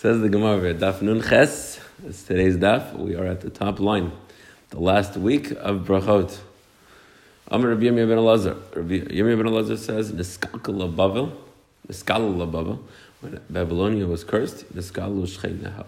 Says 0.00 0.22
the 0.22 0.30
Gemara, 0.30 0.72
Daf 0.72 1.02
Nun 1.02 1.20
Ches, 1.20 1.78
it's 2.06 2.22
today's 2.22 2.56
daf. 2.56 2.96
We 2.96 3.16
are 3.16 3.26
at 3.26 3.42
the 3.42 3.50
top 3.50 3.78
line, 3.78 4.12
the 4.70 4.80
last 4.80 5.14
week 5.18 5.50
of 5.50 5.80
Brachot. 5.80 6.38
Amr 7.50 7.68
Rabbi 7.68 7.82
Yirmiyah 7.82 8.08
ben 8.08 8.16
Elazar. 8.16 8.56
Rabbi 8.74 9.00
Yirmiyah 9.00 9.36
ben 9.36 9.52
Elazar 9.52 9.76
says, 9.76 10.10
Niskalka 10.10 10.72
labavel, 10.72 11.36
Niskalu 11.86 12.34
labavel, 12.34 12.78
when 13.20 13.42
Babylonia 13.50 14.06
was 14.06 14.24
cursed, 14.24 14.74
Niskalu 14.74 15.26
shcheineha. 15.26 15.84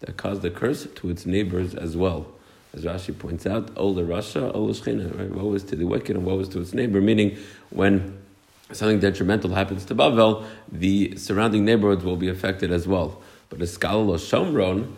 That 0.00 0.18
caused 0.18 0.42
the 0.42 0.50
curse 0.50 0.86
to 0.96 1.08
its 1.08 1.24
neighbors 1.24 1.74
as 1.74 1.96
well. 1.96 2.26
As 2.74 2.84
Rashi 2.84 3.18
points 3.18 3.46
out, 3.46 3.70
Ola 3.78 4.02
Rasha, 4.02 4.54
Ola 4.54 4.74
Shchina, 4.74 5.18
right? 5.18 5.30
What 5.30 5.46
was 5.46 5.64
to 5.64 5.76
the 5.76 5.86
wicked 5.86 6.14
and 6.14 6.26
what 6.26 6.36
was 6.36 6.50
to 6.50 6.60
its 6.60 6.74
neighbor, 6.74 7.00
meaning 7.00 7.38
when 7.70 8.18
something 8.72 9.00
detrimental 9.00 9.54
happens 9.54 9.86
to 9.86 9.94
Bavel, 9.94 10.44
the 10.70 11.16
surrounding 11.16 11.64
neighborhoods 11.64 12.04
will 12.04 12.16
be 12.16 12.28
affected 12.28 12.70
as 12.70 12.86
well. 12.86 13.22
But 13.48 13.58
the 13.58 13.64
Skalal 13.64 14.14
Shomron, 14.16 14.92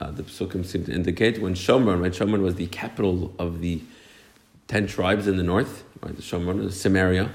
uh, 0.00 0.10
the 0.10 0.22
Psukim 0.22 0.64
seem 0.64 0.84
to 0.84 0.92
indicate, 0.92 1.40
when 1.40 1.54
Shomron, 1.54 2.00
right, 2.00 2.12
Shomron 2.12 2.42
was 2.42 2.54
the 2.54 2.66
capital 2.66 3.34
of 3.38 3.60
the 3.60 3.80
ten 4.68 4.86
tribes 4.86 5.26
in 5.26 5.36
the 5.36 5.42
north, 5.42 5.84
right, 6.02 6.14
the 6.14 6.22
Shomron, 6.22 6.70
Samaria, 6.72 7.30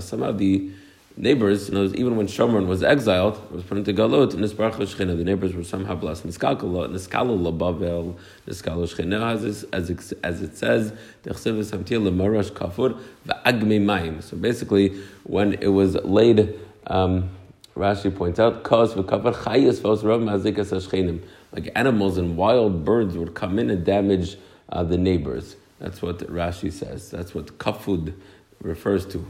some 0.00 0.22
of 0.22 0.38
the 0.38 0.70
neighbors, 1.16 1.68
you 1.68 1.74
know, 1.74 1.84
even 1.94 2.16
when 2.16 2.26
Shomron 2.26 2.66
was 2.66 2.82
exiled, 2.82 3.38
was 3.52 3.62
put 3.62 3.78
into 3.78 3.92
Galut, 3.92 4.32
Shechina, 4.32 5.16
the 5.16 5.24
neighbors 5.24 5.54
were 5.54 5.62
somehow 5.62 5.94
blessed. 5.94 6.26
Niskalo 6.26 6.58
Labavel, 6.58 8.16
Niskalo 8.48 8.88
Shechina, 8.88 9.32
as, 9.32 9.64
as, 9.72 10.12
as 10.22 10.42
it 10.42 10.56
says, 10.56 10.92
Kafur, 11.24 12.98
Maim. 13.84 14.20
So 14.22 14.36
basically, 14.36 15.00
when 15.22 15.54
it 15.54 15.68
was 15.68 15.94
laid, 15.96 16.58
um, 16.88 17.30
Rashi 17.76 18.14
points 18.14 18.38
out, 18.38 18.62
cause 18.62 18.94
v'kavar 18.94 19.34
v'osrav 19.34 20.22
mazikas 20.22 20.70
hashchenim. 20.70 21.20
Like 21.50 21.72
animals 21.74 22.18
and 22.18 22.36
wild 22.36 22.84
birds 22.84 23.18
would 23.18 23.34
come 23.34 23.58
in 23.58 23.68
and 23.68 23.84
damage 23.84 24.36
uh, 24.68 24.84
the 24.84 24.96
neighbors. 24.96 25.56
That's 25.80 26.00
what 26.00 26.18
Rashi 26.18 26.72
says. 26.72 27.10
That's 27.10 27.34
what 27.34 27.58
kafud 27.58 28.14
refers 28.62 29.06
to. 29.06 29.26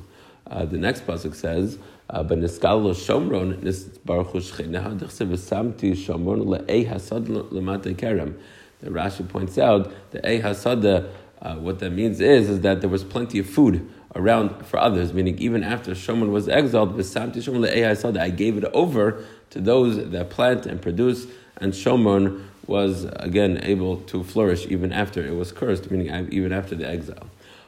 Uh, 0.46 0.66
the 0.66 0.76
next 0.76 1.06
pasuk 1.06 1.34
says, 1.34 1.78
"But 2.08 2.28
niskalo 2.28 2.92
shomron 2.94 3.62
nisbaruch 3.62 4.32
shcheneha 4.32 4.98
dechsev 4.98 5.28
v'samti 5.28 5.92
shomron 5.92 6.44
le'ei 6.44 6.86
hasad 6.86 7.26
lemate 7.50 7.96
kerem." 7.96 8.34
The 8.80 8.90
Rashi 8.90 9.26
points 9.26 9.56
out 9.56 9.90
the 10.10 10.26
ei 10.28 10.40
hasada. 10.42 11.08
Uh, 11.44 11.56
what 11.56 11.78
that 11.80 11.90
means 11.90 12.22
is, 12.22 12.48
is 12.48 12.60
that 12.62 12.80
there 12.80 12.88
was 12.88 13.04
plenty 13.04 13.38
of 13.38 13.46
food 13.46 13.86
around 14.14 14.64
for 14.64 14.78
others, 14.78 15.12
meaning 15.12 15.38
even 15.38 15.62
after 15.62 15.90
Shomron 15.90 16.30
was 16.30 16.48
exiled, 16.48 16.98
I 16.98 17.94
saw 17.94 18.10
that 18.10 18.22
I 18.22 18.30
gave 18.30 18.56
it 18.56 18.64
over 18.72 19.22
to 19.50 19.60
those 19.60 20.10
that 20.10 20.30
plant 20.30 20.64
and 20.64 20.80
produce, 20.80 21.26
and 21.58 21.74
Shomron 21.74 22.44
was 22.66 23.04
again 23.16 23.60
able 23.62 23.98
to 23.98 24.24
flourish 24.24 24.66
even 24.68 24.90
after 24.90 25.22
it 25.22 25.34
was 25.34 25.52
cursed, 25.52 25.90
meaning 25.90 26.28
even 26.32 26.50
after 26.50 26.74
the 26.74 26.88
exile. 26.88 27.26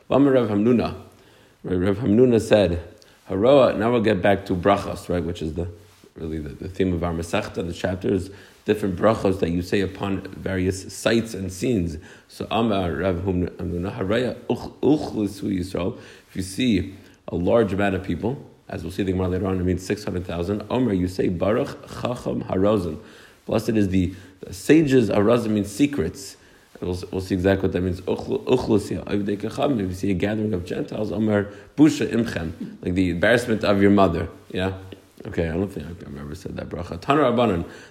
Rav 0.08 0.48
Hamnuna, 0.48 0.94
Rav 1.62 1.98
Hamnuna 1.98 2.40
said, 2.40 2.82
Haroa, 3.28 3.76
now 3.76 3.90
we'll 3.90 4.00
get 4.00 4.22
back 4.22 4.46
to 4.46 4.54
brachas, 4.54 5.10
right, 5.10 5.22
which 5.22 5.42
is 5.42 5.54
the 5.54 5.68
really 6.14 6.38
the, 6.38 6.50
the 6.50 6.68
theme 6.68 6.94
of 6.94 7.04
our 7.04 7.12
Masechta, 7.12 7.66
the 7.66 7.74
chapters 7.74 8.30
different 8.66 8.96
brachos 8.96 9.40
that 9.40 9.48
you 9.50 9.62
say 9.62 9.80
upon 9.80 10.20
various 10.32 10.92
sites 10.92 11.32
and 11.32 11.50
scenes. 11.50 11.96
So 12.28 12.46
Amar 12.50 12.90
Yisrael. 15.48 15.98
If 16.28 16.36
you 16.36 16.42
see 16.42 16.94
a 17.28 17.36
large 17.36 17.72
amount 17.72 17.94
of 17.94 18.02
people, 18.02 18.44
as 18.68 18.82
we'll 18.82 18.92
see 18.92 19.04
the 19.04 19.12
Gemara 19.12 19.28
later 19.28 19.46
on, 19.46 19.58
it 19.58 19.64
means 19.64 19.86
six 19.86 20.04
hundred 20.04 20.26
thousand. 20.26 20.64
Omer, 20.68 20.92
you 20.92 21.08
say 21.08 21.28
Baruch 21.28 21.88
Chacham 22.02 22.42
Harazim. 22.44 22.98
Blessed 23.46 23.70
is 23.70 23.88
the, 23.88 24.14
the 24.40 24.52
sages. 24.52 25.08
Harazim 25.08 25.50
means 25.50 25.70
secrets. 25.70 26.36
We'll, 26.80 27.00
we'll, 27.10 27.22
see 27.22 27.34
exactly 27.34 27.68
what 27.68 27.72
that 27.72 27.80
means. 27.80 28.00
If 28.06 29.88
you 29.88 29.94
see 29.94 30.10
a 30.10 30.14
gathering 30.14 30.52
of 30.52 30.66
Gentiles, 30.66 31.10
Omer 31.10 31.50
Busha 31.74 32.06
Imchem, 32.06 32.52
like 32.82 32.92
the 32.94 33.10
embarrassment 33.10 33.64
of 33.64 33.80
your 33.80 33.92
mother. 33.92 34.28
Yeah. 34.52 34.72
Okay, 35.24 35.48
I 35.48 35.52
don't 35.54 35.68
think 35.68 35.86
I've 35.86 36.18
ever 36.18 36.34
said 36.34 36.56
that 36.56 36.68
bracha. 36.68 37.00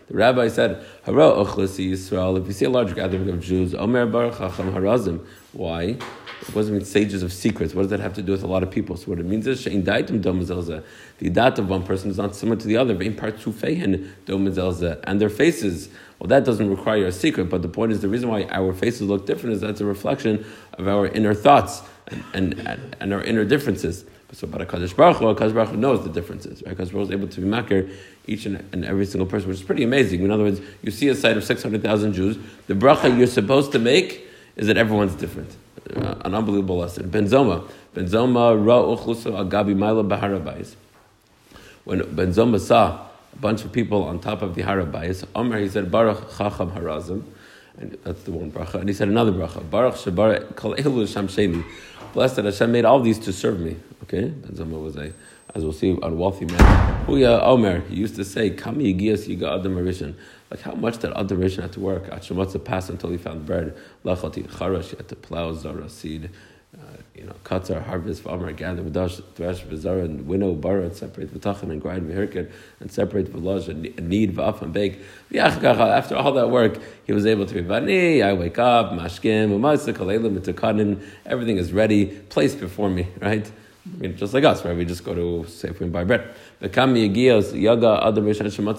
The 0.07 0.15
rabbi 0.15 0.47
said, 0.47 0.85
Hara 1.03 1.23
Ochlasi 1.31 1.91
Yisrael, 1.91 2.39
if 2.39 2.45
you 2.45 2.53
see 2.53 2.65
a 2.65 2.69
large 2.69 2.93
gathering 2.93 3.27
of 3.29 3.39
Jews, 3.39 3.73
Omer 3.73 4.05
Baruch 4.05 4.35
Harazim. 4.35 5.25
Why? 5.51 5.97
It 6.47 6.53
doesn't 6.53 6.73
mean 6.73 6.85
sages 6.85 7.23
of 7.23 7.33
secrets. 7.33 7.73
What 7.73 7.83
does 7.83 7.91
that 7.91 7.99
have 7.99 8.13
to 8.15 8.21
do 8.21 8.33
with 8.33 8.43
a 8.43 8.47
lot 8.47 8.61
of 8.61 8.69
people? 8.69 8.95
So 8.95 9.07
what 9.07 9.19
it 9.19 9.25
means 9.25 9.47
is, 9.47 9.65
Shein 9.65 9.83
Daitim 9.83 10.21
Domazelza. 10.21 10.83
The 11.17 11.29
dat 11.31 11.57
of 11.57 11.67
one 11.67 11.81
person 11.81 12.11
is 12.11 12.17
not 12.17 12.35
similar 12.35 12.57
to 12.57 12.67
the 12.67 12.77
other. 12.77 12.93
Vein 12.93 13.15
part 13.15 13.39
Fehen 13.39 14.13
Domazelza. 14.27 14.99
And 15.05 15.19
their 15.19 15.29
faces, 15.29 15.89
well, 16.19 16.27
that 16.27 16.45
doesn't 16.45 16.69
require 16.69 17.07
a 17.07 17.11
secret, 17.11 17.45
but 17.45 17.63
the 17.63 17.69
point 17.69 17.91
is 17.91 18.01
the 18.01 18.09
reason 18.09 18.29
why 18.29 18.43
our 18.51 18.71
faces 18.71 19.01
look 19.01 19.25
different 19.25 19.55
is 19.55 19.61
that's 19.61 19.81
a 19.81 19.85
reflection 19.85 20.45
of 20.73 20.87
our 20.87 21.07
inner 21.07 21.33
thoughts 21.33 21.81
and, 22.33 22.53
and, 22.59 22.95
and 22.99 23.13
our 23.13 23.23
inner 23.23 23.45
differences. 23.45 24.05
So, 24.35 24.47
but 24.47 24.67
Hakadosh 24.67 24.93
Baruch 24.93 25.17
Hu, 25.17 25.25
Hakadosh 25.33 25.53
Baruch 25.53 25.69
Hu 25.69 25.77
knows 25.77 26.03
the 26.03 26.09
differences. 26.09 26.61
Right? 26.61 26.75
Hakadosh 26.75 26.91
Baruch 26.91 27.07
Hu 27.07 27.13
able 27.13 27.27
to 27.29 27.39
be 27.39 27.47
makir 27.47 27.89
each 28.27 28.45
and, 28.45 28.57
and, 28.73 28.83
every 28.83 29.05
single 29.05 29.25
person, 29.25 29.47
which 29.47 29.59
is 29.59 29.63
pretty 29.63 29.83
amazing. 29.83 30.23
In 30.23 30.31
other 30.31 30.43
words, 30.43 30.59
you 30.81 30.91
see 30.91 31.07
a 31.07 31.15
site 31.15 31.37
of 31.37 31.43
six 31.45 31.63
hundred 31.63 31.81
thousand 31.81 32.13
Jews. 32.13 32.37
The 32.67 32.73
bracha 32.73 33.17
you're 33.17 33.27
supposed 33.27 33.71
to 33.71 33.79
make 33.79 34.27
is 34.57 34.67
that 34.67 34.75
everyone's 34.75 35.15
different. 35.15 35.55
Uh, 35.95 36.15
an 36.25 36.35
unbelievable 36.35 36.79
lesson. 36.79 37.09
Ben 37.09 37.27
Zoma, 37.27 37.65
Ben 37.93 38.07
Zoma 38.07 38.53
ra 38.65 38.81
uchlusa 38.81 39.47
agabi 39.47 39.73
maila 39.73 40.05
baharabayis. 40.05 40.75
When 41.85 41.99
Ben 42.13 42.33
Zoma 42.33 42.59
saw 42.59 43.07
a 43.31 43.37
bunch 43.37 43.63
of 43.63 43.71
people 43.71 44.03
on 44.03 44.19
top 44.19 44.41
of 44.41 44.55
the 44.55 44.63
harabayis, 44.63 45.25
Omer 45.33 45.59
he 45.59 45.69
said 45.69 45.89
Baruch 45.89 46.37
Chacham 46.37 46.71
Harazim. 46.71 47.23
And 47.77 47.97
that's 48.03 48.23
the 48.23 48.31
one 48.31 48.51
bracha. 48.51 48.75
And 48.75 48.87
he 48.87 48.95
said 48.95 49.09
another 49.09 49.31
bracha. 49.31 49.69
Baruch 49.69 49.95
Shabar 49.95 50.55
Kol 50.55 50.75
Elu 50.75 51.11
Sham 51.11 51.27
Blessed 52.15 52.37
that 52.37 52.45
Hashem 52.45 52.71
made 52.71 52.85
all 52.85 53.01
these 53.01 53.19
to 53.19 53.33
serve 53.33 53.59
me. 53.59 53.75
Okay, 54.03 54.29
Ben 54.29 54.51
Zoma 54.53 54.81
was 54.81 54.95
a, 54.95 55.11
as 55.53 55.63
we'll 55.63 55.73
see, 55.73 55.99
a 56.01 56.09
wealthy 56.09 56.45
man. 56.45 57.05
Huya 57.07 57.41
Omer, 57.43 57.81
he 57.89 57.97
used 57.97 58.15
to 58.15 58.23
say, 58.23 58.51
Kami 58.51 58.93
Yigias 58.93 59.27
Yiga 59.27 59.59
Adam 59.59 59.75
Arishan. 59.75 60.15
Like 60.49 60.61
how 60.61 60.75
much 60.75 60.99
that 60.99 61.11
Adam 61.17 61.41
Arishan 61.41 61.63
had 61.63 61.73
to 61.73 61.81
work. 61.81 62.07
At 62.09 62.23
passed 62.63 62.89
until 62.89 63.09
he 63.09 63.17
found 63.17 63.45
bread. 63.45 63.75
Lachati 64.05 64.47
Charash, 64.47 64.91
he 64.91 64.95
had 64.95 65.09
to 65.09 65.15
plow 65.17 65.51
Zara 65.51 65.89
seed. 65.89 66.29
You 67.15 67.23
know, 67.23 67.35
katzar, 67.45 67.81
harvest, 67.81 68.23
farmer, 68.23 68.51
gather, 68.51 68.83
v'dash, 68.83 69.23
thresh, 69.35 69.63
v'zara, 69.63 70.03
and 70.03 70.27
winnow, 70.27 70.53
borrow, 70.53 70.91
separate 70.91 71.33
v'tachan, 71.33 71.71
and 71.71 71.81
grind, 71.81 72.09
v'hirkin, 72.09 72.51
and 72.81 72.91
separate 72.91 73.31
v'laj, 73.31 73.69
and 73.69 73.83
knead, 74.09 74.35
v'af, 74.35 74.61
and 74.61 74.73
bake. 74.73 74.99
After 75.33 76.15
all 76.17 76.33
that 76.33 76.49
work, 76.49 76.77
he 77.05 77.13
was 77.13 77.25
able 77.25 77.45
to 77.45 77.53
be 77.53 77.61
vani, 77.61 78.21
I 78.21 78.33
wake 78.33 78.59
up, 78.59 78.91
mashkim, 78.91 79.49
u'maisa, 79.49 79.93
kaleilim, 79.93 80.37
mitakanin, 80.37 81.01
everything 81.25 81.57
is 81.57 81.71
ready, 81.71 82.07
placed 82.07 82.59
before 82.59 82.89
me, 82.89 83.07
right? 83.21 83.49
I 83.85 83.97
mean, 83.97 84.17
just 84.17 84.33
like 84.33 84.43
us, 84.43 84.65
right? 84.65 84.75
We 84.75 84.83
just 84.83 85.03
go 85.03 85.13
to 85.13 85.45
Safeway 85.47 85.81
and 85.81 85.93
buy 85.93 86.03
bread. 86.03 86.33
The 86.59 86.69
kami 86.69 87.05
yaga 87.05 88.11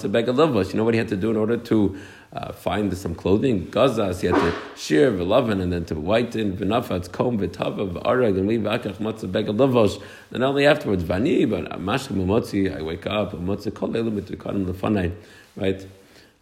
bega 0.09 0.33
You 0.33 0.75
know 0.75 0.85
what 0.85 0.95
he 0.95 0.99
had 0.99 1.09
to 1.09 1.17
do 1.17 1.31
in 1.31 1.37
order 1.37 1.57
to 1.57 1.97
uh, 2.33 2.53
find 2.53 2.97
some 2.97 3.15
clothing? 3.15 3.71
Gazas, 3.71 4.21
he 4.21 4.27
had 4.27 4.37
to 4.37 4.55
shear 4.77 5.11
v'lavin 5.13 5.61
and 5.63 5.73
then 5.73 5.85
to 5.87 5.95
whiten 5.95 6.57
v'nafat, 6.57 7.13
comb 7.13 7.39
v'tava 7.39 7.91
v'arag 7.93 8.37
and 8.37 8.49
leave 8.49 8.63
akach 8.63 8.97
matzah 8.97 9.31
bega 9.31 9.53
lavos. 9.53 10.03
Then 10.31 10.43
only 10.43 10.67
afterwards, 10.67 11.05
vani, 11.05 11.49
but 11.49 11.71
mashkim 11.81 12.17
umotzi, 12.17 12.77
I 12.77 12.83
wake 12.83 13.07
up, 13.07 13.33
umotzi 13.33 13.73
kol 13.73 13.97
elam 13.97 14.21
mitukanim 14.21 14.67
lefanai, 14.67 15.13
right? 15.57 15.87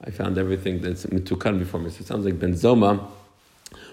I 0.02 0.10
found 0.10 0.36
everything 0.36 0.80
that's 0.80 1.06
mitukan 1.06 1.58
before 1.58 1.80
me. 1.80 1.90
So 1.90 2.00
it 2.00 2.06
sounds 2.06 2.24
like 2.24 2.38
Ben 2.38 2.54
Zoma 2.54 3.06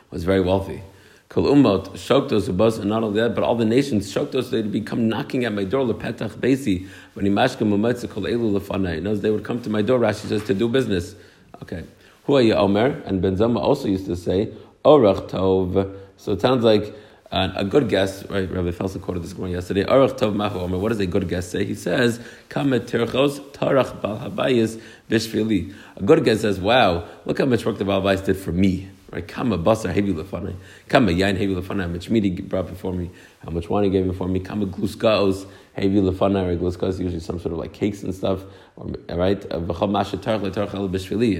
was 0.10 0.24
very 0.24 0.42
wealthy. 0.42 0.84
Kol 1.30 1.46
umot 1.46 1.92
shoktos 1.92 2.50
ubos, 2.50 2.80
and 2.80 2.90
not 2.90 3.04
only 3.04 3.22
that, 3.22 3.34
but 3.34 3.44
all 3.44 3.56
the 3.56 3.64
nations 3.64 4.14
shoktos 4.14 4.50
they'd 4.50 4.72
become 4.72 5.08
knocking 5.08 5.46
at 5.46 5.54
my 5.54 5.64
door 5.64 5.86
lepetach 5.86 6.32
besi 6.32 6.90
when 7.14 7.26
he 7.26 7.32
mashka 7.32 7.60
mumetza 7.60 8.10
kol 8.10 8.24
elu 8.24 8.60
lefanai. 8.60 9.02
Knows 9.02 9.22
they 9.22 9.30
would 9.30 9.46
come 9.46 9.62
to 9.62 9.70
my 9.70 9.82
door. 9.82 10.00
Rashi 10.00 10.28
says 10.28 10.44
to 10.46 10.54
do 10.54 10.68
business. 10.68 11.16
Okay, 11.62 11.84
who 12.26 12.36
are 12.36 12.42
you, 12.42 12.54
Omer? 12.54 13.02
And 13.06 13.22
Ben 13.22 13.36
Zoma 13.38 13.60
also 13.60 13.88
used 13.88 14.06
to 14.06 14.16
say 14.16 14.52
orach 14.84 15.30
tov. 15.30 15.96
So 16.18 16.34
it 16.34 16.42
sounds 16.42 16.64
like. 16.64 16.94
Uh, 17.34 17.50
a 17.56 17.64
good 17.64 17.88
guess, 17.88 18.30
right? 18.30 18.52
Rabbi 18.52 18.72
Felsen 18.72 19.02
quoted 19.02 19.24
this 19.24 19.38
morning 19.38 19.56
yesterday. 19.56 19.86
Arach 19.86 20.18
tov 20.20 20.36
mahu 20.36 20.60
omer. 20.60 20.78
What 20.78 20.90
does 20.90 21.00
a 21.00 21.06
good 21.06 21.30
guess 21.30 21.48
say? 21.48 21.64
He 21.64 21.76
says, 21.76 22.20
"Kamet 22.50 22.90
tirchos 22.90 23.40
tarach 23.54 24.02
bal 24.02 24.18
habayis 24.18 24.82
bishvili." 25.10 25.74
A 25.96 26.04
good 26.04 26.26
guess 26.26 26.42
says, 26.42 26.60
"Wow, 26.60 27.06
look 27.24 27.38
how 27.38 27.46
much 27.46 27.66
work 27.66 27.78
the 27.78 27.86
bal 27.86 28.02
did 28.02 28.36
for 28.36 28.52
me." 28.52 28.90
Right? 29.12 29.28
Kama 29.28 29.58
basar 29.58 29.94
heavy 29.94 30.14
lefanai. 30.14 30.56
Kama 30.88 31.12
yain 31.12 31.38
heavy 31.38 31.54
lefanai. 31.54 31.82
How 31.82 31.88
much 31.88 32.10
meat 32.10 32.24
he 32.24 32.30
brought 32.30 32.68
before 32.68 32.94
me. 32.94 33.12
How 33.44 33.52
much 33.52 33.68
wine 33.70 33.84
he 33.84 33.90
gave 33.90 34.08
before 34.08 34.30
me. 34.30 34.40
Kama 34.40 34.68
gluskaos 34.68 35.46
heavy 35.74 36.00
lefanai. 36.00 36.48
Right? 36.48 36.60
Gluskaos 36.60 36.98
usually 36.98 37.20
some 37.20 37.38
sort 37.38 37.52
of 37.52 37.60
like 37.60 37.74
cakes 37.74 38.04
and 38.04 38.16
stuff. 38.16 38.44
Or, 38.78 38.88
right? 39.10 39.44
And 39.44 39.70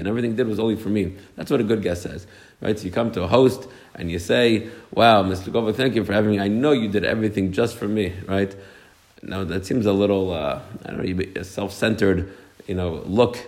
everything 0.08 0.36
did 0.36 0.46
was 0.46 0.60
only 0.60 0.76
for 0.76 0.90
me. 0.90 1.16
That's 1.36 1.50
what 1.50 1.60
a 1.60 1.64
good 1.64 1.82
guest 1.82 2.02
says. 2.02 2.26
Right? 2.60 2.78
So 2.78 2.84
you 2.84 2.90
come 2.90 3.10
to 3.12 3.22
a 3.22 3.26
host 3.26 3.66
and 3.94 4.10
you 4.10 4.18
say, 4.18 4.68
wow, 4.92 5.22
Mr. 5.22 5.50
Gova, 5.50 5.74
thank 5.74 5.94
you 5.94 6.04
for 6.04 6.12
having 6.12 6.32
me. 6.32 6.40
I 6.40 6.48
know 6.48 6.72
you 6.72 6.88
did 6.88 7.04
everything 7.04 7.52
just 7.52 7.76
for 7.76 7.88
me. 7.88 8.12
Right? 8.26 8.54
Now 9.22 9.44
that 9.44 9.64
seems 9.64 9.86
a 9.86 9.92
little, 9.92 10.32
uh, 10.32 10.60
I 10.84 10.90
don't 10.90 11.06
know, 11.06 11.42
self-centered, 11.42 12.30
you 12.66 12.74
know, 12.74 13.02
look 13.06 13.38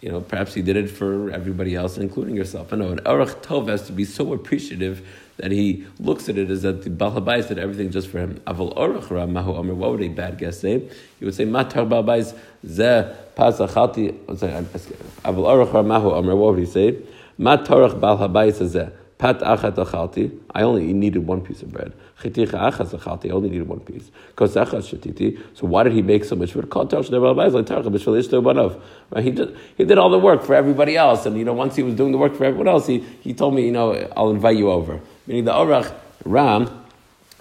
you 0.00 0.10
know, 0.10 0.20
perhaps 0.20 0.54
he 0.54 0.62
did 0.62 0.76
it 0.76 0.88
for 0.90 1.30
everybody 1.30 1.74
else, 1.74 1.96
including 1.96 2.36
yourself. 2.36 2.72
I 2.72 2.76
know 2.76 2.90
an 2.90 2.98
Arach 3.00 3.42
Tov 3.42 3.68
has 3.68 3.86
to 3.86 3.92
be 3.92 4.04
so 4.04 4.32
appreciative 4.32 5.06
that 5.38 5.50
he 5.50 5.86
looks 5.98 6.28
at 6.28 6.38
it 6.38 6.50
as 6.50 6.62
that 6.62 6.82
the 6.82 6.90
Balhabais 6.90 7.48
did 7.48 7.58
everything 7.58 7.90
just 7.90 8.08
for 8.08 8.18
him. 8.18 8.40
Aval 8.46 8.76
Arach 8.76 9.30
Mahu 9.30 9.54
Amr, 9.54 9.74
what 9.74 9.90
would 9.92 10.02
a 10.02 10.08
bad 10.08 10.38
guest 10.38 10.60
say? 10.60 10.88
He 11.18 11.24
would 11.24 11.34
say, 11.34 11.44
Matar 11.44 11.88
Balhabais 11.88 12.36
ze 12.66 13.14
pasachalti, 13.36 14.12
Aval 14.26 15.14
Arach 15.24 15.86
Mahu 15.86 16.10
Amr, 16.12 16.36
what 16.36 16.54
would 16.54 16.60
he 16.60 16.66
say? 16.66 16.98
Matarach 17.38 17.98
Balhabais 17.98 18.66
ze 18.66 18.90
pat 19.18 19.40
achat 19.40 19.74
achalti, 19.76 20.38
I 20.54 20.62
only 20.62 20.92
needed 20.92 21.26
one 21.26 21.40
piece 21.40 21.62
of 21.62 21.72
bread. 21.72 21.92
Chiticha 22.20 22.72
achas 22.72 22.98
achalti, 22.98 23.30
I 23.30 23.30
only 23.32 23.50
needed 23.50 23.68
one 23.68 23.80
piece. 23.80 24.10
Kosachas 24.36 24.94
shetiti, 24.94 25.38
so 25.54 25.66
why 25.66 25.82
did 25.82 25.92
he 25.92 26.02
make 26.02 26.24
so 26.24 26.36
much 26.36 26.52
food? 26.52 26.70
Right? 29.10 29.24
He 29.24 29.30
did, 29.30 29.56
he 29.76 29.84
did 29.84 29.98
all 29.98 30.10
the 30.10 30.18
work 30.18 30.42
for 30.42 30.54
everybody 30.54 30.96
else, 30.96 31.26
and 31.26 31.36
you 31.38 31.44
know, 31.44 31.52
once 31.52 31.76
he 31.76 31.82
was 31.82 31.94
doing 31.94 32.12
the 32.12 32.18
work 32.18 32.34
for 32.34 32.44
everyone 32.44 32.68
else, 32.68 32.86
he, 32.86 32.98
he 33.20 33.32
told 33.34 33.54
me, 33.54 33.64
you 33.64 33.72
know, 33.72 33.92
I'll 34.16 34.30
invite 34.30 34.56
you 34.56 34.70
over. 34.70 35.00
Meaning 35.26 35.44
the 35.44 35.52
Orach 35.52 35.92
Ram, 36.24 36.84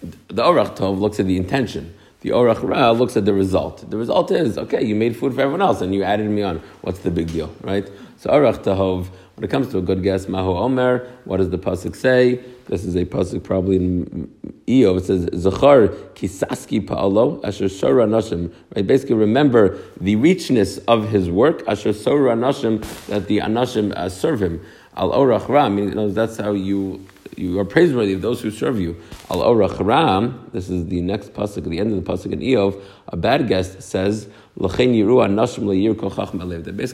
the 0.01 0.43
Orach 0.43 0.75
Tov 0.75 0.99
looks 0.99 1.19
at 1.19 1.25
the 1.25 1.37
intention. 1.37 1.95
The 2.21 2.31
Orach 2.31 2.67
Ra 2.67 2.91
looks 2.91 3.15
at 3.17 3.25
the 3.25 3.33
result. 3.33 3.89
The 3.89 3.97
result 3.97 4.31
is, 4.31 4.57
okay, 4.57 4.83
you 4.83 4.95
made 4.95 5.15
food 5.15 5.35
for 5.35 5.41
everyone 5.41 5.61
else 5.61 5.81
and 5.81 5.93
you 5.93 6.03
added 6.03 6.27
me 6.27 6.41
on. 6.41 6.57
What's 6.81 6.99
the 6.99 7.11
big 7.11 7.27
deal, 7.31 7.53
right? 7.61 7.87
So 8.17 8.31
Orach 8.31 8.63
Tahov, 8.63 9.07
when 9.35 9.43
it 9.43 9.51
comes 9.51 9.67
to 9.69 9.79
a 9.79 9.81
good 9.81 10.01
guess, 10.01 10.27
Maho 10.27 10.57
Omer, 10.61 11.07
what 11.25 11.37
does 11.37 11.49
the 11.49 11.57
Pasuk 11.57 11.93
say? 11.93 12.39
This 12.67 12.85
is 12.85 12.95
a 12.95 13.05
Pasuk 13.05 13.43
probably 13.43 13.75
in 13.75 14.33
Eo. 14.67 14.95
It 14.95 15.03
says, 15.03 15.29
Zachar 15.35 15.89
kisaski 15.89 16.85
pa'alo, 16.87 17.43
asher 17.43 17.65
shora 17.65 18.07
nashim. 18.07 18.53
Right? 18.73 18.87
Basically, 18.87 19.15
remember 19.15 19.77
the 19.99 20.15
richness 20.15 20.77
of 20.87 21.09
his 21.09 21.29
work, 21.29 21.67
asher 21.67 21.89
shora 21.89 22.37
nashim, 22.37 22.81
that 23.07 23.27
the 23.27 23.39
anashim 23.39 23.91
uh, 23.91 24.07
serve 24.07 24.41
him. 24.41 24.65
Al 24.95 25.11
Orach 25.11 25.49
Ra, 25.49 25.67
meaning 25.67 26.13
that's 26.13 26.37
how 26.37 26.53
you 26.53 27.05
you 27.35 27.59
are 27.59 27.65
praiseworthy 27.65 28.13
of 28.13 28.21
those 28.21 28.41
who 28.41 28.49
serve 28.49 28.79
you. 28.79 28.95
Al 29.29 29.39
Orach 29.39 29.85
Ram, 29.85 30.49
this 30.53 30.69
is 30.69 30.87
the 30.87 31.01
next 31.01 31.33
pasuk, 31.33 31.65
the 31.65 31.79
end 31.79 31.91
of 31.91 32.03
the 32.03 32.09
pasuk 32.09 32.31
in 32.31 32.39
Eov, 32.39 32.81
a 33.09 33.17
bad 33.17 33.49
guest 33.49 33.81
says, 33.81 34.29
Basically 34.57 35.01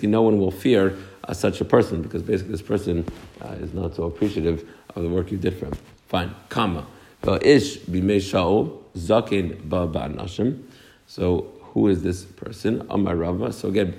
no 0.08 0.22
one 0.24 0.40
will 0.40 0.52
fear 0.52 0.98
uh, 1.24 1.34
such 1.34 1.62
a 1.62 1.66
person, 1.66 2.02
because 2.02 2.24
basically 2.24 2.52
this 2.54 2.62
person 2.62 3.06
uh, 3.42 3.50
is 3.62 3.74
not 3.74 3.96
so 3.96 4.04
appreciative 4.04 4.68
of 4.96 5.04
the 5.04 5.10
work 5.10 5.31
you 5.31 5.38
did 5.38 5.54
for 5.58 5.66
him. 5.68 5.74
Fine, 6.08 6.34
comma. 6.50 6.88
Ish 7.24 7.78
shaul, 7.80 8.80
ba'anashim. 8.96 10.63
So 11.06 11.52
who 11.62 11.88
is 11.88 12.02
this 12.02 12.24
person? 12.24 12.86
Amar 12.90 13.16
Rava. 13.16 13.54
So 13.54 13.68
again, 13.69 13.96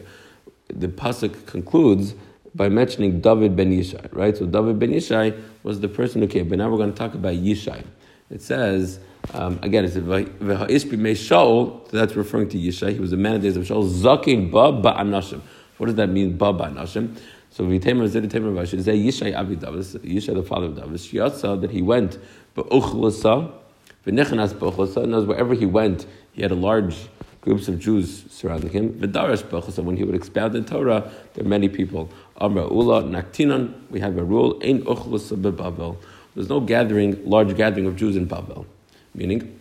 the 0.68 0.88
pasuk 0.88 1.46
concludes 1.46 2.14
by 2.54 2.68
mentioning 2.68 3.20
David 3.20 3.54
ben 3.54 3.70
Yishai, 3.70 4.08
right? 4.12 4.36
So 4.36 4.44
David 4.44 4.78
ben 4.78 4.90
Yishai 4.90 5.40
was 5.62 5.80
the 5.80 5.88
person 5.88 6.20
who 6.20 6.26
came. 6.26 6.48
But 6.48 6.58
now 6.58 6.68
we're 6.68 6.78
going 6.78 6.92
to 6.92 6.98
talk 6.98 7.14
about 7.14 7.34
Yishai. 7.34 7.84
It 8.28 8.42
says, 8.42 8.98
um, 9.32 9.58
again, 9.62 9.84
it 9.84 9.92
says, 9.92 10.02
Shaul, 10.02 11.90
so 11.90 11.96
that's 11.96 12.14
referring 12.14 12.48
to 12.50 12.58
Yishai. 12.58 12.92
He 12.92 13.00
was 13.00 13.12
a 13.12 13.16
man 13.16 13.36
of 13.36 13.42
days 13.42 13.56
of 13.56 13.64
Shaul, 13.64 13.88
Zakin 13.88 14.50
ba 14.50 14.72
ba'anashim. 14.72 15.40
What 15.78 15.86
does 15.86 15.94
that 15.96 16.08
mean, 16.08 16.36
ba 16.36 16.52
ba'anashim? 16.52 17.16
So 17.50 17.64
Vitamer 17.64 18.08
Zid 18.08 18.30
Tamer 18.30 18.50
Vash, 18.50 18.70
say 18.70 18.98
Yishai 18.98 19.36
Abi 19.36 19.56
Davis, 19.56 19.94
Yishai 19.94 20.34
the 20.34 20.42
father 20.42 20.66
of 20.66 20.76
Davis, 20.76 21.06
Shiatza, 21.06 21.60
that 21.60 21.70
he 21.70 21.82
went, 21.82 22.18
Ba'uchlasa, 22.56 23.52
V'nechanas 24.06 24.54
Ba'uchlasa, 24.54 25.06
knows 25.06 25.26
wherever 25.26 25.54
he 25.54 25.66
went, 25.66 26.06
he 26.32 26.42
had 26.42 26.50
a 26.50 26.56
large 26.56 26.96
groups 27.42 27.68
of 27.68 27.78
Jews 27.78 28.24
surrounding 28.30 28.70
him. 28.70 28.92
V'darash 28.94 29.44
Ba'uchlasa, 29.44 29.84
when 29.84 29.96
he 29.96 30.04
would 30.04 30.14
expound 30.14 30.52
the 30.54 30.62
Torah, 30.62 31.10
there 31.34 31.44
are 31.44 31.48
many 31.48 31.68
people. 31.68 32.10
Amra 32.40 32.64
Ula 32.64 33.04
Naktinan, 33.04 33.74
we 33.90 34.00
have 34.00 34.16
a 34.18 34.24
rule, 34.24 34.58
Ein 34.64 34.82
Uchlasa 34.82 35.40
Bebavel. 35.40 35.96
There's 36.34 36.48
no 36.48 36.60
gathering, 36.60 37.22
large 37.28 37.54
gathering 37.56 37.86
of 37.86 37.96
Jews 37.96 38.16
in 38.16 38.24
Babel. 38.24 38.66
Meaning, 39.14 39.58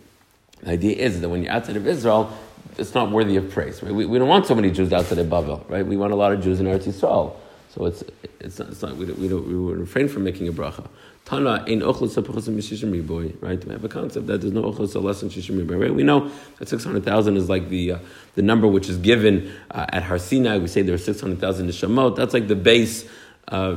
the 0.62 0.70
idea 0.70 0.96
is 0.96 1.20
that 1.20 1.28
when 1.28 1.42
you're 1.42 1.52
outside 1.52 1.76
of 1.76 1.86
Israel, 1.86 2.36
it's 2.78 2.94
not 2.94 3.10
worthy 3.10 3.36
of 3.36 3.50
praise. 3.50 3.82
Right? 3.82 3.92
We, 3.92 4.06
we 4.06 4.18
don't 4.18 4.28
want 4.28 4.46
so 4.46 4.54
many 4.54 4.70
Jews 4.70 4.92
outside 4.92 5.18
of 5.18 5.28
Babel, 5.28 5.64
right? 5.68 5.84
We 5.84 5.96
want 5.96 6.12
a 6.12 6.16
lot 6.16 6.32
of 6.32 6.42
Jews 6.42 6.60
in 6.60 6.66
Eretz 6.66 6.84
Yisrael. 6.84 7.36
So 7.74 7.86
it's, 7.86 8.04
it's, 8.40 8.58
not, 8.58 8.68
it's 8.68 8.82
not, 8.82 8.96
we, 8.96 9.06
don't, 9.06 9.18
we, 9.18 9.28
don't, 9.28 9.46
we 9.46 9.74
refrain 9.74 10.08
from 10.08 10.24
making 10.24 10.48
a 10.48 10.52
bracha. 10.52 10.86
Tana 11.24 11.64
in 11.66 11.80
boy, 11.80 13.32
right? 13.40 13.64
We 13.64 13.72
have 13.72 13.84
a 13.84 13.88
concept 13.88 14.26
that 14.26 14.40
there's 14.40 14.52
no 14.52 14.64
ochlos 14.64 15.02
less 15.02 15.20
than 15.20 15.30
shishim 15.30 15.64
riboy, 15.64 15.80
right? 15.80 15.94
We 15.94 16.02
know 16.02 16.30
that 16.58 16.68
600,000 16.68 17.36
is 17.36 17.48
like 17.48 17.68
the, 17.68 17.92
uh, 17.92 17.98
the 18.34 18.42
number 18.42 18.66
which 18.66 18.88
is 18.88 18.98
given 18.98 19.52
uh, 19.70 19.86
at 19.88 20.02
Har 20.02 20.18
Sinai. 20.18 20.58
We 20.58 20.66
say 20.66 20.82
there 20.82 20.94
are 20.94 20.98
600,000 20.98 21.68
nishamot. 21.68 22.16
That's 22.16 22.34
like 22.34 22.48
the 22.48 22.56
base, 22.56 23.08
uh, 23.48 23.76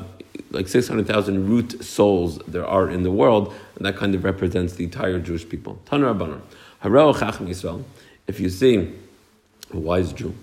like 0.51 0.68
600,000 0.68 1.48
root 1.48 1.83
souls 1.83 2.39
there 2.48 2.66
are 2.66 2.89
in 2.89 3.04
the 3.04 3.12
world, 3.12 3.54
and 3.75 3.86
that 3.86 3.98
kind 3.98 4.16
of 4.16 4.24
represents 4.24 4.74
the 4.74 4.83
entire 4.86 5.19
Jewish 5.19 5.48
people. 5.48 5.80
Tana 5.86 6.13
Rabbanon. 6.13 6.42
Haro 6.80 7.13
Chacham 7.13 7.48
Yisrael. 7.48 7.83
If 8.27 8.39
you 8.39 8.50
see 8.50 8.94
a 9.72 9.77
wise 9.77 10.13
Jew, 10.13 10.36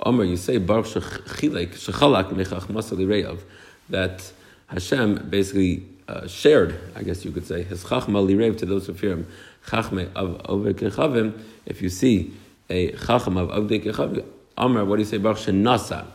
Omer, 0.00 0.24
you 0.24 0.36
say 0.36 0.58
Baruch 0.58 0.86
Shechilek 0.86 1.74
Shechalak 1.74 2.30
Mechach 2.30 2.66
Mechachmas 2.66 3.40
that 3.88 4.32
Hashem 4.68 5.28
basically 5.30 5.86
uh, 6.08 6.26
shared, 6.26 6.78
I 6.94 7.02
guess 7.02 7.24
you 7.24 7.32
could 7.32 7.46
say, 7.46 7.62
his 7.62 7.84
chachma 7.84 8.26
lirev 8.26 8.58
to 8.58 8.66
those 8.66 8.86
who 8.86 8.94
fear 8.94 9.12
him. 9.12 9.26
Chachme 9.66 10.10
of 10.14 10.42
oved 10.44 10.74
kechavim. 10.74 11.38
If 11.66 11.82
you 11.82 11.88
see 11.88 12.32
a 12.70 12.92
chacham 12.92 13.36
of 13.36 13.48
oved 13.48 13.84
kechavim, 13.84 14.24
Amr, 14.56 14.84
what 14.84 14.96
do 14.96 15.02
you 15.02 15.08
say? 15.08 15.18
Baruch 15.18 15.38
shenasa. 15.38 16.06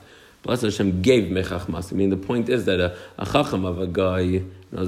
Blessed 0.42 0.64
Hashem 0.64 1.02
gave 1.02 1.32
mechachmas. 1.32 1.94
I 1.94 1.96
mean, 1.96 2.10
the 2.10 2.18
point 2.18 2.50
is 2.50 2.66
that 2.66 2.80
a, 2.80 2.98
a 3.18 3.26
chacham 3.26 3.66
of 3.66 3.80
a 3.80 3.88
guy, 3.88 4.42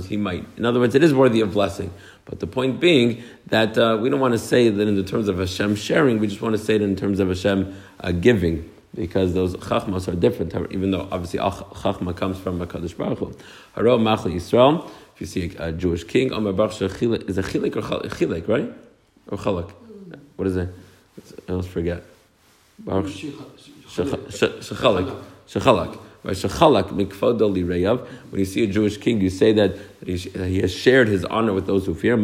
he 0.08 0.18
might. 0.18 0.46
In 0.58 0.66
other 0.66 0.80
words, 0.80 0.96
it 0.96 1.04
is 1.04 1.14
worthy 1.14 1.42
of 1.42 1.54
blessing. 1.54 1.92
But 2.26 2.40
the 2.40 2.48
point 2.48 2.80
being 2.80 3.24
that 3.48 3.78
uh, 3.78 3.98
we 4.02 4.10
don't 4.10 4.20
want 4.20 4.34
to 4.34 4.40
say 4.40 4.70
that 4.70 4.88
in 4.88 4.96
the 4.96 5.04
terms 5.04 5.28
of 5.28 5.38
Hashem 5.38 5.76
sharing. 5.76 6.20
We 6.20 6.28
just 6.28 6.42
want 6.42 6.58
to 6.58 6.64
say 6.64 6.76
it 6.76 6.82
in 6.82 6.96
terms 6.96 7.20
of 7.20 7.28
Hashem 7.28 7.76
uh, 8.00 8.12
giving 8.12 8.70
because 8.96 9.34
those 9.34 9.56
chachmas 9.58 10.08
are 10.08 10.16
different, 10.16 10.54
even 10.72 10.92
though 10.92 11.08
obviously 11.12 11.40
chachma 11.40 12.16
comes 12.16 12.40
from 12.40 12.60
Hakadosh 12.60 12.98
Baruch 12.98 13.20
Hu. 13.20 13.38
Haro 13.74 13.98
Machli 13.98 14.36
Yisrael. 14.36 14.90
If 15.14 15.22
you 15.22 15.28
see 15.28 15.56
a, 15.58 15.68
a 15.68 15.72
Jewish 15.72 16.04
king, 16.04 16.32
Amar 16.32 16.54
Baruch 16.54 16.82
is 16.82 17.38
a 17.38 17.44
chilik 17.44 17.76
or 17.76 17.82
chilik, 18.10 18.48
right? 18.48 18.72
Or 19.28 19.38
chalak? 19.38 19.72
What 20.36 20.48
is 20.48 20.58
it? 20.58 20.70
I 21.48 21.52
almost 21.52 21.70
forget. 21.70 22.04
Baruch 22.80 23.06
shechalak. 23.06 25.12
Shechalak. 25.48 26.00
When 26.25 26.36
you 28.39 28.46
see 28.46 28.63
a 28.63 28.67
Jewish 28.67 28.98
king, 28.98 29.22
you 29.22 29.29
say 29.29 29.53
that, 29.53 29.77
he 30.05 30.60
has 30.62 30.74
shared 30.74 31.08
his 31.08 31.24
honor 31.25 31.53
with 31.53 31.67
those 31.67 31.86
who 31.86 31.94
fear. 31.94 32.17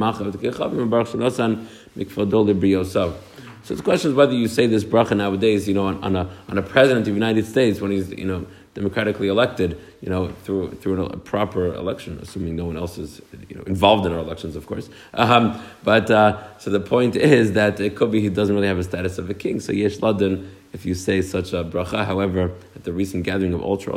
So 3.64 3.76
the 3.76 3.84
question 3.84 4.10
is 4.10 4.16
whether 4.16 4.34
you 4.34 4.48
say 4.48 4.66
this 4.66 4.84
bracha 4.84 5.16
nowadays, 5.16 5.68
you 5.68 5.76
know, 5.76 5.86
on, 5.86 6.04
on, 6.04 6.16
a, 6.16 6.28
on 6.50 6.58
a 6.58 6.64
president 6.64 7.02
of 7.02 7.06
the 7.06 7.14
United 7.14 7.46
States 7.46 7.80
when 7.80 7.92
he's, 7.92 8.10
you 8.10 8.26
know, 8.26 8.48
democratically 8.74 9.28
elected, 9.28 9.80
you 10.02 10.10
know, 10.10 10.30
through 10.44 10.72
through 10.76 11.06
a 11.06 11.18
proper 11.18 11.74
election, 11.74 12.18
assuming 12.22 12.56
no 12.56 12.66
one 12.66 12.78
else 12.78 12.98
is, 12.98 13.22
you 13.50 13.56
know, 13.56 13.64
involved 13.64 14.06
in 14.06 14.14
our 14.14 14.20
elections, 14.20 14.56
of 14.56 14.66
course. 14.66 14.90
Um, 15.14 15.62
but 15.84 16.10
uh, 16.10 16.58
so 16.58 16.70
the 16.70 16.80
point 16.80 17.16
is 17.16 17.52
that 17.54 17.80
it 17.80 17.96
could 17.96 18.12
be 18.12 18.22
he 18.22 18.30
doesn't 18.30 18.56
really 18.56 18.68
have 18.68 18.80
a 18.80 18.84
status 18.84 19.18
of 19.18 19.30
a 19.30 19.34
king. 19.34 19.60
So 19.60 19.74
yesh 19.74 20.00
ladin 20.00 20.50
if 20.74 20.86
you 20.86 20.94
say 20.94 21.22
such 21.22 21.54
a 21.54 21.64
bracha. 21.64 22.06
However, 22.06 22.52
at 22.76 22.84
the 22.84 22.94
recent 22.94 23.24
gathering 23.24 23.54
of 23.54 23.62
ultra 23.62 23.94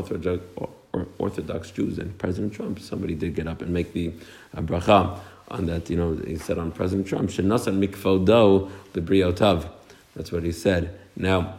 orthodox 1.18 1.70
Jews 1.70 1.98
and 1.98 2.16
President 2.18 2.52
Trump, 2.52 2.80
somebody 2.80 3.14
did 3.14 3.34
get 3.34 3.46
up 3.46 3.62
and 3.62 3.72
make 3.72 3.92
the 3.92 4.12
uh, 4.56 4.60
bracha 4.60 5.18
on 5.48 5.66
that, 5.66 5.90
you 5.90 5.96
know, 5.96 6.14
he 6.26 6.36
said 6.36 6.58
on 6.58 6.72
President 6.72 7.06
Trump, 7.06 7.30
Shenasan 7.30 7.84
mikfodo 7.84 8.70
the 8.92 9.00
briotav. 9.00 9.68
That's 10.16 10.32
what 10.32 10.42
he 10.42 10.52
said. 10.52 10.98
Now, 11.16 11.54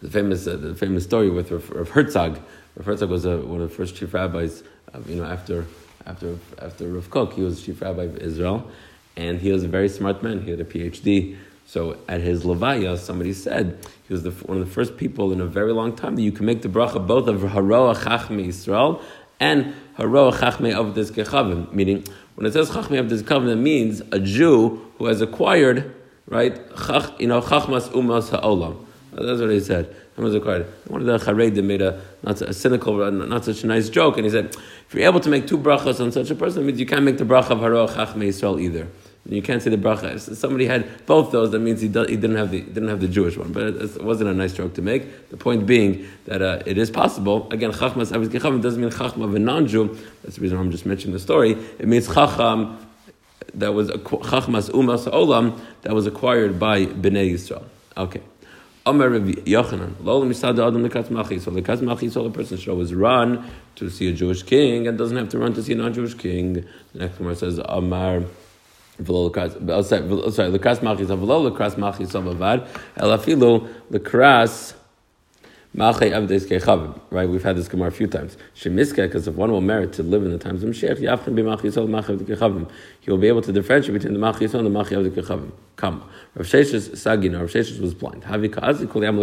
the 0.00 0.10
famous, 0.10 0.46
uh, 0.46 0.56
the 0.56 0.74
famous 0.74 1.04
story 1.04 1.30
with 1.30 1.50
Rav 1.50 1.88
Herzog. 1.90 2.40
Rav 2.76 2.86
Herzog 2.86 3.10
was 3.10 3.24
a, 3.24 3.38
one 3.38 3.60
of 3.60 3.70
the 3.70 3.74
first 3.74 3.96
chief 3.96 4.14
rabbis, 4.14 4.62
you 5.06 5.16
know, 5.16 5.24
after, 5.24 5.66
after, 6.06 6.38
after 6.60 6.88
Rav 6.88 7.10
Kook, 7.10 7.34
he 7.34 7.42
was 7.42 7.62
chief 7.62 7.82
rabbi 7.82 8.04
of 8.04 8.18
Israel, 8.18 8.70
and 9.16 9.40
he 9.40 9.52
was 9.52 9.64
a 9.64 9.68
very 9.68 9.88
smart 9.88 10.22
man. 10.22 10.42
He 10.42 10.50
had 10.50 10.60
a 10.60 10.64
PhD. 10.64 11.36
So 11.74 11.96
at 12.06 12.20
his 12.20 12.44
Levaya, 12.44 12.96
somebody 12.96 13.32
said 13.32 13.84
he 14.06 14.14
was 14.14 14.22
the, 14.22 14.30
one 14.30 14.58
of 14.58 14.64
the 14.64 14.72
first 14.72 14.96
people 14.96 15.32
in 15.32 15.40
a 15.40 15.44
very 15.44 15.72
long 15.72 15.96
time 15.96 16.14
that 16.14 16.22
you 16.22 16.30
can 16.30 16.46
make 16.46 16.62
the 16.62 16.68
bracha 16.68 17.04
both 17.04 17.26
of 17.26 17.40
Haroah 17.40 17.96
Chachmi 17.96 18.46
Israel 18.46 19.02
and 19.40 19.74
Haroah 19.98 20.34
Chachme 20.34 20.72
of 20.72 20.94
this 20.94 21.10
Kechavim, 21.10 21.72
meaning 21.72 22.04
when 22.36 22.46
it 22.46 22.52
says 22.52 22.70
Chachme 22.70 23.00
of 23.00 23.10
this 23.10 23.22
Kechavim, 23.22 23.50
it 23.50 23.56
means 23.56 24.02
a 24.12 24.20
Jew 24.20 24.88
who 24.98 25.06
has 25.06 25.20
acquired, 25.20 25.92
right, 26.28 26.54
chach, 26.76 27.18
you 27.18 27.26
know, 27.26 27.40
Chachmas 27.40 27.88
Umas 27.88 28.30
Ha'olam. 28.30 28.86
That's 29.10 29.40
what 29.40 29.50
he 29.50 29.58
said. 29.58 29.92
One 30.14 30.28
of 30.28 30.32
the 30.32 30.40
Charedim 30.40 31.64
made 31.64 31.82
a 31.82 32.00
not 32.22 32.40
a 32.40 32.54
cynical, 32.54 33.10
not 33.10 33.44
such 33.44 33.64
a 33.64 33.66
nice 33.66 33.88
joke, 33.88 34.16
and 34.16 34.24
he 34.24 34.30
said, 34.30 34.54
if 34.86 34.94
you're 34.94 35.08
able 35.08 35.18
to 35.18 35.28
make 35.28 35.48
two 35.48 35.58
brachas 35.58 36.00
on 36.00 36.12
such 36.12 36.30
a 36.30 36.36
person, 36.36 36.62
it 36.62 36.66
means 36.66 36.78
you 36.78 36.86
can't 36.86 37.02
make 37.02 37.18
the 37.18 37.24
bracha 37.24 37.50
of 37.50 37.58
Haroah 37.58 37.88
Chachme 37.88 38.22
Israel 38.22 38.60
either. 38.60 38.86
You 39.26 39.40
can't 39.40 39.62
say 39.62 39.70
the 39.70 39.78
bracha. 39.78 40.14
If 40.14 40.36
somebody 40.36 40.66
had 40.66 41.06
both 41.06 41.32
those, 41.32 41.50
that 41.52 41.60
means 41.60 41.80
he, 41.80 41.88
do, 41.88 42.04
he 42.04 42.16
didn't 42.16 42.36
have 42.36 42.50
the 42.50 42.60
didn't 42.60 42.88
have 42.88 43.00
the 43.00 43.08
Jewish 43.08 43.38
one. 43.38 43.52
But 43.52 43.62
it, 43.62 43.96
it 43.96 44.04
wasn't 44.04 44.28
a 44.30 44.34
nice 44.34 44.52
joke 44.52 44.74
to 44.74 44.82
make. 44.82 45.30
The 45.30 45.38
point 45.38 45.66
being 45.66 46.06
that 46.26 46.42
uh, 46.42 46.62
it 46.66 46.76
is 46.76 46.90
possible. 46.90 47.50
Again, 47.50 47.72
chachmas 47.72 48.14
avis 48.14 48.28
doesn't 48.28 48.80
mean 48.80 48.90
chachma 48.90 49.24
of 49.24 49.34
a 49.34 49.38
non-Jew. 49.38 49.96
That's 50.22 50.36
the 50.36 50.42
reason 50.42 50.58
I'm 50.58 50.70
just 50.70 50.84
mentioning 50.84 51.14
the 51.14 51.20
story. 51.20 51.52
It 51.52 51.88
means 51.88 52.06
chacham 52.06 52.78
that 53.54 53.72
was 53.72 53.88
chachmas 53.90 54.70
umas 54.70 55.10
olam 55.10 55.58
that 55.82 55.94
was 55.94 56.06
acquired 56.06 56.58
by 56.58 56.84
bnei 56.84 57.32
Yisrael. 57.32 57.64
Okay. 57.96 58.20
Amar 58.86 59.08
Yochanan, 59.08 59.94
lo 60.02 60.22
misad 60.26 60.58
adam 60.62 60.86
lekat 60.86 61.08
machi. 61.08 61.38
So 61.38 61.50
lekat 61.50 61.80
machi, 61.80 62.10
so 62.10 62.22
the 62.24 62.28
person 62.28 62.58
should 62.58 62.68
always 62.68 62.92
run 62.92 63.50
to 63.76 63.88
see 63.88 64.10
a 64.10 64.12
Jewish 64.12 64.42
king 64.42 64.86
and 64.86 64.98
doesn't 64.98 65.16
have 65.16 65.30
to 65.30 65.38
run 65.38 65.54
to 65.54 65.62
see 65.62 65.72
a 65.72 65.76
non-Jewish 65.76 66.12
king. 66.14 66.52
The 66.52 66.66
next 66.92 67.18
one 67.18 67.34
says 67.34 67.58
Amar. 67.64 68.24
Oh, 69.00 69.32
sorry, 69.32 70.02
lekras 70.02 70.78
oh, 70.78 70.84
machis 70.84 71.10
oh, 71.10 71.16
avlo 71.16 71.50
lekras 71.50 71.74
machis 71.74 72.12
avavad 72.12 72.68
elafilu 72.96 73.68
lekras 73.90 74.74
machay 75.74 76.12
avdes 76.12 76.46
kechavim. 76.46 77.00
Right, 77.10 77.28
we've 77.28 77.42
had 77.42 77.56
this 77.56 77.66
gemara 77.66 77.88
a 77.88 77.90
few 77.90 78.06
times. 78.06 78.36
Shemiska, 78.54 79.08
because 79.08 79.26
if 79.26 79.34
one 79.34 79.50
will 79.50 79.60
merit 79.60 79.92
to 79.94 80.04
live 80.04 80.22
in 80.22 80.30
the 80.30 80.38
times 80.38 80.62
of 80.62 80.70
Mashiach, 80.70 81.00
yavchem 81.00 81.34
b'machis 81.34 81.76
al 81.76 81.88
machay 81.88 82.16
kechavim. 82.18 82.70
He 83.00 83.10
will 83.10 83.18
be 83.18 83.26
able 83.26 83.42
to 83.42 83.50
differentiate 83.50 83.94
between 83.94 84.14
the 84.14 84.20
machis 84.20 84.54
and 84.54 84.64
the 84.64 84.70
machay 84.70 84.92
avdes 84.92 85.10
kechavim. 85.10 85.50
Come, 85.74 86.08
Rav 86.36 86.46
Sheshes 86.46 86.90
sagina. 86.90 87.40
Rav 87.40 87.50
Sheshes 87.50 87.80
was 87.80 87.94
blind. 87.94 88.22
Havi 88.22 88.48
ka'azi 88.48 88.88
kol 88.88 89.02
yam 89.02 89.16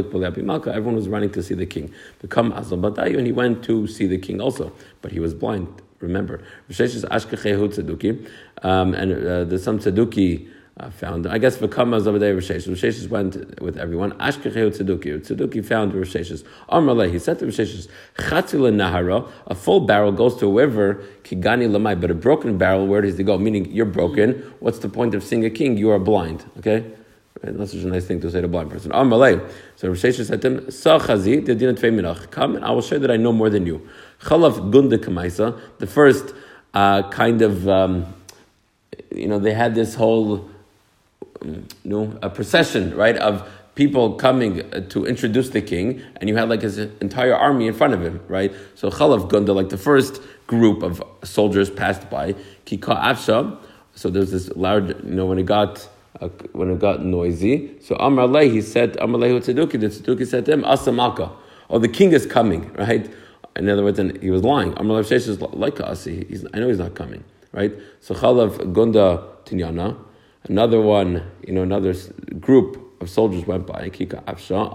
malka. 0.46 0.72
Everyone 0.72 0.96
was 0.96 1.08
running 1.08 1.30
to 1.30 1.42
see 1.42 1.54
the 1.54 1.66
king. 1.66 1.94
Become 2.20 2.52
azal 2.52 2.82
badayu, 2.82 3.18
and 3.18 3.26
he 3.26 3.32
went 3.32 3.64
to 3.64 3.88
see 3.88 4.06
the 4.06 4.18
king 4.18 4.42
also, 4.42 4.74
but 5.02 5.14
he 5.14 5.22
was 5.22 5.34
blind 5.34 5.82
remember. 6.02 6.42
Rishesh 6.70 7.04
Ashkechehu 7.06 7.70
Tzeduki, 7.70 8.30
um, 8.64 8.94
and 8.94 9.12
uh, 9.14 9.44
there's 9.44 9.64
some 9.64 9.80
Tzeduki 9.80 10.50
uh, 10.80 10.90
found. 10.90 11.28
I 11.28 11.38
guess 11.38 11.58
Vakama 11.58 12.06
over 12.06 12.20
there, 12.20 12.36
Rishesh. 12.36 12.68
Rishesh 12.68 13.08
went 13.10 13.62
with 13.62 13.78
everyone. 13.78 14.14
Ashkechehu 14.14 14.72
Tzeduki. 14.72 15.20
Tzeduki 15.20 15.64
found 15.64 15.94
Rishesh. 15.94 16.44
Amrale, 16.70 17.12
he 17.12 17.20
said 17.20 17.40
to 17.40 17.46
Rishesh, 17.46 17.88
Chatzila 18.18 18.74
Nahara, 18.74 19.30
a 19.48 19.56
full 19.56 19.82
barrel 19.82 20.12
goes 20.12 20.38
to 20.38 20.48
a 20.48 20.52
river, 20.52 21.04
Kigani 21.24 21.70
Lamai, 21.70 22.00
but 22.00 22.12
a 22.12 22.16
broken 22.16 22.58
barrel, 22.58 22.88
where 22.88 23.02
does 23.02 23.20
it 23.20 23.24
go? 23.24 23.38
Meaning, 23.38 23.72
you're 23.72 23.86
broken. 23.86 24.34
What's 24.60 24.80
the 24.80 24.90
point 24.90 25.14
of 25.14 25.24
seeing 25.24 25.46
a 25.46 25.50
king? 25.50 25.78
You 25.78 25.92
are 25.92 26.00
blind. 26.00 26.46
Okay? 26.58 26.86
Right? 27.44 27.58
That's 27.58 27.72
such 27.72 27.82
a 27.82 27.88
nice 27.88 28.06
thing 28.06 28.22
to 28.22 28.30
say 28.30 28.40
to 28.42 28.46
a 28.46 28.50
blind 28.50 28.70
person. 28.70 28.92
Amalei. 28.92 29.50
So 29.76 29.88
Rosh 29.88 30.02
said 30.02 30.42
to 30.42 30.48
him, 30.48 30.60
Sachazi, 30.68 32.32
Come 32.32 32.56
and 32.56 32.66
I 32.66 32.72
will 32.72 32.82
show 32.82 33.00
that 33.00 33.10
I 33.10 33.18
know 33.18 33.34
more 33.34 33.50
than 33.50 33.66
you. 33.66 33.88
Chalaf 34.22 34.72
Gunda 34.72 34.98
Kamaisa, 34.98 35.60
the 35.80 35.88
first 35.88 36.34
uh, 36.74 37.10
kind 37.10 37.42
of, 37.42 37.68
um, 37.68 38.14
you 39.14 39.28
know, 39.28 39.40
they 39.40 39.54
had 39.54 39.76
this 39.76 39.96
whole, 39.96 40.50
you 41.44 41.66
know, 41.84 42.18
a 42.22 42.30
procession, 42.30 42.96
right, 42.96 43.18
of 43.18 43.48
people 43.76 44.16
coming 44.16 44.62
uh, 44.74 44.82
to 44.90 45.06
introduce 45.06 45.50
the 45.50 45.62
king, 45.62 46.02
and 46.18 46.30
you 46.30 46.38
had 46.38 46.50
like 46.50 46.62
his 46.62 46.78
entire 46.78 47.36
army 47.36 47.68
in 47.68 47.74
front 47.74 47.94
of 47.94 48.02
him, 48.02 48.22
right? 48.28 48.54
So 48.76 48.90
Chalav 48.90 49.30
Gunda, 49.30 49.54
like 49.54 49.70
the 49.70 49.78
first 49.78 50.22
group 50.48 50.84
of 50.84 51.04
soldiers 51.24 51.70
passed 51.70 52.10
by, 52.10 52.34
Kika 52.66 53.02
Afsha, 53.02 53.58
so 53.96 54.10
there's 54.10 54.32
this 54.32 54.50
loud, 54.56 55.04
you 55.04 55.16
know, 55.16 55.26
when 55.26 55.40
it 55.40 55.46
got 55.46 55.88
uh, 56.20 56.28
when 56.54 56.70
it 56.70 56.80
got 56.80 57.04
noisy. 57.04 57.72
So 57.82 57.96
Amar 57.96 58.42
he 58.44 58.62
said, 58.62 58.98
Amar 59.02 59.22
Lehi 59.22 59.40
Tzeduki, 59.40 59.80
the 59.80 59.88
Tzeduki 59.88 60.28
said 60.28 60.46
to 60.46 60.54
him, 60.54 60.64
Asamaka. 60.64 61.32
Oh, 61.70 61.80
the 61.80 61.88
king 61.88 62.12
is 62.12 62.26
coming, 62.26 62.72
right? 62.74 63.10
In 63.56 63.70
other 63.70 63.84
words, 63.84 64.00
and 64.00 64.22
he 64.22 64.30
was 64.30 64.44
lying. 64.44 64.74
Amar 64.78 65.02
Lehi 65.02 65.12
is 65.12 65.42
like 65.42 65.80
us. 65.82 66.06
He's, 66.06 66.46
I 66.54 66.60
know 66.60 66.68
he's 66.68 66.80
not 66.80 66.96
coming, 66.96 67.24
right? 67.52 67.74
So 68.00 68.16
Chalav 68.16 68.74
Gunda 68.74 69.28
Tinyana, 69.46 69.98
another 70.44 70.80
one, 70.80 71.24
you 71.46 71.54
know, 71.54 71.64
another 71.64 71.94
group 72.40 73.02
of 73.02 73.10
soldiers 73.10 73.46
went 73.46 73.68
by. 73.68 73.90
Kika 73.90 74.24
Afsha, 74.24 74.72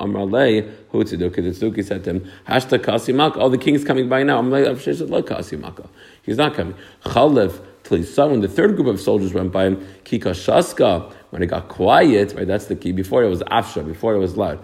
who 0.91 1.05
Tzeduki, 1.05 1.37
the 1.37 1.43
Tzeduki 1.43 1.85
said 1.85 2.05
to 2.05 2.11
him, 2.11 2.31
Hashta 2.47 2.79
Kasimaka. 2.79 3.37
Oh, 3.37 3.49
the 3.49 3.59
king 3.59 3.75
is 3.75 3.85
coming 3.85 4.09
by 4.09 4.23
now. 4.23 4.41
Amar 4.41 4.61
Lehi 4.61 4.75
Avshesh 4.75 5.01
is 5.01 5.03
like 5.03 5.27
Kasimaka. 5.27 5.89
He's 6.23 6.37
not 6.37 6.55
coming. 6.55 6.75
Chalav 7.05 7.61
Tlisa, 7.85 8.31
when 8.31 8.41
the 8.41 8.49
third 8.49 8.77
group 8.77 8.89
of 8.89 9.01
soldiers 9.01 9.33
went 9.33 9.53
by 9.53 9.67
him, 9.67 9.77
Kika 10.05 10.33
Shaska, 10.33 11.13
when 11.31 11.43
it 11.43 11.47
got 11.47 11.69
quiet, 11.69 12.35
right, 12.35 12.47
that's 12.47 12.67
the 12.67 12.77
key. 12.77 12.93
Before 12.93 13.23
it 13.23 13.29
was 13.29 13.43
afsha, 13.43 13.87
before 13.87 14.15
it 14.15 14.19
was 14.19 14.37
loud. 14.37 14.63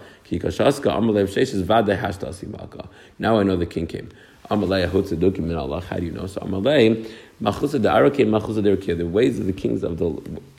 Now 3.19 3.39
I 3.39 3.43
know 3.43 3.55
the 3.55 3.65
king 3.65 3.87
came. 3.87 4.09
Amalei 4.49 4.87
Ahutzadukim 4.87 5.39
min 5.39 5.55
Allah. 5.55 5.81
How 5.81 5.97
do 5.97 6.05
you 6.05 6.11
know? 6.11 6.27
So 6.27 6.41
Amalei, 6.41 7.09
Machusa 7.41 7.79
Machusa 7.79 8.97
The 8.97 9.07
ways 9.07 9.39
of 9.39 9.45
the 9.45 9.53
kings 9.53 9.83
of 9.83 9.97
the, 9.97 10.05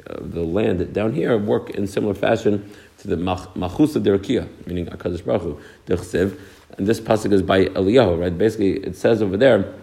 of 0.06 0.32
the 0.32 0.42
land 0.42 0.92
down 0.92 1.12
here 1.12 1.36
work 1.36 1.70
in 1.70 1.86
similar 1.86 2.14
fashion 2.14 2.70
to 2.98 3.08
the 3.08 3.16
Machusa 3.16 4.02
de 4.02 4.48
meaning 4.66 4.86
Akadosh 4.86 5.24
Baruch 5.24 5.42
Hu, 5.42 5.60
And 6.78 6.86
this 6.86 7.00
pasuk 7.00 7.32
is 7.32 7.42
by 7.42 7.66
Eliyahu, 7.66 8.20
right? 8.20 8.36
Basically, 8.36 8.78
it 8.78 8.96
says 8.96 9.22
over 9.22 9.36
there, 9.36 9.74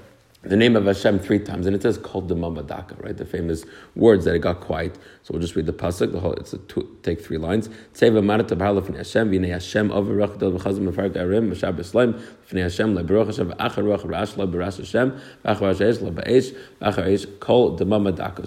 the 0.43 0.57
name 0.57 0.75
of 0.75 0.87
Hashem 0.87 1.19
three 1.19 1.37
times, 1.37 1.67
and 1.67 1.75
it 1.75 1.83
says 1.83 1.99
called 1.99 2.27
the 2.27 2.35
Mamadaka, 2.35 2.99
right? 3.03 3.15
The 3.15 3.25
famous 3.25 3.63
words 3.95 4.25
that 4.25 4.33
it 4.33 4.39
got 4.39 4.59
quiet. 4.59 4.95
So 5.21 5.33
we'll 5.33 5.41
just 5.41 5.55
read 5.55 5.67
the 5.67 5.73
pasuk. 5.73 6.11
The 6.11 6.19
whole 6.19 6.33
it's 6.33 6.53
a 6.53 6.57
two, 6.57 6.97
take 7.03 7.23
three 7.23 7.37
lines. 7.37 7.69
Hashem 7.99 8.15
Hashem 8.15 8.59
Hashem 8.59 9.43
Hashem 9.43 9.91
Hashem 12.57 12.95
the 12.95 13.03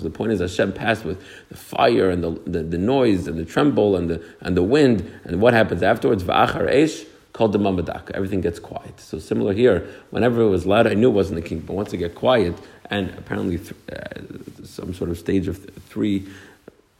the 0.02 0.10
point 0.10 0.32
is 0.32 0.40
Hashem 0.40 0.72
passed 0.72 1.04
with 1.04 1.22
the 1.48 1.56
fire 1.56 2.10
and 2.10 2.24
the, 2.24 2.30
the, 2.44 2.64
the 2.64 2.78
noise 2.78 3.28
and 3.28 3.38
the 3.38 3.44
tremble 3.44 3.94
and 3.94 4.10
the 4.10 4.20
and 4.40 4.56
the 4.56 4.64
wind 4.64 5.08
and 5.22 5.40
what 5.40 5.54
happens 5.54 5.80
afterwards 5.82 6.24
v'achar 6.24 6.68
eish 6.68 7.06
called 7.34 7.52
the 7.52 7.58
Mamadak. 7.58 8.12
Everything 8.12 8.40
gets 8.40 8.58
quiet. 8.58 8.98
So 9.00 9.18
similar 9.18 9.52
here, 9.52 9.86
whenever 10.10 10.40
it 10.40 10.48
was 10.48 10.64
loud, 10.64 10.86
I 10.86 10.94
knew 10.94 11.10
it 11.10 11.14
wasn't 11.14 11.42
the 11.42 11.46
king. 11.46 11.60
But 11.60 11.74
once 11.74 11.92
it 11.92 11.98
get 11.98 12.14
quiet, 12.14 12.54
and 12.90 13.10
apparently 13.18 13.58
th- 13.58 13.74
uh, 13.92 14.64
some 14.64 14.94
sort 14.94 15.10
of 15.10 15.18
stage 15.18 15.48
of 15.48 15.58
th- 15.58 15.70
three 15.88 16.26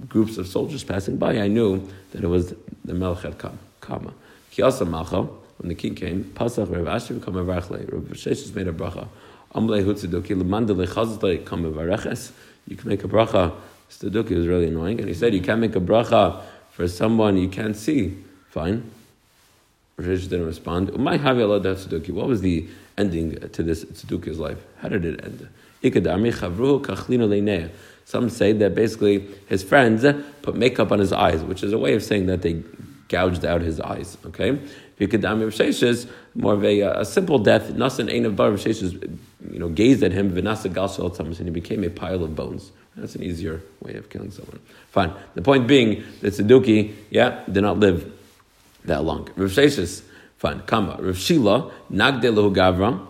groups 0.09 0.37
of 0.37 0.49
soldiers 0.49 0.83
passing 0.83 1.17
by, 1.17 1.39
I 1.39 1.47
knew 1.47 1.89
that 2.11 2.25
it 2.25 2.27
was 2.27 2.53
the 2.85 2.95
Melech 2.95 3.23
had 3.23 3.39
come. 3.39 3.59
Kama. 3.81 4.13
Kiyasa 4.53 4.87
Malcha, 4.89 5.29
when 5.59 5.69
the 5.69 5.75
king 5.75 5.95
came, 5.95 6.25
Pasach 6.25 6.75
Rav 6.75 6.89
Asher 6.89 7.19
come 7.21 7.37
Rav 7.37 7.69
Sheshes 7.69 8.55
made 8.55 8.67
a 8.67 8.73
bracha. 8.73 9.07
Amle 9.55 9.85
Hutziduki, 9.85 10.35
Lemandele 10.35 10.89
Chazle 10.89 11.45
come 11.45 11.65
You 12.67 12.77
can 12.77 12.89
make 12.89 13.05
a 13.05 13.09
bracha. 13.09 13.55
Staduki 13.89 14.33
is 14.33 14.49
really 14.49 14.67
annoying. 14.67 14.99
And 14.99 15.09
he 15.09 15.15
said, 15.15 15.33
You 15.33 15.43
can't 15.43 15.61
make 15.61 15.77
a 15.77 15.81
bracha 15.81 16.43
for 16.73 16.89
someone 16.89 17.37
you 17.37 17.49
can't 17.49 17.77
see. 17.77 18.17
Fine. 18.49 18.91
Rosh 19.97 20.25
didn't 20.25 20.47
respond. 20.47 20.91
What 20.91 22.27
was 22.27 22.41
the 22.41 22.69
ending 22.99 23.49
to 23.51 23.63
this 23.63 23.85
Tzeduki's 23.85 24.39
life? 24.39 24.59
How 24.79 24.89
did 24.89 25.05
it 25.05 25.25
end? 25.25 25.49
Some 28.07 28.31
say 28.31 28.53
that 28.53 28.75
basically 28.75 29.29
his 29.47 29.63
friends 29.63 30.05
put 30.43 30.57
makeup 30.57 30.91
on 30.91 30.99
his 30.99 31.13
eyes, 31.13 31.43
which 31.43 31.63
is 31.63 31.73
a 31.73 31.79
way 31.79 31.95
of 31.95 32.03
saying 32.03 32.27
that 32.27 32.43
they 32.43 32.63
gouged 33.09 33.45
out 33.45 33.61
his 33.61 33.81
eyes. 33.81 34.17
Okay, 34.27 34.59
more 36.35 36.55
of 36.55 36.65
a, 36.65 36.81
a 36.81 37.05
simple 37.05 37.39
death. 37.39 37.71
Nasan 37.73 38.13
Ein 38.13 38.25
of 38.27 38.39
you 39.53 39.59
know, 39.59 39.69
gazed 39.69 40.03
at 40.03 40.13
him, 40.13 40.33
Vinasa 40.33 40.73
Galshal 40.73 41.19
and 41.19 41.37
he 41.37 41.51
became 41.51 41.85
a 41.85 41.91
pile 41.91 42.25
of 42.25 42.35
bones. 42.35 42.73
That's 42.97 43.15
an 43.15 43.23
easier 43.23 43.61
way 43.81 43.95
of 43.95 44.09
killing 44.09 44.31
someone. 44.31 44.61
Fine. 44.91 45.13
The 45.35 45.43
point 45.43 45.67
being 45.67 46.05
that 46.21 46.35
Tzeduki, 46.35 46.95
yeah, 47.11 47.43
did 47.51 47.63
not 47.63 47.79
live 47.79 48.13
that 48.85 49.05
long. 49.05 49.29
Rav 49.37 49.51
Sheshes, 49.51 50.03
fine, 50.37 50.61
Kama. 50.61 50.99
Rav 51.01 51.17
Shila, 51.17 51.73
Nagde 51.91 52.25
Lehu 52.25 52.55
Gavra, 52.55 53.07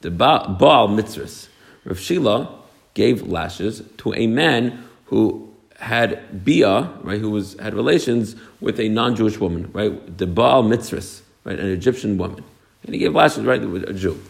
the 0.00 0.10
Baal 0.10 0.88
Mitzvahs. 0.88 1.48
Rav 1.84 1.98
Shila 1.98 2.58
gave 2.94 3.26
lashes 3.26 3.82
to 3.98 4.14
a 4.14 4.26
man 4.26 4.84
who 5.06 5.52
had 5.78 6.44
bia, 6.44 6.90
right, 7.02 7.20
who 7.20 7.30
was 7.30 7.54
had 7.60 7.74
relations 7.74 8.34
with 8.60 8.80
a 8.80 8.88
non-Jewish 8.88 9.38
woman, 9.38 9.70
right, 9.72 10.18
the 10.18 10.26
Baal 10.26 10.62
Mitzvahs, 10.64 11.20
right, 11.44 11.58
an 11.58 11.68
Egyptian 11.68 12.16
woman, 12.16 12.42
and 12.84 12.94
he 12.94 12.98
gave 12.98 13.14
lashes, 13.14 13.44
right, 13.44 13.60
with 13.60 13.84
a 13.88 13.92
Jew. 13.92 14.20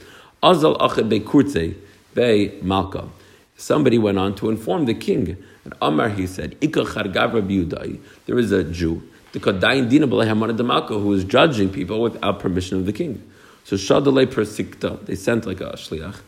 Azal 0.43 0.79
Achad 0.79 1.09
Bekurtze 1.09 1.77
Be 2.15 2.59
Malka. 2.63 3.09
Somebody 3.57 3.99
went 3.99 4.19
on 4.19 4.35
to 4.37 4.51
inform 4.51 4.85
the 4.85 4.95
king. 4.95 5.37
And 5.65 5.75
Amar, 5.81 6.11
he 6.11 6.27
said, 6.27 6.57
There 6.61 8.39
is 8.39 8.53
a 8.53 8.65
Jew 8.65 9.03
the 9.37 9.53
Kadain 9.53 9.91
Dina 9.91 10.07
Damako, 10.07 10.99
who 11.03 11.09
was 11.09 11.23
judging 11.23 11.69
people 11.69 12.01
without 12.01 12.41
permission 12.41 12.79
of 12.79 12.87
the 12.87 12.93
king. 12.93 13.23
So 13.65 13.77
Shadale 13.77 14.25
Persikta, 14.25 15.05
they 15.05 15.15
sent 15.15 15.45
like 15.45 15.61
a 15.61 15.73
shliach. 15.73 16.21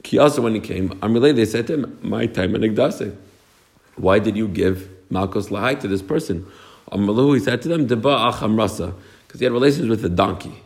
Kiyasa, 0.00 0.42
when 0.42 0.54
he 0.54 0.60
came, 0.60 0.88
Amrile, 1.00 1.36
they 1.36 1.44
said 1.44 1.66
to 1.66 1.74
him, 1.74 1.98
My 2.00 2.24
time 2.24 2.54
and 2.54 2.64
Igdase. 2.64 3.14
Why 3.96 4.18
did 4.18 4.34
you 4.34 4.48
give 4.48 4.88
Malkos 5.12 5.50
Lahai 5.50 5.78
to 5.80 5.88
this 5.88 6.00
person? 6.00 6.46
Amalu, 6.90 7.34
he 7.34 7.44
said 7.44 7.60
to 7.60 7.68
them, 7.68 7.86
Deba 7.86 8.32
Achamrasa, 8.32 8.94
because 9.26 9.40
he 9.40 9.44
had 9.44 9.52
relations 9.52 9.88
with 9.88 10.02
a 10.06 10.08
donkey. 10.08 10.62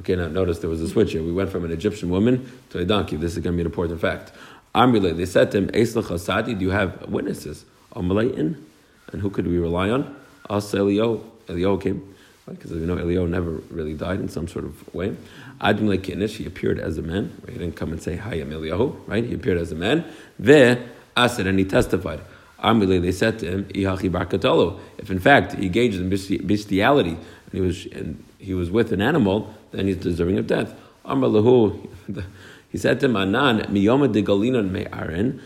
Okay, 0.00 0.16
now 0.16 0.28
notice 0.28 0.58
there 0.58 0.68
was 0.68 0.82
a 0.82 0.88
switch 0.88 1.12
here. 1.12 1.22
We 1.22 1.32
went 1.32 1.48
from 1.48 1.64
an 1.64 1.70
Egyptian 1.72 2.10
woman 2.10 2.52
to 2.70 2.80
a 2.80 2.84
donkey. 2.84 3.16
This 3.16 3.38
is 3.38 3.38
going 3.38 3.54
to 3.54 3.56
be 3.56 3.62
an 3.62 3.66
important 3.66 4.02
fact. 4.02 4.32
Amrile, 4.74 5.16
they 5.16 5.24
said 5.24 5.50
to 5.52 5.58
him, 5.58 5.68
Eislach 5.68 6.08
Asadi, 6.08 6.58
do 6.58 6.66
you 6.66 6.70
have 6.72 7.08
witnesses? 7.08 7.64
Amalein? 7.94 8.64
And 9.12 9.22
who 9.22 9.30
could 9.30 9.46
we 9.46 9.58
rely 9.58 9.90
on? 9.90 10.16
Us 10.48 10.74
Elio. 10.74 11.24
Elio 11.48 11.76
came. 11.76 12.14
Because 12.48 12.72
we 12.72 12.80
know 12.80 12.96
Elio 12.96 13.26
never 13.26 13.50
really 13.70 13.94
died 13.94 14.18
in 14.18 14.28
some 14.28 14.48
sort 14.48 14.64
of 14.64 14.94
way. 14.94 15.16
Lekinish, 15.60 16.36
he 16.36 16.46
appeared 16.46 16.80
as 16.80 16.98
a 16.98 17.02
man. 17.02 17.32
He 17.46 17.52
didn't 17.52 17.76
come 17.76 17.92
and 17.92 18.02
say, 18.02 18.16
Hi, 18.16 18.34
I'm 18.34 18.50
Eliyahu, 18.50 19.06
right? 19.06 19.24
He 19.24 19.34
appeared 19.34 19.58
as 19.58 19.70
a 19.70 19.76
man. 19.76 20.04
Ve 20.38 20.76
Asad, 21.16 21.46
and 21.46 21.58
he 21.58 21.64
testified. 21.64 22.20
Amrile, 22.62 23.00
they 23.00 23.12
said 23.12 23.38
to 23.40 23.46
him, 23.50 23.64
Ihachi. 23.66 24.80
If 24.98 25.10
in 25.10 25.18
fact 25.18 25.54
he 25.54 25.66
engaged 25.66 25.98
in 25.98 26.10
bestiality 26.10 27.10
and 27.10 27.52
he 27.52 27.60
was 27.60 27.86
and 27.86 28.22
he 28.38 28.54
was 28.54 28.70
with 28.70 28.92
an 28.92 29.00
animal, 29.00 29.54
then 29.72 29.86
he's 29.86 29.96
deserving 29.96 30.38
of 30.38 30.46
death. 30.46 30.74
Amralahu, 31.04 31.88
he 32.70 32.78
said 32.78 33.00
to 33.00 33.06
him, 33.06 33.16
Anan, 33.16 33.60
miyoma 33.72 34.12
de 34.12 34.22
galinan 34.22 34.70
me'arin. 34.70 35.40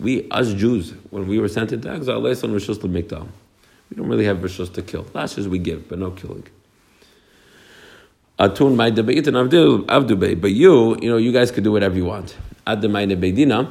We, 0.00 0.28
us 0.30 0.54
Jews, 0.54 0.92
when 1.10 1.28
we 1.28 1.38
were 1.38 1.48
sent 1.48 1.72
into 1.72 1.90
exile, 1.90 2.22
we 2.22 2.34
don't 2.34 4.08
really 4.08 4.24
have 4.24 4.38
rishos 4.38 4.72
to 4.74 4.82
kill. 4.82 5.06
Lashes 5.14 5.48
we 5.48 5.58
give, 5.58 5.88
but 5.88 5.98
no 5.98 6.10
killing. 6.10 6.46
Atun 8.38 8.74
my 8.74 8.90
But 8.90 10.50
you, 10.50 10.96
you 11.00 11.10
know, 11.10 11.16
you 11.16 11.32
guys 11.32 11.50
could 11.52 11.64
do 11.64 11.70
whatever 11.70 11.96
you 11.96 12.04
want. 12.04 12.36
Ad 12.66 12.82
beidina, 12.82 13.70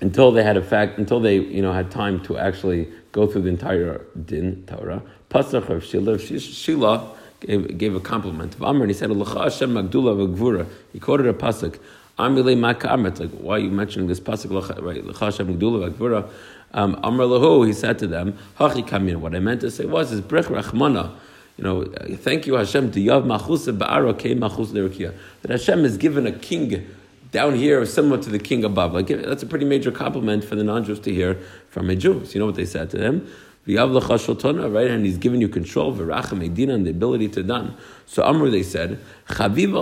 until 0.00 0.30
they 0.30 0.44
had 0.44 0.56
a 0.56 0.62
fact, 0.62 0.98
until 0.98 1.18
they, 1.18 1.38
you 1.38 1.62
know, 1.62 1.72
had 1.72 1.90
time 1.90 2.22
to 2.24 2.38
actually 2.38 2.88
go 3.10 3.26
through 3.26 3.42
the 3.42 3.48
entire 3.48 4.04
din 4.26 4.64
Torah. 4.66 5.02
Pasach 5.30 5.68
of 5.68 5.84
Shila, 5.84 6.18
Shila 6.18 7.10
gave, 7.40 7.78
gave 7.78 7.94
a 7.94 8.00
compliment 8.00 8.54
of 8.54 8.62
Amr, 8.62 8.82
and 8.82 8.90
he 8.90 8.94
said, 8.94 9.10
He 9.10 9.16
quoted 9.16 11.26
a 11.26 11.32
pasuk. 11.32 11.78
Amile 12.18 12.56
Makamet, 12.56 13.20
like, 13.20 13.30
why 13.30 13.56
are 13.56 13.58
you 13.58 13.70
mentioning 13.70 14.06
this 14.08 14.20
pasuk, 14.20 14.82
right? 14.82 15.04
Hashem 15.16 15.58
Magdula 15.58 15.90
Vagvura. 15.90 16.30
Um, 16.74 16.98
Amr 17.02 17.24
Lahu, 17.24 17.66
he 17.66 17.72
said 17.72 17.98
to 17.98 18.06
them, 18.06 18.36
Hachi 18.58 18.86
Kamin. 18.86 19.16
What 19.16 19.34
I 19.34 19.40
meant 19.40 19.60
to 19.60 19.70
say 19.70 19.84
was, 19.84 20.12
is 20.12 20.20
Brech 20.20 20.46
Rachmana. 20.46 21.12
You 21.58 21.64
know, 21.64 21.84
thank 22.16 22.46
you 22.46 22.54
Hashem 22.54 22.92
to 22.92 23.00
Yav 23.00 23.24
Machus 23.24 23.70
Ba'ara 23.76 24.18
Kei 24.18 24.34
Machus 24.34 24.68
Lerikia. 24.68 25.14
That 25.42 25.50
Hashem 25.50 25.82
has 25.82 25.98
given 25.98 26.26
a 26.26 26.32
king 26.32 26.86
down 27.30 27.54
here 27.54 27.84
similar 27.84 28.22
to 28.22 28.30
the 28.30 28.38
king 28.38 28.64
above. 28.64 28.92
Like 28.94 29.08
that's 29.08 29.42
a 29.42 29.46
pretty 29.46 29.64
major 29.64 29.90
compliment 29.90 30.44
for 30.44 30.54
the 30.54 30.64
non-Jews 30.64 31.00
to 31.00 31.12
hear 31.12 31.38
from 31.68 31.90
a 31.90 31.96
Jew. 31.96 32.24
So 32.24 32.32
you 32.32 32.40
know 32.40 32.46
what 32.46 32.54
they 32.54 32.66
said 32.66 32.90
to 32.90 32.98
them? 32.98 33.26
Right? 33.66 34.90
And 34.90 35.06
he's 35.06 35.18
given 35.18 35.40
you 35.40 35.48
control, 35.48 35.94
v'rachem 35.94 36.38
medina, 36.38 36.74
and 36.74 36.86
the 36.86 36.90
ability 36.90 37.28
to 37.28 37.42
done. 37.42 37.76
So 38.06 38.22
Amr, 38.24 38.50
they 38.50 38.62
said, 38.62 38.98
you 39.38 39.74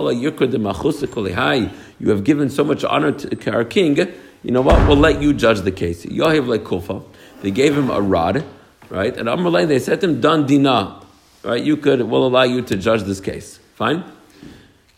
have 2.10 2.24
given 2.24 2.50
so 2.50 2.64
much 2.64 2.84
honor 2.84 3.12
to 3.12 3.52
our 3.52 3.64
king, 3.64 3.96
you 4.42 4.50
know 4.50 4.60
what, 4.60 4.86
we'll 4.86 4.96
let 4.96 5.20
you 5.22 5.32
judge 5.32 5.60
the 5.60 5.72
case. 5.72 6.04
Yahiv 6.06 6.46
like 6.46 6.64
Kufa. 6.64 7.02
They 7.42 7.50
gave 7.50 7.76
him 7.76 7.90
a 7.90 8.00
rod, 8.00 8.44
right? 8.90 9.16
And 9.16 9.28
Amr, 9.28 9.66
they 9.66 9.78
said 9.78 10.00
to 10.02 10.08
him, 10.08 10.20
dan 10.20 10.46
dina, 10.46 11.02
right? 11.42 11.62
You 11.62 11.76
could, 11.76 12.02
we'll 12.02 12.26
allow 12.26 12.42
you 12.42 12.62
to 12.62 12.76
judge 12.76 13.02
this 13.02 13.20
case. 13.20 13.58
Fine? 13.74 14.04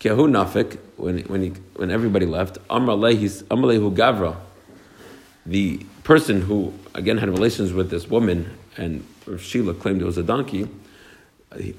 Kehu 0.00 0.28
nafik, 0.28 0.78
when, 0.96 1.20
when, 1.24 1.42
he, 1.42 1.52
when 1.76 1.90
everybody 1.90 2.26
left, 2.26 2.58
Amr 2.68 2.94
gavra, 2.96 4.36
the 5.46 5.78
person 6.04 6.42
who, 6.42 6.72
again, 6.94 7.18
had 7.18 7.28
relations 7.28 7.72
with 7.72 7.90
this 7.90 8.08
woman, 8.08 8.58
and 8.76 9.06
Rav 9.26 9.42
Shila 9.42 9.74
claimed 9.74 10.02
it 10.02 10.06
was 10.06 10.18
a 10.18 10.22
donkey, 10.22 10.68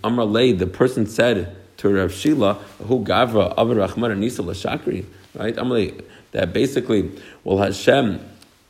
Amr 0.04 0.24
Lay, 0.26 0.52
the 0.52 0.68
person 0.68 1.08
said 1.08 1.56
to 1.78 1.90
Rav 1.90 2.14
Shila, 2.14 2.56
who 2.86 3.04
gavra 3.04 3.54
Avar 3.58 3.76
Rahman 3.76 4.20
Nisa 4.20 4.42
Lashakri, 4.44 5.06
right? 5.36 5.58
Amr 5.58 5.92
that 6.32 6.52
basically, 6.52 7.12
well, 7.44 7.60
Hashem, 7.60 8.20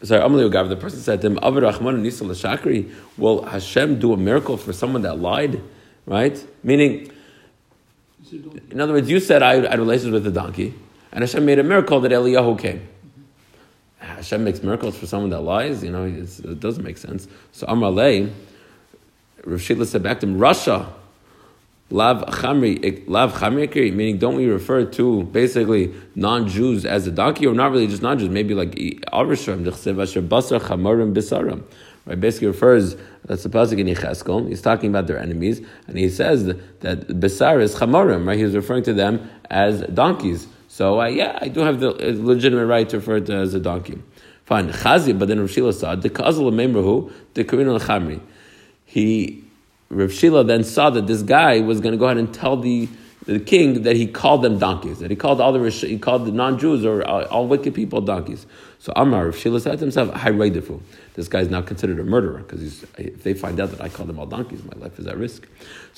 sorry, 0.04 0.22
Amr 0.22 0.50
Gavra, 0.50 0.70
the 0.70 0.76
person 0.76 1.00
said 1.00 1.22
to 1.22 1.28
him, 1.28 1.40
Avar 1.42 1.62
Rahman 1.62 2.04
Nisa 2.04 2.24
Lashakri, 2.26 2.94
will 3.18 3.44
Hashem 3.44 4.00
do 4.00 4.14
a 4.14 4.18
miracle 4.18 4.58
for 4.58 4.74
someone 4.74 5.02
that 5.04 5.20
lied, 5.20 5.62
right? 6.06 6.46
Meaning, 6.62 7.10
in 8.70 8.82
other 8.82 8.94
words, 8.94 9.10
you 9.10 9.20
said 9.20 9.42
I 9.42 9.68
had 9.68 9.80
relations 9.80 10.12
with 10.12 10.24
the 10.24 10.32
donkey, 10.32 10.74
and 11.12 11.22
Hashem 11.22 11.46
made 11.46 11.60
a 11.60 11.64
miracle 11.64 12.02
that 12.02 12.12
Eliyahu 12.12 12.60
came. 12.60 12.88
Hashem 14.04 14.44
makes 14.44 14.62
miracles 14.62 14.98
for 14.98 15.08
someone 15.08 15.30
that 15.30 15.42
lies, 15.42 15.84
you 15.84 15.92
know, 15.92 16.04
it 16.04 16.60
doesn't 16.60 16.84
make 16.84 16.98
sense. 16.98 17.28
So 17.54 17.66
Amalei, 17.68 18.32
Rav 19.46 19.62
Shila 19.62 19.86
said 19.86 20.04
back 20.04 20.20
to 20.20 20.28
him, 20.28 20.38
Russia, 20.38 20.94
Lav 21.90 22.26
Chamri, 22.26 23.04
Lav 23.08 23.34
Chamri, 23.34 23.94
meaning 23.94 24.18
don't 24.18 24.36
we 24.36 24.48
refer 24.48 24.84
to 24.86 25.24
basically 25.24 25.94
non-Jews 26.16 26.86
as 26.86 27.08
a 27.08 27.12
donkey, 27.12 27.46
or 27.48 27.54
not 27.54 27.72
really 27.72 27.88
just 27.88 28.02
non-Jews, 28.02 28.30
maybe 28.30 28.54
like 28.54 28.72
Arishram, 28.72 29.64
Basar 29.64 30.60
Chamarim 30.60 31.14
Bisaram. 31.14 31.64
Right, 32.06 32.20
basically 32.20 32.48
refers 32.48 32.98
that's 33.24 33.44
the 33.44 33.50
pasuk 33.50 33.80
in 33.80 33.88
Yecheskel. 33.88 34.50
He's 34.50 34.62
talking 34.62 34.90
about 34.90 35.08
their 35.08 35.18
enemies, 35.18 35.62
and 35.88 35.98
he 35.98 36.10
says 36.10 36.54
that, 36.82 37.20
Besar 37.20 37.62
is 37.62 37.76
Chamarim, 37.76 38.28
right? 38.28 38.38
He's 38.38 38.54
referring 38.54 38.84
to 38.84 38.94
them 38.94 39.30
as 39.50 39.84
donkeys. 39.84 40.48
So 40.74 41.00
uh, 41.00 41.06
yeah, 41.06 41.38
I 41.40 41.50
do 41.50 41.60
have 41.60 41.80
the 41.80 41.92
legitimate 41.92 42.66
right 42.66 42.90
to 42.90 42.98
refer 42.98 43.20
to 43.20 43.32
it 43.32 43.42
as 43.42 43.54
a 43.54 43.60
donkey. 43.60 44.02
Fine, 44.46 44.72
chazi, 44.72 45.18
but 45.18 45.28
then 45.28 45.40
Rav 45.40 45.52
Shila 45.52 45.72
saw 45.72 45.94
the 45.94 46.10
kazal 46.10 46.52
memrahu 46.52 47.14
the 47.36 47.44
karin 47.44 47.68
chamri. 47.68 48.20
He 48.84 49.44
Rav 49.90 50.12
Shila 50.12 50.44
then 50.44 50.64
saw 50.64 50.90
that 50.90 51.06
this 51.06 51.22
guy 51.22 51.60
was 51.60 51.80
going 51.80 51.92
to 51.92 51.98
go 52.00 52.06
ahead 52.06 52.18
and 52.18 52.34
tell 52.34 52.58
the 52.58 52.90
the 53.28 53.40
king 53.40 53.84
that 53.84 53.96
he 53.96 54.08
called 54.08 54.42
them 54.42 54.58
donkeys, 54.58 54.98
that 54.98 55.12
he 55.12 55.16
called 55.16 55.40
all 55.40 55.54
the 55.54 55.70
he 55.70 56.00
called 56.00 56.26
the 56.26 56.32
non-Jews 56.32 56.84
or 56.86 57.08
all, 57.08 57.24
all 57.26 57.48
wicked 57.48 57.76
people 57.76 58.02
donkeys. 58.02 58.48
So 58.80 58.92
Amar 58.96 59.26
Rav 59.26 59.38
Shila 59.38 59.60
said 59.60 59.74
to 59.74 59.86
himself, 59.86 60.10
"Hayreidefu." 60.10 60.82
This 61.14 61.28
guy 61.28 61.42
is 61.42 61.50
now 61.50 61.62
considered 61.62 62.00
a 62.00 62.04
murderer 62.04 62.40
because 62.40 62.84
if 62.98 63.22
they 63.22 63.36
find 63.36 63.60
out 63.60 63.70
that 63.70 63.82
I 63.82 63.90
call 63.90 64.08
them 64.08 64.18
all 64.18 64.26
donkeys, 64.26 64.64
my 64.64 64.74
life 64.82 64.98
is 64.98 65.06
at 65.06 65.18
risk. 65.18 65.48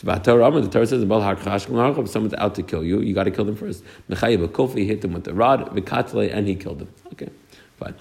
The 0.02 0.20
Torah 0.20 0.88
says, 0.88 1.04
if 1.04 2.10
someone's 2.10 2.34
out 2.34 2.56
to 2.56 2.64
kill 2.64 2.84
you, 2.84 3.00
you 3.02 3.14
got 3.14 3.24
to 3.24 3.32
kill 3.32 3.46
them 3.46 3.56
first. 3.56 3.84
Mechayev 4.10 4.48
kofi 4.50 4.86
hit 4.86 5.04
him 5.04 5.14
with 5.14 5.24
the 5.24 5.34
rod, 5.34 5.70
and 5.70 6.48
he 6.48 6.56
killed 6.56 6.82
him. 6.82 6.90
Okay, 7.14 7.30
fine. 7.78 7.96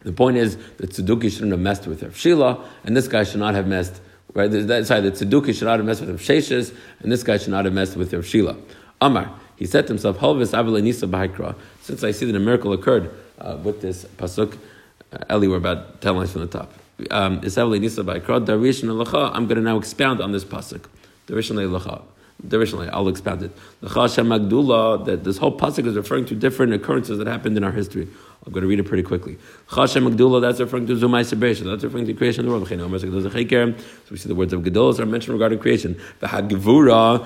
The 0.00 0.12
point 0.12 0.36
is 0.36 0.56
that 0.76 0.90
Tzeduki 0.90 1.30
shouldn't 1.30 1.52
have 1.52 1.60
messed 1.60 1.86
with 1.86 2.02
Rav 2.02 2.16
Shila, 2.16 2.68
and 2.84 2.96
this 2.96 3.08
guy 3.08 3.24
should 3.24 3.40
not 3.40 3.54
have 3.54 3.66
messed. 3.66 4.00
Right, 4.34 4.48
that 4.48 4.86
sorry, 4.86 5.02
the 5.02 5.12
Tzeduki 5.12 5.54
should 5.54 5.66
not 5.66 5.78
have 5.78 5.86
messed 5.86 6.00
with 6.00 6.10
Rav 6.10 6.20
and 7.00 7.12
this 7.12 7.22
guy 7.22 7.38
should 7.38 7.50
not 7.50 7.64
have 7.64 7.74
messed 7.74 7.96
with 7.96 8.12
Rav 8.12 8.26
Shila. 8.26 8.56
Amar, 9.00 9.32
he 9.56 9.66
said 9.66 9.86
to 9.86 9.92
himself, 9.92 10.18
Since 10.20 12.04
I 12.04 12.10
see 12.10 12.26
that 12.26 12.34
a 12.34 12.40
miracle 12.40 12.72
occurred 12.72 13.10
uh, 13.38 13.58
with 13.62 13.80
this 13.80 14.04
pasuk. 14.04 14.58
Uh, 15.12 15.18
Eli, 15.30 15.46
we're 15.48 15.56
about 15.56 16.00
ten 16.00 16.16
lines 16.16 16.32
from 16.32 16.42
the 16.42 16.46
top. 16.46 16.72
Um, 17.10 17.40
I'm 17.42 17.50
going 19.46 19.56
to 19.56 19.60
now 19.60 19.76
expound 19.78 20.20
on 20.20 20.32
this 20.32 20.44
pasuk. 20.44 20.84
I'll 22.90 23.08
expound 23.08 23.42
it. 23.42 23.50
That 23.82 25.20
this 25.24 25.38
whole 25.38 25.56
pasuk 25.56 25.86
is 25.86 25.94
referring 25.96 26.26
to 26.26 26.34
different 26.34 26.72
occurrences 26.72 27.18
that 27.18 27.26
happened 27.26 27.56
in 27.56 27.64
our 27.64 27.72
history. 27.72 28.08
I'm 28.44 28.52
going 28.52 28.62
to 28.62 28.68
read 28.68 28.80
it 28.80 28.84
pretty 28.84 29.04
quickly. 29.04 29.38
Chashem 29.68 30.08
Magdula, 30.08 30.40
that's 30.40 30.58
referring 30.58 30.88
to 30.88 30.96
Zumai 30.96 31.22
Sebesh, 31.22 31.62
that's 31.64 31.84
referring 31.84 32.06
to 32.06 32.14
creation 32.14 32.40
of 32.40 32.46
the 32.46 32.52
world. 32.52 32.66
So 32.66 32.76
we 34.10 34.16
see 34.16 34.28
the 34.28 34.34
words 34.34 34.52
of 34.52 34.62
Gedolos 34.62 34.98
are 34.98 35.06
mentioned 35.06 35.34
regarding 35.34 35.60
creation. 35.60 35.96
The 36.18 36.26
Hagivura 36.26 37.24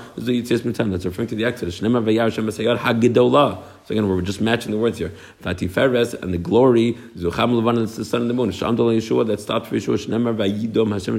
that's 0.91 1.05
referring 1.07 1.29
to 1.29 1.35
the 1.35 1.47
Exodus. 1.47 1.81
Hagidolah. 1.81 3.63
So 3.87 3.93
again, 3.93 4.07
we're 4.09 4.21
just 4.21 4.43
matching 4.43 4.73
the 4.73 4.79
words 4.79 4.99
here. 4.99 5.11
Fatiferes 5.43 6.13
and 6.21 6.35
the 6.35 6.39
glory, 6.39 6.99
Zucham 7.17 7.63
Levan, 7.63 7.97
the 7.97 8.05
sun 8.05 8.21
and 8.21 8.29
the 8.29 8.35
moon. 8.35 8.51
Shamdol 8.51 8.95
Yeshua, 8.95 9.27
that 9.29 9.41
stopped 9.41 9.69
for 9.69 9.77
Yeshua, 9.77 9.97
Vayidom 10.37 10.93
Hashem 10.93 11.15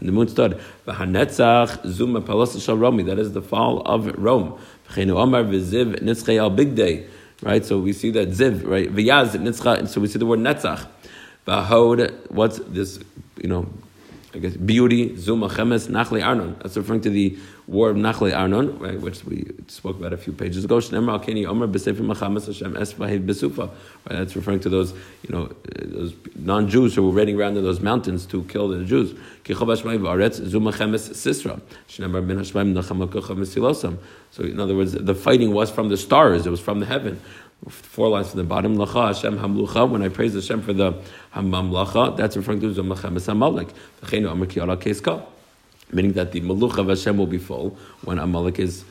And 0.00 0.08
the 0.08 0.12
moon 0.12 0.28
stood. 0.28 0.58
Vahanetzach 0.86 1.86
Zuma 1.86 2.22
Palos 2.22 2.66
Romi, 2.66 3.02
that 3.02 3.18
is 3.18 3.32
the 3.32 3.42
fall 3.42 3.82
of 3.82 4.06
Rome. 4.16 4.58
V'chenu 4.88 5.18
Omar 5.18 5.44
V'ziv 5.44 6.00
Nitzchei 6.00 6.38
Al 6.38 6.48
Big 6.48 6.74
Day 6.74 7.08
right? 7.42 7.64
So 7.64 7.78
we 7.78 7.92
see 7.92 8.10
that 8.12 8.28
ziv, 8.30 8.66
right? 8.66 8.92
V'yaz 8.92 9.30
nitzcha, 9.36 9.78
and 9.78 9.88
so 9.88 10.00
we 10.00 10.08
see 10.08 10.18
the 10.18 10.26
word 10.26 10.40
netzach. 10.40 10.86
V'ahod, 11.46 12.30
what's 12.30 12.58
this, 12.58 13.00
you 13.42 13.48
know, 13.48 13.68
I 14.34 14.38
guess 14.38 14.56
beauty, 14.56 15.16
zuma 15.16 15.48
chemes, 15.48 15.88
nachle 15.88 16.24
arnon. 16.24 16.56
That's 16.62 16.76
referring 16.76 17.02
to 17.02 17.10
the 17.10 17.38
war 17.72 17.90
of 17.90 17.96
nachle 17.96 18.32
arnon, 18.36 18.78
right, 18.78 19.00
which 19.00 19.24
we 19.24 19.50
spoke 19.66 19.98
about 19.98 20.12
a 20.12 20.16
few 20.16 20.32
pages 20.32 20.64
ago. 20.64 20.76
Right, 20.76 20.84
that's 24.08 24.36
referring 24.36 24.60
to 24.60 24.68
those, 24.68 24.92
you 24.92 25.30
know, 25.30 25.50
those 25.80 26.14
non-Jews 26.36 26.94
who 26.94 27.08
were 27.08 27.12
raiding 27.12 27.40
around 27.40 27.56
in 27.56 27.64
those 27.64 27.80
mountains 27.80 28.26
to 28.26 28.44
kill 28.44 28.68
the 28.68 28.84
Jews. 28.84 29.14
So 34.30 34.44
in 34.44 34.60
other 34.60 34.76
words, 34.76 34.92
the 34.92 35.14
fighting 35.14 35.52
was 35.52 35.70
from 35.70 35.88
the 35.88 35.96
stars. 35.96 36.46
It 36.46 36.50
was 36.50 36.60
from 36.60 36.80
the 36.80 36.86
heaven 36.86 37.20
four 37.68 38.08
lines 38.08 38.30
from 38.30 38.38
the 38.38 38.44
bottom. 38.44 38.76
Lacha 38.76 39.08
Hashem 39.08 39.38
Hamlucha. 39.38 39.88
When 39.88 40.02
I 40.02 40.08
praise 40.08 40.34
Hashem 40.34 40.62
for 40.62 40.72
the 40.72 40.94
Hamamlacha, 41.34 42.16
that's 42.16 42.36
referring 42.36 42.60
to 42.60 42.74
Zomachem 42.74 43.28
Amalek. 43.28 43.68
V'cheinu. 44.02 45.26
Meaning 45.92 46.12
that 46.14 46.32
the 46.32 46.40
Maluch 46.40 46.78
of 46.78 46.88
Hashem 46.88 47.16
will 47.18 47.26
be 47.26 47.38
full 47.38 47.76
when 48.02 48.18
Amalek 48.18 48.58
is 48.58 48.84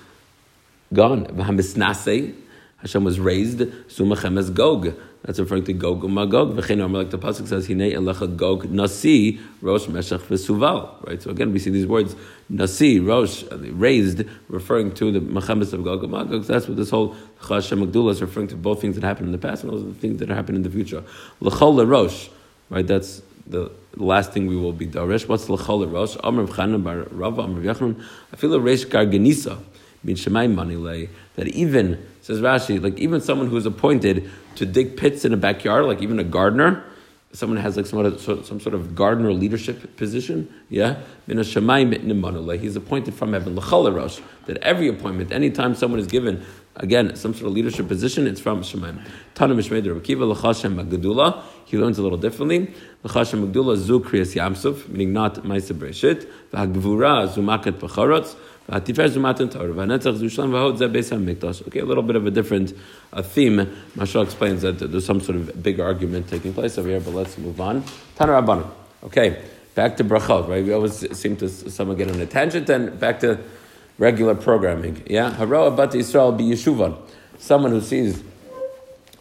gone. 0.93 1.25
V'hamisnase 1.25 2.35
Hashem 2.81 3.03
was 3.03 3.19
raised, 3.19 3.59
Sumachem 3.59 4.39
as 4.39 4.49
Gog. 4.49 4.95
That's 5.21 5.39
referring 5.39 5.65
to 5.65 5.73
Gog 5.73 6.03
and 6.03 6.15
Magog. 6.15 6.57
V'chein 6.57 6.91
like 6.91 7.11
the 7.11 7.19
pasuk 7.19 7.47
says, 7.47 7.67
Hinei 7.67 7.93
elecha 7.93 8.35
Gog 8.35 8.71
Nasi 8.71 9.39
Rosh 9.61 9.87
Meshach 9.87 10.21
v'Suval. 10.21 11.07
Right. 11.07 11.21
So 11.21 11.29
again, 11.29 11.53
we 11.53 11.59
see 11.59 11.69
these 11.69 11.85
words 11.85 12.15
Nasi 12.49 12.99
Rosh 12.99 13.43
uh, 13.51 13.57
raised, 13.57 14.23
referring 14.47 14.93
to 14.95 15.11
the 15.11 15.19
Mechemes 15.19 15.73
of 15.73 15.83
Gog 15.83 16.01
and 16.03 16.11
Magog. 16.11 16.45
So 16.45 16.53
that's 16.53 16.67
what 16.67 16.75
this 16.75 16.89
whole 16.89 17.15
Hashem 17.47 17.79
Magdullah 17.79 18.11
is 18.13 18.21
referring 18.21 18.47
to. 18.47 18.55
Both 18.55 18.81
things 18.81 18.95
that 18.95 19.03
happened 19.03 19.27
in 19.27 19.31
the 19.31 19.37
past 19.37 19.63
and 19.63 19.71
also 19.71 19.85
the 19.85 19.93
things 19.93 20.17
that 20.19 20.29
happen 20.29 20.55
in 20.55 20.63
the 20.63 20.71
future. 20.71 21.03
L'chol 21.39 21.87
Rosh. 21.87 22.29
Right. 22.71 22.87
That's 22.87 23.21
the 23.45 23.71
last 23.95 24.31
thing 24.31 24.47
we 24.47 24.55
will 24.55 24.73
be 24.73 24.87
darish. 24.87 25.27
What's 25.27 25.49
l'chol 25.49 25.91
Rosh? 25.91 26.17
Amr 26.23 26.47
Chanan 26.47 26.83
bar 26.83 27.07
Rav 27.11 27.39
Amr 27.39 27.61
Yechon. 27.61 28.03
I 28.31 28.35
feel 28.35 28.53
a 28.53 28.59
reish 28.59 28.85
garganisa. 28.85 29.59
Min 30.03 30.15
Shemayim 30.15 30.55
Manilei. 30.55 31.09
That 31.35 31.47
even 31.49 32.05
says 32.21 32.39
Rashi, 32.39 32.81
like 32.81 32.97
even 32.97 33.21
someone 33.21 33.47
who 33.47 33.57
is 33.57 33.65
appointed 33.65 34.29
to 34.55 34.65
dig 34.65 34.97
pits 34.97 35.25
in 35.25 35.33
a 35.33 35.37
backyard, 35.37 35.85
like 35.85 36.01
even 36.01 36.19
a 36.19 36.23
gardener, 36.23 36.83
someone 37.33 37.57
has 37.57 37.77
like 37.77 37.85
some, 37.85 38.17
some 38.19 38.59
sort 38.59 38.75
of 38.75 38.95
gardener 38.95 39.31
leadership 39.33 39.95
position, 39.97 40.53
yeah, 40.69 40.99
he's 41.27 42.75
appointed 42.75 43.13
from 43.13 43.33
heaven, 43.33 43.55
that 43.55 44.57
every 44.61 44.87
appointment, 44.89 45.31
anytime 45.31 45.73
someone 45.73 45.99
is 45.99 46.07
given, 46.07 46.45
again, 46.75 47.15
some 47.15 47.33
sort 47.33 47.47
of 47.47 47.53
leadership 47.53 47.87
position, 47.87 48.27
it's 48.27 48.41
from 48.41 48.61
Shemaim. 48.61 48.99
Tana 49.35 49.55
Mishmei 49.55 49.81
Rakiva, 49.81 50.29
L'chashem 50.29 50.75
Magdula, 50.75 51.43
he 51.65 51.77
learns 51.77 51.97
a 51.97 52.01
little 52.01 52.17
differently. 52.17 52.73
L'chashem 53.03 53.47
Magdula, 53.47 53.77
Zu 53.77 53.99
Kriyas 53.99 54.35
Yamsuf, 54.35 54.87
meaning 54.87 55.13
not 55.13 55.35
Maisa 55.43 55.73
Breshit, 55.73 56.27
V'hagvura, 56.51 57.27
Zumaket 57.27 57.79
Pacharotz, 57.79 58.35
Okay, 58.73 58.93
a 61.79 61.85
little 61.85 62.03
bit 62.03 62.15
of 62.15 62.25
a 62.25 62.31
different 62.31 62.73
uh, 63.11 63.21
theme. 63.21 63.57
Mashal 63.97 64.23
explains 64.23 64.61
that 64.61 64.79
there's 64.79 65.05
some 65.05 65.19
sort 65.19 65.35
of 65.35 65.61
big 65.61 65.81
argument 65.81 66.29
taking 66.29 66.53
place 66.53 66.77
over 66.77 66.87
here, 66.87 67.01
but 67.01 67.13
let's 67.13 67.37
move 67.37 67.59
on. 67.59 67.83
Tanar 68.15 68.65
Okay, 69.03 69.43
back 69.75 69.97
to 69.97 70.05
brachot, 70.05 70.47
right? 70.47 70.63
We 70.63 70.71
always 70.71 71.17
seem 71.17 71.35
to 71.37 71.49
someone 71.49 71.97
get 71.97 72.11
on 72.11 72.21
a 72.21 72.25
tangent, 72.25 72.69
and 72.69 72.97
back 72.97 73.19
to 73.21 73.39
regular 74.01 74.33
programming. 74.33 75.03
Yeah, 75.05 75.29
Haro 75.29 75.69
Bat 75.69 75.93
Israel 75.93 76.31
be 76.31 76.45
Yeshuvan. 76.45 76.97
Someone 77.37 77.69
who 77.69 77.81
sees 77.81 78.23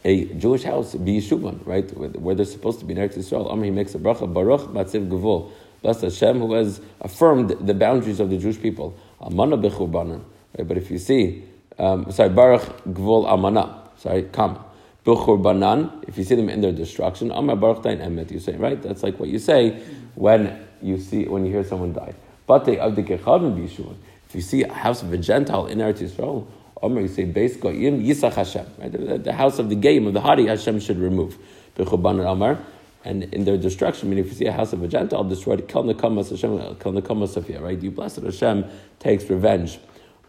a 0.06 0.24
Jewish 0.24 0.62
house 0.62 0.94
be 0.94 1.20
Yeshuvan, 1.20 1.66
right, 1.66 1.86
where 2.18 2.34
they're 2.34 2.46
supposed 2.46 2.78
to 2.80 2.86
be 2.86 2.94
next 2.94 3.14
to 3.14 3.20
Israel. 3.20 3.46
Amr, 3.50 3.66
he 3.66 3.70
makes 3.70 3.94
a 3.94 3.98
bracha, 3.98 4.32
Baruch 4.32 4.62
Matziv 4.72 5.10
Gevul. 5.10 5.52
Bless 5.82 6.00
Hashem, 6.00 6.38
who 6.38 6.54
has 6.54 6.80
affirmed 7.02 7.50
the 7.50 7.74
boundaries 7.74 8.20
of 8.20 8.30
the 8.30 8.38
Jewish 8.38 8.60
people. 8.60 8.96
Amana 9.20 9.58
bechurbanan. 9.58 10.22
Right? 10.56 10.66
But 10.66 10.78
if 10.78 10.90
you 10.90 10.96
see, 10.96 11.44
um, 11.78 12.10
sorry, 12.10 12.30
Baruch 12.30 12.62
Gvul 12.84 13.26
Amana, 13.28 13.82
sorry, 13.98 14.22
Kama. 14.32 14.64
Bechurbanan, 15.04 16.08
if 16.08 16.16
you 16.16 16.24
see 16.24 16.36
them 16.36 16.48
in 16.48 16.62
their 16.62 16.72
destruction, 16.72 17.30
Amar 17.32 17.56
Baruch 17.56 17.82
Tain 17.82 17.98
Emet, 17.98 18.30
you 18.30 18.40
say, 18.40 18.56
right? 18.56 18.80
That's 18.80 19.02
like 19.02 19.20
what 19.20 19.28
you 19.28 19.38
say 19.38 19.82
when 20.14 20.66
you 20.80 20.98
see, 20.98 21.26
when 21.26 21.44
you 21.44 21.52
hear 21.52 21.64
someone 21.64 21.92
die. 21.92 22.14
But 22.46 22.64
Bate 22.64 22.78
Avdikechavim 22.78 23.56
Bishuvah. 23.58 23.94
If 24.30 24.36
you 24.36 24.42
see 24.42 24.62
a 24.62 24.72
house 24.72 25.02
of 25.02 25.12
a 25.12 25.18
Gentile 25.18 25.66
in 25.66 25.78
Eretz 25.78 25.98
Yisrael, 25.98 26.46
Omer, 26.80 27.00
you 27.00 27.08
say, 27.08 27.24
Beis 27.24 27.58
Goyim 27.58 28.00
Yisach 28.00 28.34
Hashem. 28.34 28.64
Right? 28.78 29.24
The, 29.24 29.32
house 29.32 29.58
of 29.58 29.68
the 29.68 29.74
game 29.74 30.06
of 30.06 30.14
the 30.14 30.20
Hari, 30.20 30.46
Hashem 30.46 30.78
should 30.78 30.98
remove. 30.98 31.36
Bechurbanan 31.76 32.30
Amar. 32.30 32.64
And 33.04 33.24
in 33.34 33.44
their 33.44 33.56
destruction, 33.56 34.08
meaning 34.08 34.24
if 34.24 34.30
you 34.30 34.36
see 34.36 34.46
a 34.46 34.52
house 34.52 34.72
of 34.72 34.84
a 34.84 34.86
Gentile 34.86 35.24
destroyed, 35.24 35.66
Kel 35.66 35.82
Nekamas 35.82 36.30
Hashem, 36.30 36.76
Kel 36.76 36.92
Nekamas 36.92 37.30
Sophia, 37.30 37.60
right? 37.60 37.82
You 37.82 37.90
blessed 37.90 38.22
Hashem 38.22 38.66
takes 39.00 39.28
revenge. 39.28 39.80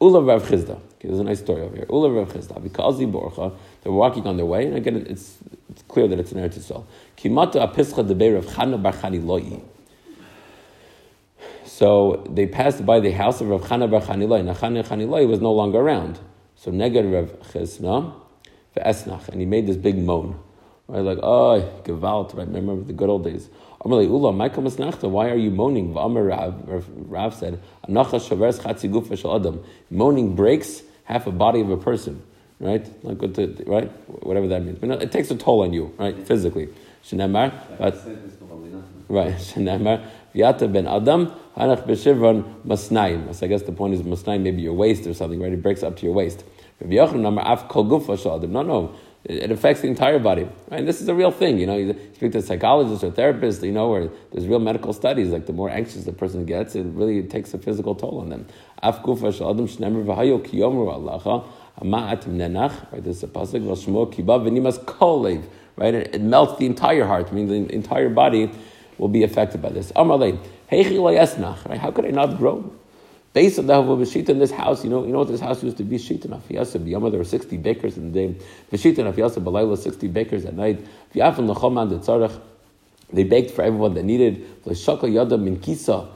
Ula 0.02 0.20
Rav 0.24 0.48
Chisda. 0.48 0.72
Okay, 0.72 1.08
there's 1.08 1.20
a 1.20 1.24
nice 1.24 1.38
story 1.38 1.62
over 1.62 1.76
here. 1.76 1.86
Ula 1.88 2.10
Rav 2.10 2.34
Chisda. 2.34 2.64
Because 2.64 2.98
the 2.98 3.06
Borcha, 3.06 3.56
they're 3.84 3.92
walking 3.92 4.26
on 4.26 4.36
their 4.36 4.48
way, 4.48 4.66
and 4.66 4.78
again, 4.78 4.96
it's, 5.08 5.38
it's 5.70 5.84
clear 5.84 6.08
that 6.08 6.20
it's 6.20 6.32
an 6.32 6.40
Eretz 6.40 6.58
Yisrael. 6.58 6.86
Kimata 7.18 7.72
apischa 7.72 8.04
debeir 8.04 8.36
of 8.36 8.48
Chana 8.48 8.82
bar 8.82 8.94
Chaniloi. 8.94 9.62
So 11.82 12.24
they 12.30 12.46
passed 12.46 12.86
by 12.86 13.00
the 13.00 13.10
house 13.10 13.42
of 13.42 13.48
Rav 13.48 13.64
Chana 13.64 13.90
bar 13.90 14.02
Chaniloi. 14.02 14.46
Now 14.46 14.54
Chana 14.54 14.88
Chaniloi 14.88 15.28
was 15.28 15.42
no 15.42 15.52
longer 15.52 15.80
around. 15.80 16.20
So 16.56 16.70
Neged 16.70 17.12
Rav 17.12 17.32
Chizna, 17.52 18.14
Esnach, 18.78 19.28
and 19.30 19.40
he 19.40 19.48
made 19.48 19.66
this 19.66 19.78
big 19.78 19.98
moan. 19.98 20.40
Right, 20.88 21.00
like, 21.00 21.18
oh, 21.24 21.82
Gewalt, 21.84 22.36
right? 22.36 22.46
Remember 22.46 22.84
the 22.84 22.94
good 22.94 23.10
old 23.10 23.24
days. 23.24 23.50
Amalei 23.84 24.04
Ula, 24.04 24.32
Michael 24.32 24.62
Masnachta, 24.62 25.10
Why 25.10 25.32
are 25.32 25.36
you 25.36 25.50
moaning? 25.50 25.96
Rav 25.96 27.34
said, 27.34 27.60
Moaning 29.90 30.36
breaks 30.36 30.84
half 31.06 31.26
a 31.26 31.32
body 31.32 31.62
of 31.62 31.72
a 31.72 31.78
person. 31.78 32.22
Right? 32.60 33.04
Not 33.04 33.18
good 33.18 33.34
to, 33.34 33.64
right? 33.66 33.90
Whatever 34.24 34.48
that 34.50 34.64
means. 34.64 34.78
But 34.78 35.02
it 35.02 35.12
takes 35.12 35.32
a 35.32 35.36
toll 35.36 35.64
on 35.64 35.74
you, 35.74 35.96
right? 35.98 36.28
Physically. 36.28 36.70
Shenamar, 37.04 37.52
but, 37.80 37.96
right, 39.10 39.34
Shenamar, 39.40 40.08
Vyata 40.36 40.72
ben 40.72 40.88
Adam, 40.88 41.28
Hanach 41.58 41.88
b'shivron 41.88 42.66
masnaim. 42.66 43.34
So 43.36 43.46
I 43.46 43.50
guess 43.50 43.64
the 43.64 43.72
point 43.72 43.94
is 43.94 44.02
masnaim, 44.02 44.42
maybe 44.42 44.62
your 44.62 44.74
waist 44.74 45.08
or 45.08 45.14
something, 45.14 45.42
right? 45.42 45.54
It 45.54 45.62
breaks 45.62 45.84
up 45.84 45.98
to 45.98 46.06
your 46.06 46.14
waist. 46.14 46.44
No, 46.84 48.64
no 48.64 48.96
it 49.24 49.52
affects 49.52 49.82
the 49.82 49.88
entire 49.88 50.18
body. 50.18 50.44
Right? 50.44 50.80
And 50.80 50.88
this 50.88 51.00
is 51.00 51.08
a 51.08 51.14
real 51.14 51.30
thing. 51.32 51.60
You 51.60 51.68
know, 51.68 51.78
you 51.78 51.96
speak 52.16 52.32
to 52.32 52.40
a 52.40 52.42
psychologist 52.42 53.04
or 53.04 53.12
therapist, 53.12 53.62
you 53.62 53.72
know, 53.72 53.90
where 53.90 54.10
there's 54.32 54.48
real 54.48 54.58
medical 54.60 54.94
studies. 54.94 55.30
Like 55.30 55.46
the 55.46 55.54
more 55.54 55.70
anxious 55.70 56.06
the 56.06 56.14
person 56.14 56.46
gets, 56.46 56.76
it 56.76 56.88
really 56.88 57.22
takes 57.24 57.54
a 57.54 57.60
physical 57.60 57.94
toll 57.94 58.20
on 58.20 58.30
them. 58.30 58.48
Right? 58.82 59.04
This 59.04 59.36
is 63.18 63.24
a 63.24 63.28
pasuk. 63.28 63.62
Right? 65.78 65.94
It, 65.94 66.16
it 66.16 66.22
melts 66.22 66.58
the 66.58 66.66
entire 66.66 67.06
heart, 67.06 67.32
meaning 67.32 67.68
the 67.68 67.76
entire 67.76 68.10
body 68.10 68.52
will 69.02 69.10
be 69.10 69.24
affected 69.24 69.62
by 69.64 69.70
this. 69.70 69.92
Right? 69.96 70.06
How 71.80 71.92
could 71.92 72.06
I 72.06 72.12
not 72.12 72.38
grow? 72.38 72.72
Based 73.34 73.58
on 73.58 73.66
the 73.66 73.74
Bashita 73.74 74.30
in 74.30 74.40
this 74.40 74.52
house, 74.52 74.84
you 74.84 74.90
know, 74.90 75.04
you 75.06 75.12
know 75.12 75.20
what 75.20 75.28
this 75.28 75.40
house 75.40 75.64
used 75.64 75.78
to 75.78 75.84
be? 75.84 75.98
Shita 75.98 76.28
Nafiyasa 76.28 76.86
Biyama, 76.86 77.10
there 77.10 77.18
were 77.18 77.24
60 77.24 77.58
bakers 77.58 77.98
in 77.98 78.12
the 78.12 78.28
day. 78.28 78.36
Bashita 78.72 78.98
Nafiyasa 78.98 79.44
Balayla, 79.44 79.78
60 79.78 80.08
bakers 80.10 80.46
at 80.46 80.54
night. 80.54 80.86
Vyafan 81.16 81.52
Lachoman 81.52 81.90
de 81.90 81.98
Tzarech, 81.98 82.40
they 83.12 83.24
baked 83.24 83.52
for 83.52 83.64
everyone 83.64 83.96
that 83.96 84.04
needed. 84.04 84.46
Shaka 84.76 85.10
Yada 85.10 85.38
Min 85.38 85.60
Kisa. 85.60 86.08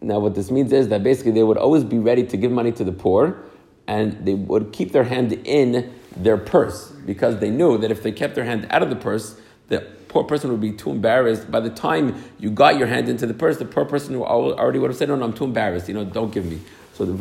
Now, 0.00 0.18
what 0.18 0.34
this 0.34 0.50
means 0.50 0.72
is 0.72 0.88
that 0.88 1.04
basically 1.04 1.32
they 1.32 1.44
would 1.44 1.58
always 1.58 1.84
be 1.84 1.98
ready 1.98 2.24
to 2.26 2.36
give 2.36 2.50
money 2.50 2.72
to 2.72 2.82
the 2.82 2.92
poor, 2.92 3.44
and 3.86 4.26
they 4.26 4.34
would 4.34 4.72
keep 4.72 4.90
their 4.92 5.04
hand 5.04 5.32
in 5.44 5.94
their 6.16 6.36
purse 6.36 6.90
because 7.06 7.38
they 7.38 7.50
knew 7.50 7.78
that 7.78 7.90
if 7.90 8.02
they 8.02 8.10
kept 8.10 8.34
their 8.34 8.44
hand 8.44 8.66
out 8.70 8.82
of 8.82 8.90
the 8.90 8.96
purse, 8.96 9.36
the 9.68 9.86
poor 10.14 10.22
person 10.22 10.48
would 10.52 10.60
be 10.60 10.70
too 10.70 10.90
embarrassed. 10.90 11.50
By 11.50 11.58
the 11.58 11.70
time 11.70 12.14
you 12.38 12.48
got 12.48 12.78
your 12.78 12.86
hand 12.86 13.08
into 13.08 13.26
the 13.26 13.34
purse, 13.34 13.56
the 13.56 13.64
poor 13.64 13.84
person 13.84 14.14
already 14.14 14.78
would 14.78 14.90
have 14.90 14.96
said, 14.96 15.08
"No, 15.08 15.16
no, 15.16 15.24
I'm 15.24 15.32
too 15.32 15.42
embarrassed. 15.42 15.88
You 15.88 15.94
know, 15.94 16.04
don't 16.04 16.32
give 16.32 16.46
me." 16.46 16.60
So 16.92 17.04
the 17.04 17.12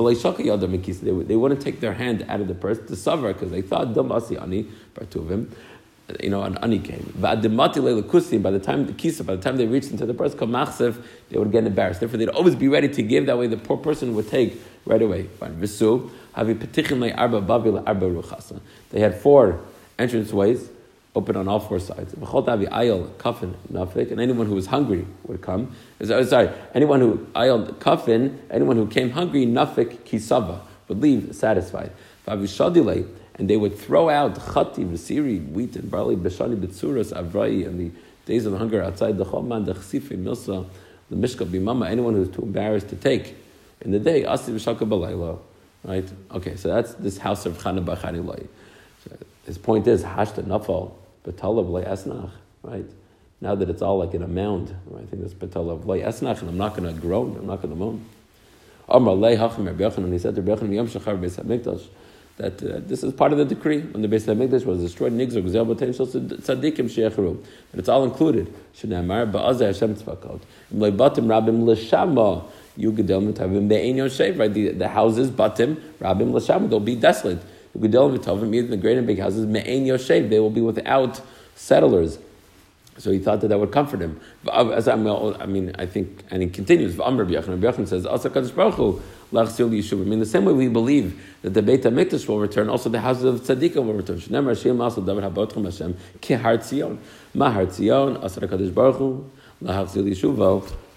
they, 1.02 1.12
they 1.24 1.36
wouldn't 1.36 1.60
take 1.60 1.80
their 1.80 1.94
hand 1.94 2.24
out 2.30 2.40
of 2.40 2.48
the 2.48 2.54
purse 2.54 2.78
to 2.90 2.96
suffer 2.96 3.34
because 3.34 3.50
they 3.50 3.64
thought 3.64 3.88
damasi 3.96 4.40
ani 4.40 4.68
partuvim. 4.94 5.50
You 6.22 6.30
know, 6.30 6.44
an 6.44 6.60
ani 6.62 6.78
came. 6.78 7.12
But 7.20 7.42
by 7.42 8.52
the 8.52 8.60
time 8.60 8.86
the 8.86 8.94
kisa, 8.94 9.24
by 9.24 9.36
the 9.38 9.42
time 9.42 9.58
they 9.58 9.66
reached 9.66 9.90
into 9.90 10.06
the 10.06 10.14
purse, 10.14 10.36
they 10.36 11.40
would 11.40 11.52
get 11.52 11.66
embarrassed. 11.66 12.00
Therefore, 12.02 12.18
they'd 12.20 12.30
always 12.30 12.56
be 12.56 12.68
ready 12.68 12.90
to 12.90 13.02
give. 13.02 13.26
That 13.26 13.40
way, 13.40 13.48
the 13.48 13.58
poor 13.58 13.78
person 13.78 14.14
would 14.14 14.28
take 14.28 14.62
right 14.86 15.02
away. 15.02 15.30
They 18.92 19.00
had 19.00 19.16
four 19.16 19.60
entrance 19.98 20.34
ways 20.34 20.70
open 21.16 21.36
on 21.36 21.48
all 21.48 21.60
four 21.60 21.80
sides. 21.80 22.14
And 22.14 22.22
anyone 24.20 24.48
who 24.48 24.56
was 24.56 24.66
hungry 24.66 25.06
would 25.26 25.42
come. 25.42 25.76
Sorry, 26.04 26.50
anyone 26.74 27.00
who 27.00 27.18
ayal 27.36 27.74
kafin, 27.76 28.38
anyone 28.50 28.78
who 28.78 28.88
came 28.88 29.12
hungry, 29.12 29.46
nafik 29.46 30.00
kisava, 30.00 30.60
would 30.88 31.02
leave 31.02 31.36
satisfied. 31.36 31.92
And 32.26 33.50
they 33.50 33.58
would 33.58 33.78
throw 33.78 34.10
out 34.10 34.36
chati, 34.36 34.86
vasiri, 34.90 35.52
wheat 35.52 35.76
and 35.76 35.90
barley, 35.90 36.16
beshani, 36.16 36.56
betsuras, 36.56 37.12
avrai, 37.12 37.66
and 37.68 37.80
the 37.80 37.92
days 38.26 38.46
of 38.46 38.58
hunger 38.58 38.82
outside 38.82 39.18
the 39.18 39.26
choman, 39.26 39.66
the 39.66 39.74
chsife, 39.74 40.18
milsa, 40.18 40.66
the 41.10 41.16
mishka, 41.16 41.46
bimama, 41.46 41.90
anyone 41.90 42.14
who's 42.14 42.30
too 42.30 42.44
embarrassed 42.44 42.90
to 42.90 42.96
take 42.96 43.36
in 43.82 43.92
the 43.92 44.00
day, 44.00 44.24
asi 44.26 44.52
v'shaka 44.52 44.88
balayla. 44.88 45.40
Right? 45.84 46.10
Okay, 46.32 46.56
so 46.56 46.70
that's 46.70 46.94
this 46.94 47.18
house 47.18 47.46
of 47.46 47.58
Chana 47.58 47.84
Bachani 47.84 48.48
so 49.04 49.18
His 49.46 49.58
point 49.58 49.86
is, 49.88 50.04
hashta 50.04 50.44
nafal, 50.44 50.94
Betala 51.24 51.66
v'lei 51.66 51.88
esnach, 51.88 52.32
right? 52.62 52.86
Now 53.42 53.56
that 53.56 53.70
it's 53.70 53.82
all 53.82 54.00
like 54.00 54.14
in 54.14 54.24
a 54.24 54.28
mound, 54.28 54.76
right? 54.86 55.04
I 55.04 55.06
think 55.06 55.22
that's 55.22 55.34
betala 55.34 55.80
v'lei 55.80 56.04
esnach, 56.06 56.42
and 56.42 56.50
I'm 56.50 56.58
not 56.58 56.76
going 56.76 56.94
to 56.94 57.00
groan, 57.00 57.38
I'm 57.38 57.48
not 57.48 57.62
going 57.62 57.74
to 57.74 57.80
moan. 57.80 58.06
Amar 58.90 59.16
lei 59.16 59.36
hachim 59.38 59.66
Rabbi 59.66 59.96
and 59.96 60.12
he 60.14 60.20
said 60.20 60.36
to 60.36 60.42
Rabbi 60.42 60.62
Yochanan, 60.62 60.74
Yom 60.76 60.88
Shachar 60.88 61.18
Beis 61.20 61.42
HaMikdash, 61.42 61.88
that 62.36 62.64
uh, 62.64 62.82
this 62.86 63.04
is 63.04 63.14
part 63.14 63.32
of 63.32 63.38
the 63.38 63.46
decree 63.46 63.80
when 63.80 64.02
the 64.02 64.08
Beis 64.08 64.26
Hamikdash 64.26 64.66
was 64.66 64.82
destroyed. 64.82 65.14
Nigzor 65.14 65.42
gzel 65.44 65.66
b'tein 65.74 65.96
shel 65.96 66.08
tzadikim 66.08 66.90
sheyecharu, 66.90 67.30
and 67.30 67.80
it's 67.80 67.88
all 67.88 68.04
included. 68.04 68.54
Shnei 68.76 69.32
ba'azeh 69.32 69.68
Hashem 69.68 69.96
tzvakot. 69.96 70.42
Im 70.72 70.80
loy 70.80 70.92
batim 70.92 71.28
rabim 71.28 71.64
l'shama 71.66 72.44
you 72.76 72.92
gedel 72.92 73.22
mitavim 73.32 73.70
be'en 73.70 73.96
yoshev. 73.96 74.38
Right, 74.38 74.54
the, 74.54 74.70
the 74.70 74.88
houses 74.90 75.30
batim 75.32 75.76
rabim 76.00 76.34
l'shama 76.34 76.70
they'll 76.70 76.80
be 76.80 76.96
desolate. 76.96 77.40
Ugedelim 77.78 78.18
v'tovim, 78.18 78.54
even 78.54 78.70
the 78.70 78.78
great 78.78 78.98
and 78.98 79.08
big 79.08 79.20
houses, 79.20 79.46
me'ein 79.46 79.86
yoshev, 79.86 80.30
they 80.30 80.40
will 80.40 80.50
be 80.50 80.62
without 80.62 81.22
settlers. 81.56 82.20
So 83.00 83.12
he 83.12 83.18
thought 83.18 83.42
that 83.42 83.48
that 83.48 83.60
would 83.60 83.72
comfort 83.72 84.02
him. 84.02 84.22
I 84.48 84.64
mean, 84.96 85.74
I 85.80 85.88
think, 85.88 86.24
and 86.30 86.44
he 86.44 86.50
continues. 86.50 86.94
B'Yachan 86.94 87.60
B'Yachan 87.60 87.88
says. 87.88 88.06
I 88.06 88.18
mean, 90.06 90.20
the 90.20 90.26
same 90.28 90.46
way 90.46 90.54
we 90.54 90.68
believe 90.68 91.20
that 91.42 91.56
the 91.56 91.64
Beit 91.64 91.82
Hamikdash 91.82 92.28
will 92.28 92.38
return, 92.40 92.70
also 92.70 92.90
the 92.90 93.00
houses 93.00 93.24
of 93.24 93.42
Tzaddikim 93.42 93.84
will 93.84 93.96
return. 93.96 94.20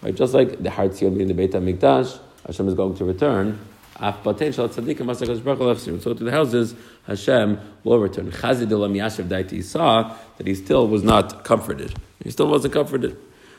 Right, 0.03 0.15
just 0.15 0.35
like 0.35 0.63
the 0.63 0.71
Har 0.71 0.89
Tzion 0.89 1.17
being 1.17 1.29
the 1.29 1.35
Beit 1.35 1.53
Hamikdash, 1.53 2.19
Hashem 2.47 2.69
is 2.69 2.75
going 2.75 2.95
to 2.97 3.05
return. 3.07 3.59
So 3.99 4.33
to 4.35 6.25
the 6.25 6.31
houses, 6.31 6.75
Hashem 7.07 7.61
will 7.83 7.99
return. 7.99 8.31
Chazid 8.31 8.71
Elam 8.71 8.95
Daiti 8.95 9.63
saw 9.63 10.15
that 10.37 10.47
he 10.47 10.55
still 10.55 10.87
was 10.87 11.03
not 11.03 11.45
comforted. 11.45 11.95
He 12.23 12.31
still 12.31 12.49
wasn't 12.49 12.75
comforted. 12.75 13.17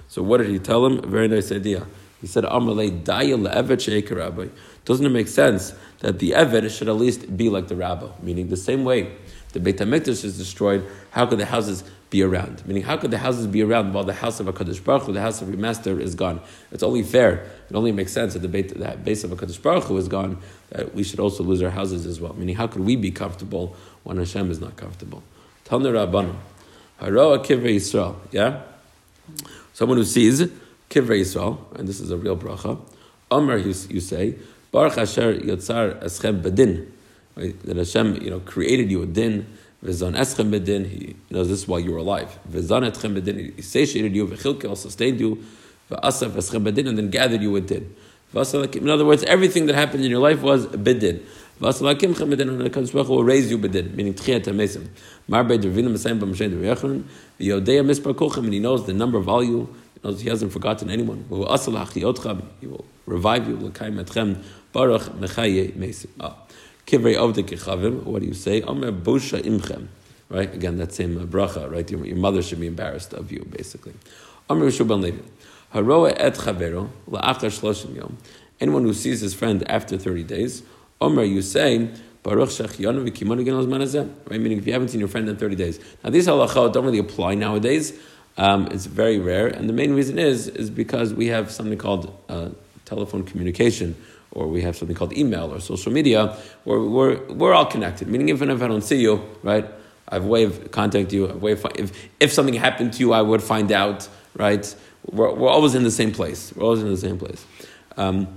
So 0.08 0.22
what 0.22 0.38
did 0.38 0.50
he 0.50 0.60
tell 0.60 0.86
him? 0.86 1.00
A 1.00 1.08
very 1.08 1.28
nice 1.28 1.52
idea. 1.52 1.88
He 2.22 2.28
said, 2.28 2.44
Amalei 2.44 3.04
Dayal 3.04 3.52
Evet 3.52 4.16
Rabbi. 4.16 4.48
Doesn't 4.86 5.06
it 5.06 5.10
make 5.10 5.28
sense 5.28 5.74
that 6.00 6.20
the 6.20 6.32
Evet 6.32 6.70
should 6.76 6.88
at 6.88 6.96
least 6.96 7.36
be 7.36 7.50
like 7.50 7.68
the 7.68 7.76
rabbi? 7.76 8.08
Meaning 8.22 8.50
the 8.50 8.58
same 8.58 8.84
way 8.84 9.12
the 9.54 9.60
Beit 9.60 9.78
HaMikdash 9.78 10.24
is 10.24 10.38
destroyed, 10.38 10.86
how 11.12 11.26
could 11.26 11.40
the 11.40 11.46
houses 11.46 11.84
be 12.10 12.24
around? 12.24 12.66
Meaning, 12.66 12.84
how 12.84 12.98
could 12.98 13.12
the 13.12 13.18
houses 13.18 13.48
be 13.48 13.62
around 13.62 13.94
while 13.94 14.04
the 14.04 14.14
house 14.14 14.40
of 14.40 14.48
a 14.48 14.54
Kaddish 14.54 14.80
Baruch 14.80 15.04
Hu, 15.04 15.14
the 15.14 15.22
house 15.22 15.42
of 15.42 15.50
your 15.50 15.58
master, 15.58 16.00
is 16.00 16.16
gone? 16.16 16.42
It's 16.72 16.84
only 16.84 17.04
fair. 17.04 17.50
It 17.70 17.76
only 17.76 17.92
makes 17.92 18.14
sense 18.14 18.34
that 18.34 18.40
the, 18.40 18.48
the 18.48 18.98
base 19.04 19.24
of 19.24 19.32
a 19.32 19.36
Kaddish 19.36 19.58
Baruch 19.58 19.86
Hu 19.86 19.98
is 19.98 20.08
gone, 20.08 20.38
that 20.70 20.94
we 20.96 21.04
should 21.04 21.20
also 21.20 21.44
lose 21.44 21.62
our 21.62 21.70
houses 21.70 22.06
as 22.06 22.22
well. 22.22 22.34
Meaning, 22.34 22.56
how 22.56 22.68
could 22.68 22.86
we 22.86 22.96
be 22.96 23.12
comfortable 23.12 23.76
when 24.04 24.18
Hashem 24.18 24.50
is 24.52 24.60
not 24.60 24.76
comfortable? 24.78 25.24
Talmud 25.66 25.94
Rabbanim. 25.94 26.36
Haroa 27.02 27.46
Kivrei 27.46 27.76
Yisrael. 27.76 28.16
Yeah? 28.32 28.62
Someone 29.74 29.98
who 29.98 30.06
sees 30.06 30.42
Kivrei 30.90 31.22
Yisrael, 31.22 31.60
and 31.78 31.88
this 31.88 32.00
is 32.00 32.10
a 32.10 32.18
real 32.18 32.38
bracha. 32.38 32.80
Omer, 33.30 33.58
you, 33.58 33.74
you 33.90 34.00
say, 34.00 34.36
Baruch 34.72 34.98
Asher 34.98 35.34
Yotzar 35.36 36.02
Eschem 36.02 36.42
Bedin. 36.42 36.90
Right? 37.36 37.60
That 37.64 37.78
Hashem, 37.78 38.22
you 38.22 38.30
know, 38.30 38.40
created 38.40 38.90
you 38.90 39.04
a 39.04 39.06
din. 39.06 39.57
V'zon 39.84 40.16
eschem 40.16 40.52
bedin. 40.52 40.88
He 40.88 41.16
knows 41.30 41.50
this 41.50 41.68
while 41.68 41.80
you 41.80 41.92
were 41.92 42.00
alive. 42.00 42.40
V'zon 42.52 42.84
etchem 42.90 43.14
bedin. 43.20 43.56
He 43.56 43.62
satiated 43.62 44.16
you. 44.16 44.28
V'chilke 44.28 44.76
sustained 44.76 45.20
you. 45.20 45.44
V'asaf 45.92 46.32
eschem 46.32 46.64
bedin, 46.64 46.88
and 46.88 46.98
then 46.98 47.10
gathered 47.10 47.42
you 47.42 47.52
with 47.52 47.68
din. 47.68 47.96
In 48.34 48.90
other 48.90 49.06
words, 49.06 49.24
everything 49.24 49.68
that 49.68 49.76
happened 49.76 50.04
in 50.04 50.12
your 50.12 50.20
life 50.20 50.42
was 50.42 50.68
bedin. 50.68 51.22
Vasalakim 51.62 52.14
chamedin, 52.14 52.50
and 52.50 52.62
HaKadosh 52.62 52.92
Baruch 52.92 53.08
will 53.08 53.24
raise 53.24 53.50
you 53.50 53.58
bedin, 53.58 53.94
meaning 53.94 54.14
tchiyat 54.14 54.44
hamesim. 54.44 54.88
Mar 55.28 55.44
beid 55.46 55.62
dervina 55.62 55.90
mesayim 55.90 56.20
b'mashen 56.20 56.52
derviyachron. 56.52 57.04
V'yodea 57.40 57.86
mispar 57.86 58.14
kolchem, 58.14 58.44
and 58.44 58.54
he 58.54 58.60
knows 58.60 58.86
the 58.86 58.94
number 58.94 59.18
of 59.18 59.30
all 59.30 59.44
you. 59.44 59.70
He 59.94 60.00
knows 60.04 60.20
he 60.22 60.30
hasn't 60.30 60.52
forgotten 60.52 60.90
anyone. 60.90 61.24
He 61.30 61.36
will 61.36 61.46
revive 63.06 63.48
you. 63.48 63.56
L'kayim 63.56 64.04
etchem. 64.04 64.44
Baruch 64.74 65.04
mechaye 65.04 65.72
mesim. 65.74 66.10
Ah. 66.20 66.47
Kivrei 66.88 67.16
Kichavim, 67.16 68.04
what 68.04 68.22
do 68.22 68.28
you 68.28 68.34
say? 68.34 68.62
Omer 68.62 68.94
Bosha 68.94 69.42
Imchem. 69.42 69.88
Right? 70.30 70.54
Again, 70.54 70.78
that 70.78 70.94
same 70.94 71.18
uh, 71.18 71.26
bracha, 71.26 71.70
right? 71.70 71.90
Your, 71.92 72.06
your, 72.06 72.16
mother 72.16 72.42
should 72.42 72.62
be 72.62 72.68
embarrassed 72.68 73.14
of 73.14 73.30
you, 73.30 73.46
basically. 73.50 73.94
Omer 74.50 74.68
Shuban 74.68 75.02
Levi. 75.02 75.22
Haroa 75.74 76.14
et 76.16 76.36
Chavero, 76.36 76.90
la'achar 77.10 77.52
shloshim 77.52 77.96
yom. 77.96 78.18
Anyone 78.62 78.84
who 78.84 78.94
sees 78.94 79.20
his 79.20 79.34
friend 79.34 79.70
after 79.70 79.98
30 79.98 80.24
days, 80.24 80.64
Omer, 81.02 81.24
you 81.24 81.42
say, 81.42 81.90
Baruch 82.24 82.50
Shechionu 82.50 83.06
v'kimonu 83.10 83.44
gen 83.44 83.54
manazeh. 83.54 84.10
Right? 84.30 84.40
Meaning, 84.40 84.58
if 84.58 84.66
you 84.66 84.72
haven't 84.72 84.88
seen 84.88 85.02
your 85.02 85.10
friend 85.10 85.28
in 85.28 85.36
30 85.36 85.56
days. 85.56 85.80
Now, 86.06 86.10
these 86.10 86.28
halachot 86.28 86.72
don't 86.72 86.86
really 86.86 87.00
apply 87.00 87.36
nowadays. 87.36 88.00
Um, 88.38 88.68
it's 88.68 88.86
very 88.86 89.20
rare. 89.20 89.48
And 89.48 89.68
the 89.68 89.74
main 89.74 89.94
reason 89.94 90.18
is, 90.18 90.48
is 90.48 90.70
because 90.70 91.14
we 91.14 91.28
have 91.28 91.52
something 91.52 91.78
called 91.78 92.18
uh, 92.30 92.50
telephone 92.86 93.24
communication, 93.24 93.96
or 94.38 94.48
we 94.48 94.62
have 94.62 94.78
something 94.78 94.96
called 94.96 95.14
email 95.14 95.52
or 95.52 95.60
social 95.60 95.92
media, 95.92 96.38
where 96.64 96.80
we're, 96.80 97.24
we're 97.34 97.54
all 97.54 97.66
connected. 97.66 98.08
Meaning, 98.08 98.30
even 98.30 98.52
if 98.52 98.62
I 98.62 98.68
don't 98.68 98.84
see 98.84 99.02
you, 99.02 99.20
right, 99.42 99.66
I 100.10 100.16
have 100.16 100.26
a 100.26 100.28
way 100.28 100.44
of 100.44 100.70
contact 100.70 101.12
you. 101.12 101.28
I've 101.28 101.42
way 101.42 101.54
of, 101.54 101.66
if, 101.76 102.08
if 102.20 102.32
something 102.32 102.54
happened 102.54 102.94
to 102.94 103.00
you, 103.00 103.14
I 103.14 103.24
would 103.24 103.42
find 103.42 103.72
out, 103.72 104.08
right? 104.36 104.64
We're, 105.12 105.34
we're 105.34 105.50
always 105.50 105.74
in 105.74 105.84
the 105.84 105.92
same 105.92 106.12
place. 106.12 106.54
We're 106.56 106.66
always 106.66 106.84
in 106.84 106.90
the 106.90 106.98
same 106.98 107.18
place. 107.18 107.44
Um, 107.98 108.28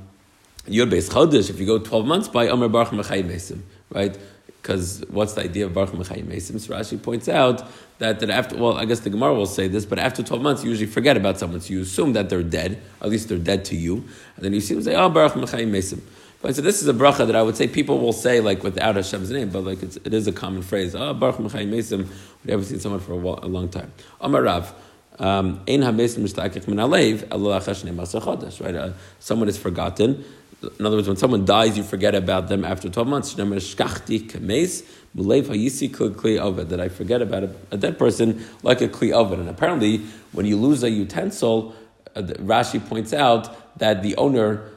Yud 0.66 0.90
Beis 0.90 1.10
Chodesh, 1.10 1.50
if 1.50 1.60
you 1.60 1.66
go 1.66 1.78
12 1.78 2.06
months 2.06 2.28
by 2.28 2.48
Omer 2.48 2.68
Baruch 2.68 2.88
Mechayim 2.88 3.30
Mesim, 3.30 3.60
right? 3.92 4.16
Because 4.60 5.04
what's 5.08 5.34
the 5.34 5.42
idea 5.42 5.66
of 5.66 5.74
Baruch 5.74 5.90
Mechayim 5.90 6.26
Mesim? 6.26 6.56
Rashi 6.68 7.02
points 7.02 7.28
out 7.28 7.66
that, 7.98 8.20
that 8.20 8.30
after, 8.30 8.56
well, 8.56 8.76
I 8.76 8.84
guess 8.84 9.00
the 9.00 9.10
Gemara 9.10 9.34
will 9.34 9.46
say 9.46 9.68
this, 9.68 9.84
but 9.84 9.98
after 9.98 10.22
12 10.22 10.42
months, 10.42 10.64
you 10.64 10.70
usually 10.70 10.90
forget 10.90 11.16
about 11.16 11.38
someone. 11.38 11.60
So 11.60 11.72
you 11.72 11.80
assume 11.82 12.12
that 12.14 12.28
they're 12.28 12.42
dead, 12.42 12.80
at 13.00 13.08
least 13.08 13.28
they're 13.28 13.38
dead 13.38 13.64
to 13.66 13.76
you. 13.76 14.04
And 14.36 14.44
then 14.44 14.52
you 14.52 14.60
see 14.60 14.74
them 14.74 14.82
say, 14.82 14.94
oh, 14.94 15.08
Baruch 15.08 15.32
Mechayim 15.32 15.70
Mesim. 15.70 16.00
But 16.42 16.56
so 16.56 16.62
this 16.62 16.80
is 16.80 16.88
a 16.88 16.94
bracha 16.94 17.26
that 17.26 17.36
I 17.36 17.42
would 17.42 17.56
say 17.56 17.68
people 17.68 17.98
will 17.98 18.14
say 18.14 18.40
like 18.40 18.62
without 18.62 18.94
Hashem's 18.94 19.30
name, 19.30 19.50
but 19.50 19.64
like 19.64 19.82
it's, 19.82 19.96
it 19.96 20.14
is 20.14 20.26
a 20.26 20.32
common 20.32 20.62
phrase. 20.62 20.94
Oh, 20.94 21.12
Baruch 21.12 21.36
Mechayim 21.36 21.70
Mesim. 21.70 22.08
We 22.44 22.50
haven't 22.50 22.66
seen 22.66 22.80
someone 22.80 23.00
for 23.00 23.12
a, 23.12 23.16
a 23.16 23.48
long 23.48 23.68
time. 23.68 23.92
Amar 24.20 24.42
Rav. 24.42 24.74
Um, 25.18 25.60
right? 25.66 25.84
Uh, 28.74 28.92
someone 29.18 29.48
is 29.48 29.58
forgotten. 29.58 30.24
In 30.62 30.84
other 30.84 30.96
words, 30.96 31.08
when 31.08 31.16
someone 31.16 31.44
dies, 31.46 31.78
you 31.78 31.82
forget 31.82 32.14
about 32.14 32.48
them 32.48 32.64
after 32.64 32.90
12 32.90 33.08
months. 33.08 33.32
That 33.34 33.50
I 36.80 36.88
forget 36.88 37.22
about 37.22 37.44
a, 37.44 37.54
a 37.70 37.76
dead 37.78 37.98
person 37.98 38.44
like 38.62 38.80
a 38.82 38.88
kli 38.88 39.12
oven. 39.12 39.40
And 39.40 39.48
apparently, 39.48 39.98
when 40.32 40.44
you 40.44 40.56
lose 40.56 40.82
a 40.82 40.90
utensil, 40.90 41.74
uh, 42.14 42.22
Rashi 42.22 42.86
points 42.86 43.12
out 43.14 43.78
that 43.78 44.02
the 44.02 44.16
owner 44.16 44.70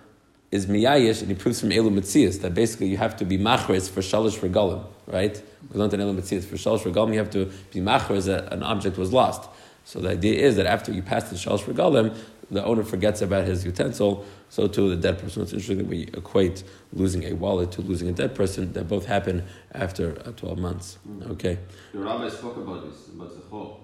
is 0.52 0.68
miyayish, 0.68 1.22
and 1.22 1.30
he 1.30 1.36
proves 1.36 1.60
from 1.60 1.72
Elu 1.72 1.92
Metzias 1.92 2.42
that 2.42 2.54
basically 2.54 2.88
you 2.88 2.98
have 2.98 3.18
to 3.18 3.26
be 3.26 3.38
machris 3.38 3.90
for 3.90 4.02
shalish 4.02 4.38
for 4.38 4.48
regalim, 4.48 4.86
right? 5.08 5.42
We 5.72 5.80
learned 5.80 5.96
in 5.96 6.00
Elu 6.00 6.16
Metzias, 6.20 6.46
for 6.46 6.56
shalish 6.56 6.82
for 6.82 6.92
regalim, 6.92 7.14
you 7.14 7.18
have 7.18 7.32
to 7.32 7.46
be 7.72 7.80
machris 7.80 8.28
that 8.28 8.54
an 8.54 8.62
object 8.62 8.98
was 8.98 9.12
lost. 9.12 9.50
So 9.86 10.00
the 10.00 10.12
idea 10.12 10.40
is 10.40 10.56
that 10.58 10.68
after 10.68 10.92
you 10.92 11.02
pass 11.02 11.30
the 11.30 11.36
shalish 11.36 11.62
for 11.62 11.74
regalim, 11.74 12.16
the 12.52 12.64
owner 12.64 12.84
forgets 12.84 13.22
about 13.22 13.46
his 13.46 13.66
utensil, 13.66 14.26
so 14.50 14.68
too 14.68 14.90
the 14.90 14.96
dead 14.96 15.20
person. 15.20 15.44
It's 15.44 15.54
interesting 15.54 15.78
that 15.80 15.88
we 15.88 16.04
equate 16.14 16.64
losing 16.92 17.24
a 17.24 17.34
wallet 17.34 17.72
to 17.74 17.82
losing 17.82 18.10
a 18.10 18.12
dead 18.12 18.36
person. 18.36 18.74
That 18.74 18.88
both 18.88 19.06
happen 19.06 19.44
after 19.74 20.18
uh, 20.26 20.32
12 20.32 20.58
months. 20.58 20.98
Mm-hmm. 21.08 21.32
Okay. 21.32 21.60
The 21.94 22.00
rabbi 22.00 22.30
spoke 22.30 22.58
about 22.58 22.90
this, 22.90 23.08
about 23.10 23.34
the 23.34 23.42
whole, 23.50 23.82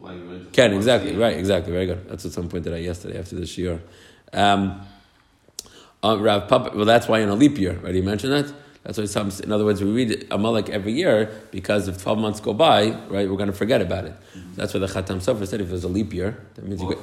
Ken, 0.52 0.74
exactly, 0.74 1.16
right, 1.16 1.38
exactly, 1.38 1.72
very 1.72 1.86
good. 1.86 2.10
That's 2.10 2.26
at 2.26 2.32
some 2.32 2.50
point 2.50 2.64
that 2.66 2.74
I 2.74 2.78
yesterday 2.78 3.20
after 3.20 3.36
the 3.36 3.44
shiur. 3.44 3.80
Um, 4.34 4.82
uh, 6.04 6.18
Rav 6.18 6.48
Papa, 6.48 6.76
well, 6.76 6.86
that's 6.86 7.08
why 7.08 7.20
in 7.20 7.30
a 7.30 7.36
leap 7.36 7.58
year, 7.58 7.74
right? 7.84 7.94
You 7.94 8.04
mentioned 8.04 8.34
that? 8.34 8.54
That's 8.84 8.98
why 8.98 9.06
some, 9.06 9.32
in 9.44 9.52
other 9.52 9.66
words, 9.66 9.84
we 9.84 9.92
read 9.92 10.28
Amalek 10.32 10.70
every 10.70 10.94
year 10.94 11.30
because 11.52 11.88
if 11.88 12.02
12 12.02 12.18
months 12.18 12.40
go 12.40 12.54
by, 12.54 12.92
right, 13.10 13.30
we're 13.30 13.38
going 13.38 13.52
to 13.52 13.54
forget 13.54 13.82
about 13.82 14.06
it. 14.06 14.14
Mm-hmm. 14.14 14.56
That's 14.56 14.74
why 14.74 14.80
the 14.80 14.88
Khatam 14.88 15.18
Sofer 15.18 15.46
said 15.46 15.62
if 15.62 15.68
there's 15.70 15.84
a 15.84 15.90
leap 15.90 16.14
year, 16.14 16.40
that 16.56 16.66
means 16.66 16.82
you 16.82 16.96
go. 16.96 17.02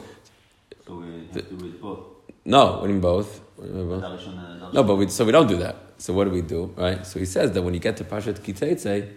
So 1.39 1.45
we 1.45 1.51
have 1.51 1.59
to 1.59 1.65
read 1.65 1.81
both? 1.81 2.01
No, 2.45 2.81
we 2.83 2.89
mean 2.89 3.01
both. 3.01 3.41
No, 3.59 4.83
but 4.85 4.97
we, 4.97 5.09
so 5.09 5.25
we 5.25 5.33
don't 5.33 5.47
do 5.47 5.57
that. 5.59 5.77
So 5.99 6.13
what 6.13 6.25
do 6.25 6.31
we 6.31 6.43
do, 6.43 6.75
right? 6.77 7.07
So 7.07 7.19
he 7.19 7.25
says 7.25 7.53
that 7.53 7.63
when 7.63 7.73
you 7.75 7.81
get 7.81 7.97
to 7.99 8.05
Pashat 8.05 8.41
Kitzeitze, 8.41 9.09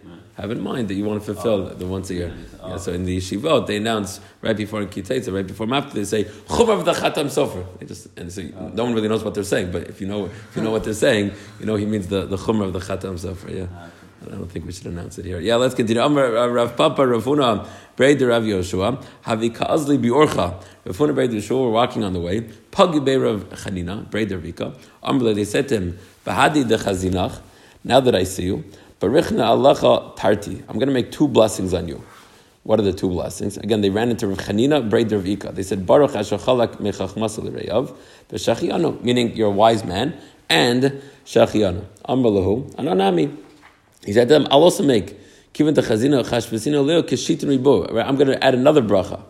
have 0.42 0.52
in 0.52 0.62
mind 0.62 0.88
that 0.88 0.94
you 0.94 1.04
want 1.04 1.22
to 1.22 1.34
fulfill 1.34 1.68
oh. 1.68 1.74
the 1.74 1.86
once 1.86 2.10
a 2.10 2.14
year. 2.14 2.34
Oh. 2.62 2.70
Yeah, 2.70 2.78
so 2.78 2.94
in 2.94 3.04
the 3.04 3.18
yeshivot, 3.18 3.68
they 3.68 3.78
announce 3.78 4.22
right 4.42 4.56
before 4.56 4.82
Kitzeitze, 4.86 5.34
right 5.34 5.46
before 5.46 5.68
Mafta, 5.68 5.94
they 5.94 6.06
say 6.06 6.24
Chumav 6.24 6.86
the 6.86 6.94
Chatam 6.94 7.26
Sofer. 7.26 7.66
They 7.80 7.86
just 7.86 8.08
and 8.18 8.32
so 8.32 8.44
oh. 8.58 8.70
no 8.70 8.86
one 8.86 8.94
really 8.94 9.10
knows 9.10 9.24
what 9.24 9.34
they're 9.34 9.44
saying, 9.44 9.72
but 9.72 9.84
if 9.84 10.00
you 10.00 10.08
know 10.08 10.26
if 10.26 10.56
you 10.56 10.62
know 10.62 10.72
what 10.72 10.86
they're 10.86 10.94
saying, 10.94 11.34
you 11.60 11.66
know 11.66 11.76
he 11.76 11.86
means 11.86 12.08
the 12.08 12.26
the 12.26 12.38
Chumra 12.38 12.66
of 12.66 12.74
the 12.74 12.80
Chatam 12.80 13.20
Sofer. 13.20 13.54
Yeah. 13.54 13.90
I 14.22 14.32
don't 14.32 14.52
think 14.52 14.66
we 14.66 14.74
should 14.74 14.88
announce 14.88 15.18
it 15.18 15.26
here. 15.26 15.40
Yeah, 15.40 15.56
let's 15.56 15.74
continue. 15.76 16.02
Amar 16.02 16.36
uh, 16.36 16.48
Rav 16.48 16.76
Papa 16.76 17.04
Ravuna 17.04 17.66
Breid 17.96 18.28
Rav 18.28 18.44
Yoshua 18.44 19.02
Havi 19.26 19.50
Kaazli 19.56 19.98
Biorcha. 19.98 20.62
Ravuna 20.86 21.14
Breid 21.14 21.30
Yoshua 21.30 21.64
were 21.64 21.72
walking 21.72 22.04
on 22.04 22.12
the 22.12 22.20
way. 22.20 22.42
Pagi 22.72 23.00
Rav 23.00 23.50
Chanina 23.50 24.10
Breid 24.10 24.30
Ravika. 24.30 24.76
Amar 25.04 25.34
they 25.34 25.46
said 25.46 25.70
to 25.70 25.76
him, 25.76 26.00
Bahadi 26.26 26.68
de 26.68 26.78
Chazinach. 26.78 27.40
Now 27.86 28.02
that 28.02 28.14
I 28.14 28.24
see 28.24 28.44
you, 28.44 28.66
Barichna 29.00 29.56
Allacha 29.56 30.18
Tarti. 30.18 30.64
I'm 30.68 30.76
going 30.76 30.90
to 30.90 30.94
make 30.94 31.14
two 31.14 31.28
blessings 31.30 31.74
on 31.74 31.88
you. 31.88 32.04
What 32.64 32.78
are 32.80 32.84
the 32.84 32.92
two 32.92 33.08
blessings? 33.08 33.56
Again, 33.58 33.80
they 33.80 33.90
ran 33.90 34.10
into 34.10 34.28
Rav 34.28 34.40
Chanina 34.40 34.88
Breid 34.88 35.10
Ravika. 35.10 35.56
They 35.56 35.64
said 35.64 35.86
Baruch 35.86 36.12
Ashachalak 36.12 36.76
Mechachmasal 36.76 37.50
Reyav 37.50 37.96
V'Shachianu, 38.30 39.02
meaning 39.02 39.34
you're 39.38 39.48
a 39.48 39.52
wise 39.52 39.86
man, 39.86 40.20
and 40.50 41.02
Shachianu. 41.26 41.86
Amar 42.04 42.32
Lahu 42.32 42.70
Ananami. 42.76 43.46
He 44.06 44.14
said 44.14 44.28
to 44.30 44.34
them, 44.36 44.48
I'll 44.50 44.64
also 44.64 44.84
make 44.84 45.18
Kivan 45.54 45.74
Techazina 45.74 46.26
Chashvasina 46.26 46.86
Leo 46.86 47.02
Keshitin 47.02 47.58
Ribo. 47.58 47.90
I'm 48.04 48.16
going 48.16 48.28
to 48.28 48.44
add 48.44 48.56
another 48.56 48.82
bracha. 48.82 49.22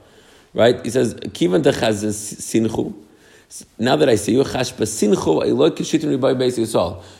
Right? 0.53 0.83
He 0.83 0.89
says, 0.91 1.15
Kivan 1.15 1.63
Techaz 1.63 2.03
Sinchu. 2.05 2.93
Now 3.79 3.95
that 3.95 4.07
I 4.07 4.13
see 4.13 4.33
you. 4.33 4.43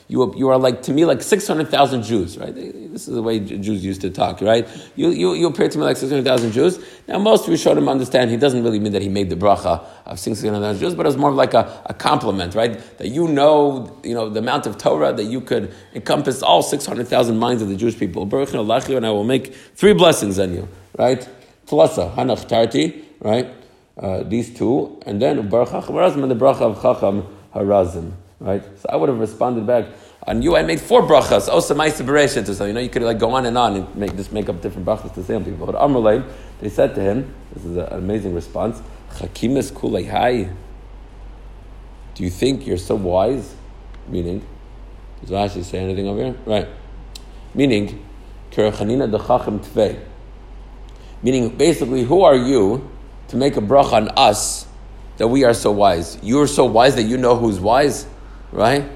You 0.08 0.36
you 0.36 0.50
are 0.50 0.58
like 0.60 0.84
to 0.84 0.94
me 0.94 1.06
like 1.06 1.24
six 1.24 1.48
hundred 1.48 1.70
thousand 1.70 2.04
Jews, 2.04 2.38
right? 2.38 2.54
This 2.54 3.08
is 3.08 3.16
the 3.16 3.22
way 3.24 3.40
Jews 3.40 3.84
used 3.84 4.02
to 4.02 4.12
talk, 4.12 4.40
right? 4.42 4.68
You, 4.96 5.10
you, 5.10 5.34
you 5.34 5.48
appear 5.48 5.70
to 5.70 5.78
me 5.78 5.84
like 5.86 5.98
six 5.98 6.12
hundred 6.12 6.26
thousand 6.26 6.52
Jews. 6.52 6.80
Now 7.08 7.18
most 7.18 7.48
Rishonim 7.48 7.90
understand 7.90 8.30
he 8.30 8.38
doesn't 8.38 8.64
really 8.64 8.78
mean 8.80 8.92
that 8.94 9.02
he 9.02 9.10
made 9.10 9.32
the 9.32 9.36
bracha 9.36 9.84
of 10.06 10.20
six 10.20 10.44
hundred 10.44 10.60
thousand 10.60 10.80
Jews, 10.80 10.94
but 10.94 11.08
it's 11.08 11.18
more 11.18 11.32
like 11.32 11.56
a, 11.56 11.82
a 11.88 11.96
compliment, 11.96 12.54
right? 12.54 12.80
That 13.00 13.08
you 13.08 13.28
know, 13.28 14.00
you 14.04 14.14
know 14.14 14.30
the 14.30 14.40
amount 14.40 14.68
of 14.68 14.78
Torah 14.78 15.12
that 15.14 15.24
you 15.26 15.42
could 15.42 15.74
encompass 15.96 16.44
all 16.44 16.62
six 16.62 16.86
hundred 16.86 17.08
thousand 17.08 17.40
minds 17.40 17.64
of 17.64 17.70
the 17.70 17.76
Jewish 17.76 17.98
people. 17.98 18.22
And 18.32 19.06
I 19.06 19.10
will 19.10 19.24
make 19.24 19.56
three 19.74 19.94
blessings 19.94 20.38
on 20.38 20.54
you, 20.54 20.68
right? 20.96 21.28
Tlasa, 21.66 22.14
hanach 22.14 22.48
tarti, 22.48 23.04
right? 23.20 23.48
Uh, 24.00 24.24
these 24.24 24.54
two, 24.54 25.00
and 25.06 25.22
then 25.22 25.50
Baruch 25.50 25.70
Chacham 25.70 25.98
and 25.98 26.32
the 26.32 26.36
bracha 26.36 26.62
of 26.62 26.82
Chacham 26.82 27.28
Harazim. 27.54 28.14
Right? 28.40 28.64
So 28.80 28.90
I 28.90 28.96
would 28.96 29.10
have 29.10 29.20
responded 29.20 29.68
back. 29.68 29.86
On 30.28 30.42
you, 30.42 30.56
I 30.56 30.64
made 30.64 30.80
four 30.80 31.02
brachas. 31.02 31.50
Osa 31.50 31.76
Maisa 31.76 32.06
Bereshit. 32.06 32.54
So 32.54 32.66
you 32.66 32.74
know, 32.74 32.80
you 32.80 32.90
could 32.90 33.02
like 33.02 33.20
go 33.20 33.32
on 33.32 33.46
and 33.46 33.58
on 33.58 33.76
and 33.76 33.96
make 33.96 34.16
just 34.16 34.32
make 34.32 34.48
up 34.48 34.62
different 34.62 34.86
brachas 34.86 35.14
to 35.16 35.24
say 35.24 35.36
on 35.36 35.44
people. 35.44 35.66
But 35.66 35.76
Amrulay, 35.76 36.26
they 36.62 36.70
said 36.70 36.96
to 36.96 37.02
him, 37.02 37.34
this 37.54 37.66
is 37.66 37.76
an 37.76 37.88
amazing 37.88 38.34
response. 38.34 38.82
Chakimis 39.16 39.72
kulei 39.72 40.10
hai. 40.10 40.50
Do 42.16 42.24
you 42.24 42.30
think 42.30 42.66
you're 42.66 42.78
so 42.78 42.96
wise? 42.96 43.56
Meaning, 44.08 44.46
does 45.22 45.30
Rashi 45.30 45.64
say 45.64 45.80
anything 45.80 46.08
over 46.08 46.24
here? 46.24 46.36
Right. 46.46 46.68
Meaning, 47.54 48.06
Kirachanina 48.52 49.10
dechachim 49.10 49.60
tvei. 49.60 50.00
Meaning, 51.22 51.58
basically, 51.58 52.04
who 52.04 52.22
are 52.22 52.36
you 52.36 52.90
to 53.30 53.38
make 53.38 53.58
a 53.58 53.62
bracha 53.62 53.94
on 53.94 54.10
us 54.10 54.68
that 55.18 55.28
we 55.28 55.44
are 55.44 55.54
so 55.54 55.72
wise. 55.72 56.18
You're 56.22 56.48
so 56.48 56.66
wise 56.66 56.96
that 56.96 57.04
you 57.04 57.18
know 57.18 57.36
who's 57.36 57.60
wise, 57.60 58.08
right? 58.52 58.90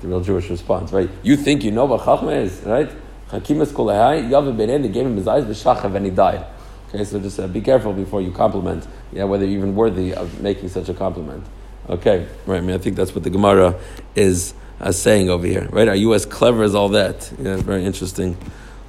The 0.00 0.08
real 0.08 0.20
Jewish 0.20 0.50
response, 0.50 0.92
right? 0.92 1.08
You 1.22 1.36
think 1.36 1.62
you 1.62 1.70
know 1.70 1.84
what 1.84 2.00
Chachma 2.02 2.36
is, 2.36 2.60
right? 2.62 2.90
Hakimas 3.30 3.72
kolehai, 3.72 4.28
Yavim 4.28 4.56
ben 4.56 4.82
they 4.82 4.88
gave 4.88 5.06
him 5.06 5.16
his 5.16 5.28
eyes 5.28 5.44
b'shachav 5.44 5.94
and 5.94 6.04
he 6.04 6.10
died. 6.10 6.44
Okay, 6.88 7.04
so 7.04 7.18
just 7.20 7.40
uh, 7.40 7.46
be 7.46 7.60
careful 7.62 7.94
before 7.94 8.20
you 8.20 8.32
compliment, 8.32 8.86
yeah, 9.12 9.24
whether 9.24 9.46
you're 9.46 9.56
even 9.56 9.74
worthy 9.74 10.12
of 10.12 10.40
making 10.42 10.68
such 10.68 10.88
a 10.90 10.94
compliment. 10.94 11.44
Okay, 11.88 12.26
right, 12.44 12.58
I 12.58 12.60
mean, 12.60 12.74
I 12.74 12.78
think 12.78 12.96
that's 12.96 13.14
what 13.14 13.24
the 13.24 13.30
Gemara 13.30 13.76
is 14.14 14.52
uh, 14.80 14.92
saying 14.92 15.30
over 15.30 15.46
here, 15.46 15.68
right? 15.70 15.88
Are 15.88 15.94
you 15.94 16.12
as 16.12 16.26
clever 16.26 16.62
as 16.64 16.74
all 16.74 16.90
that? 16.90 17.32
Yeah, 17.38 17.56
very 17.56 17.84
interesting. 17.84 18.36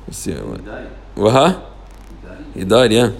Let's 0.08 0.18
see. 0.18 0.34
What, 0.34 0.60
He 0.60 0.66
died. 0.66 0.90
well, 1.16 1.32
huh? 1.32 1.62
He 2.10 2.28
died. 2.28 2.46
He 2.56 2.64
died, 2.66 2.92
yeah. 2.92 3.12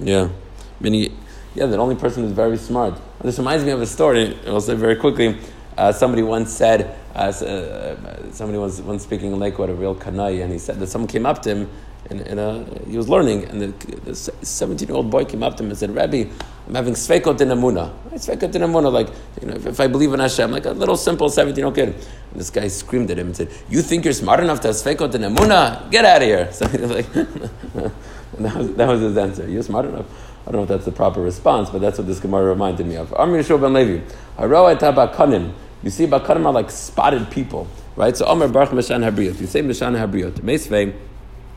Yeah. 0.00 0.28
I 0.28 0.82
mean, 0.82 1.16
yeah, 1.54 1.66
the 1.66 1.76
only 1.76 1.96
person 1.96 2.22
who's 2.22 2.32
very 2.32 2.56
smart. 2.56 2.98
This 3.22 3.38
reminds 3.38 3.64
me 3.64 3.72
of 3.72 3.82
a 3.82 3.86
story, 3.86 4.38
I'll 4.46 4.60
say 4.60 4.74
very 4.74 4.96
quickly. 4.96 5.38
Uh, 5.76 5.92
somebody 5.92 6.22
once 6.22 6.52
said, 6.52 6.96
uh, 7.14 7.18
uh, 7.18 8.32
somebody 8.32 8.58
was 8.58 8.80
once 8.82 9.02
speaking 9.02 9.32
in 9.32 9.38
Lakewood, 9.38 9.70
a 9.70 9.74
real 9.74 9.94
kanai, 9.94 10.42
and 10.42 10.52
he 10.52 10.58
said 10.58 10.78
that 10.78 10.86
someone 10.86 11.08
came 11.08 11.26
up 11.26 11.42
to 11.42 11.50
him, 11.50 11.70
and, 12.08 12.20
and 12.22 12.40
uh, 12.40 12.64
he 12.86 12.96
was 12.96 13.08
learning, 13.08 13.44
and 13.44 13.60
the 13.60 14.14
17 14.14 14.88
year 14.88 14.96
old 14.96 15.10
boy 15.10 15.24
came 15.24 15.42
up 15.42 15.56
to 15.56 15.62
him 15.62 15.70
and 15.70 15.78
said, 15.78 15.94
Rabbi, 15.94 16.24
I'm 16.66 16.74
having 16.74 16.94
sveikot 16.94 17.40
in 17.40 17.48
amuna. 17.48 17.92
Sveikot 18.12 18.54
in 18.54 18.62
amuna, 18.62 18.92
like, 18.92 19.08
you 19.40 19.48
know, 19.48 19.54
if, 19.54 19.66
if 19.66 19.80
I 19.80 19.86
believe 19.86 20.12
in 20.12 20.20
Hashem, 20.20 20.50
like 20.50 20.66
a 20.66 20.70
little 20.70 20.96
simple 20.96 21.28
17 21.28 21.56
year 21.56 21.66
old 21.66 21.74
kid. 21.74 21.88
And 21.88 22.40
this 22.40 22.50
guy 22.50 22.68
screamed 22.68 23.10
at 23.10 23.18
him 23.18 23.26
and 23.26 23.36
said, 23.36 23.50
You 23.68 23.82
think 23.82 24.04
you're 24.04 24.14
smart 24.14 24.40
enough 24.40 24.60
to 24.60 24.68
have 24.68 24.76
sveikot? 24.76 25.90
Get 25.90 26.04
out 26.04 26.22
of 26.22 26.28
here. 26.28 26.48
So 26.52 26.66
like, 26.66 27.06
and 28.36 28.44
that 28.46 28.56
was, 28.56 28.74
that 28.74 28.88
was 28.88 29.00
his 29.00 29.16
answer. 29.16 29.48
You're 29.48 29.62
smart 29.62 29.86
enough. 29.86 30.06
I 30.46 30.52
don't 30.52 30.60
know 30.60 30.62
if 30.62 30.68
that's 30.68 30.84
the 30.84 30.92
proper 30.92 31.20
response, 31.20 31.70
but 31.70 31.80
that's 31.80 31.98
what 31.98 32.06
this 32.06 32.20
Gemara 32.20 32.44
reminded 32.44 32.86
me 32.86 32.96
of. 32.96 33.12
Amr 33.14 33.42
Yeshua 33.42 33.60
ben 33.60 33.72
Levi. 33.72 34.04
Bakanim. 34.38 35.52
You 35.82 35.90
see, 35.90 36.06
bakanim 36.06 36.46
are 36.46 36.52
like 36.52 36.70
spotted 36.70 37.30
people, 37.30 37.66
right? 37.96 38.16
So 38.16 38.26
Amr 38.26 38.48
Baruch 38.48 38.70
Meshan 38.70 39.08
Habriot. 39.08 39.40
You 39.40 39.46
say 39.46 39.62
Meshan 39.62 39.96
Habriot. 39.96 40.40
Meisvei. 40.40 40.94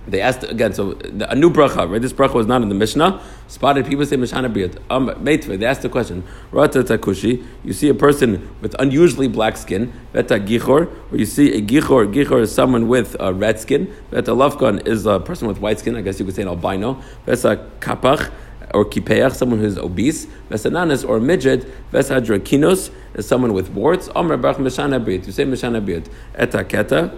They 0.07 0.21
asked 0.21 0.43
again, 0.43 0.73
so 0.73 0.93
the, 0.93 1.31
a 1.31 1.35
new 1.35 1.49
bracha, 1.49 1.89
right? 1.89 2.01
This 2.01 2.11
bracha 2.11 2.33
was 2.33 2.45
not 2.45 2.61
in 2.61 2.69
the 2.69 2.75
Mishnah. 2.75 3.21
Spotted 3.47 3.85
people 3.85 4.05
say 4.05 4.17
Mishana 4.17 4.53
Briot. 4.53 4.77
Um, 4.89 5.13
they 5.23 5.65
asked 5.65 5.81
the 5.81 5.89
question, 5.89 6.23
Rata 6.51 6.83
Takushi, 6.83 7.45
you 7.63 7.71
see 7.71 7.87
a 7.87 7.93
person 7.93 8.49
with 8.61 8.75
unusually 8.79 9.27
black 9.27 9.55
skin, 9.55 9.93
Veta 10.11 10.39
Gichor, 10.39 10.89
or 11.11 11.17
you 11.17 11.25
see 11.25 11.53
a 11.53 11.61
Gichor, 11.61 12.11
Gichor 12.11 12.41
is 12.41 12.53
someone 12.53 12.87
with 12.87 13.15
uh, 13.21 13.33
red 13.33 13.59
skin, 13.59 13.93
Veta 14.11 14.31
Lafkan 14.31 14.85
is 14.85 15.05
a 15.05 15.19
person 15.19 15.47
with 15.47 15.59
white 15.59 15.79
skin, 15.79 15.95
I 15.95 16.01
guess 16.01 16.19
you 16.19 16.25
could 16.25 16.35
say 16.35 16.41
an 16.41 16.49
albino, 16.49 17.01
Vesa 17.25 17.69
Kapach, 17.79 18.31
or 18.73 18.85
kipeach, 18.85 19.35
someone 19.35 19.59
who 19.59 19.65
is 19.65 19.77
obese, 19.77 20.25
vesananas 20.49 21.07
or 21.07 21.19
midget, 21.19 21.65
vesadrakinos 21.91 22.91
is 23.13 23.27
someone 23.27 23.53
with 23.53 23.69
warts. 23.69 24.09
Omer 24.15 24.35
baruch 24.35 24.57
mishana 24.57 25.03
brit. 25.03 25.25
You 25.27 25.31
say 25.31 25.45
mishana 25.45 25.83
brit. 25.83 26.09
Eta 26.35 26.63
keta, 26.63 27.11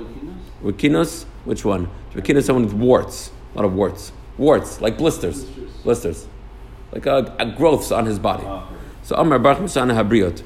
rakinos. 0.61 1.25
Which 1.45 1.63
one? 1.63 1.87
Rakinos 2.15 2.37
is 2.37 2.45
someone 2.45 2.63
with 2.63 2.73
warts. 2.73 3.31
A 3.53 3.57
lot 3.57 3.65
of 3.65 3.73
warts. 3.73 4.11
Warts 4.37 4.81
like 4.81 4.97
blisters. 4.97 5.43
Blisters. 5.83 6.27
Like 6.91 7.05
uh, 7.07 7.29
uh, 7.39 7.45
growths 7.55 7.91
on 7.91 8.05
his 8.05 8.19
body. 8.19 8.45
So 9.03 9.15
Omer 9.15 9.37
baruch 9.39 9.59
mishana 9.59 9.93
habriot. 9.93 10.41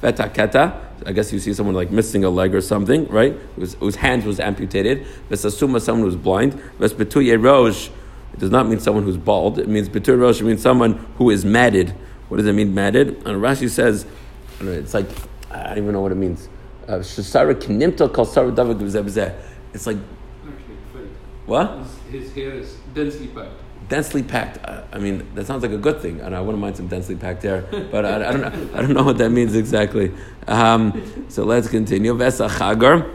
Veta 0.00 0.30
keta. 0.32 0.80
I 1.06 1.12
guess 1.12 1.32
you 1.32 1.38
see 1.38 1.52
someone 1.54 1.74
like 1.74 1.90
missing 1.90 2.24
a 2.24 2.30
leg 2.30 2.54
or 2.54 2.60
something, 2.60 3.06
right? 3.08 3.32
Whose, 3.56 3.74
whose 3.74 3.96
was 4.24 4.40
amputated. 4.40 5.06
Vesasuma, 5.30 5.80
someone 5.80 6.04
who's 6.08 6.16
blind. 6.16 6.54
Vespetuye 6.78 7.42
rosh. 7.42 7.88
It 8.32 8.40
does 8.40 8.50
not 8.50 8.68
mean 8.68 8.80
someone 8.80 9.04
who's 9.04 9.16
bald. 9.16 9.58
It 9.58 9.68
means 9.68 9.88
betur 9.88 10.20
rosh. 10.20 10.40
It 10.40 10.44
means 10.44 10.62
someone 10.62 10.94
who 11.16 11.30
is 11.30 11.44
matted. 11.44 11.94
What 12.28 12.36
does 12.36 12.46
it 12.46 12.52
mean, 12.52 12.74
matted? 12.74 13.08
And 13.26 13.42
Rashi 13.42 13.68
says, 13.68 14.06
know, 14.60 14.72
it's 14.72 14.94
like 14.94 15.06
I 15.50 15.68
don't 15.68 15.78
even 15.78 15.92
know 15.92 16.00
what 16.00 16.12
it 16.12 16.16
means. 16.16 16.48
Uh, 16.86 16.98
Shasara 16.98 17.54
what? 21.48 21.78
His, 21.78 22.24
his 22.24 22.34
hair 22.34 22.52
is 22.52 22.76
densely 22.94 23.26
packed. 23.28 23.88
Densely 23.88 24.22
packed. 24.22 24.58
I, 24.64 24.84
I 24.92 24.98
mean, 24.98 25.26
that 25.34 25.46
sounds 25.46 25.62
like 25.62 25.72
a 25.72 25.78
good 25.78 26.00
thing, 26.00 26.20
and 26.20 26.36
I 26.36 26.40
wouldn't 26.40 26.60
mind 26.60 26.76
some 26.76 26.88
densely 26.88 27.16
packed 27.16 27.42
hair, 27.42 27.62
but 27.90 28.04
I, 28.04 28.28
I 28.28 28.32
don't 28.32 28.40
know. 28.42 28.78
I 28.78 28.82
don't 28.82 28.92
know 28.92 29.02
what 29.02 29.18
that 29.18 29.30
means 29.30 29.54
exactly. 29.56 30.12
Um, 30.46 31.26
so 31.28 31.44
let's 31.44 31.68
continue. 31.68 32.14
Vesa 32.14 32.48
chagar. 32.48 33.14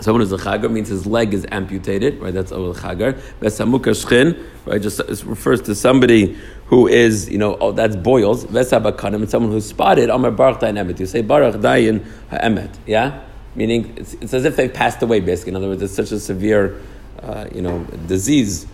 Someone 0.00 0.20
who's 0.20 0.32
a 0.32 0.36
chagar 0.36 0.70
means 0.70 0.88
his 0.88 1.06
leg 1.06 1.32
is 1.32 1.46
amputated, 1.52 2.20
right? 2.20 2.34
That's 2.34 2.50
a 2.50 2.56
chagar. 2.56 3.20
Vesamuka 3.40 3.92
shchin, 3.92 4.44
right? 4.66 4.82
Just 4.82 5.00
it 5.00 5.24
refers 5.24 5.62
to 5.62 5.74
somebody 5.74 6.36
who 6.66 6.88
is, 6.88 7.28
you 7.30 7.38
know, 7.38 7.56
oh, 7.60 7.72
that's 7.72 7.96
boils. 7.96 8.44
Vesabakanim, 8.46 9.22
it's 9.22 9.32
someone 9.32 9.52
who's 9.52 9.66
spotted. 9.66 10.10
Amar 10.10 10.30
baruch 10.30 10.60
dayin 10.60 10.78
emet. 10.82 10.98
You 10.98 11.06
say 11.06 11.22
baruch 11.22 11.54
dayin 11.56 12.04
ha'emet, 12.30 12.74
yeah? 12.86 13.22
Meaning, 13.54 13.94
it's, 13.96 14.14
it's 14.14 14.34
as 14.34 14.44
if 14.44 14.56
they've 14.56 14.72
passed 14.72 15.02
away, 15.02 15.20
basically. 15.20 15.50
In 15.50 15.56
other 15.56 15.68
words, 15.68 15.82
it's 15.82 15.94
such 15.94 16.10
a 16.10 16.18
severe, 16.18 16.80
uh, 17.20 17.46
you 17.54 17.62
know, 17.62 17.84
disease, 18.06 18.66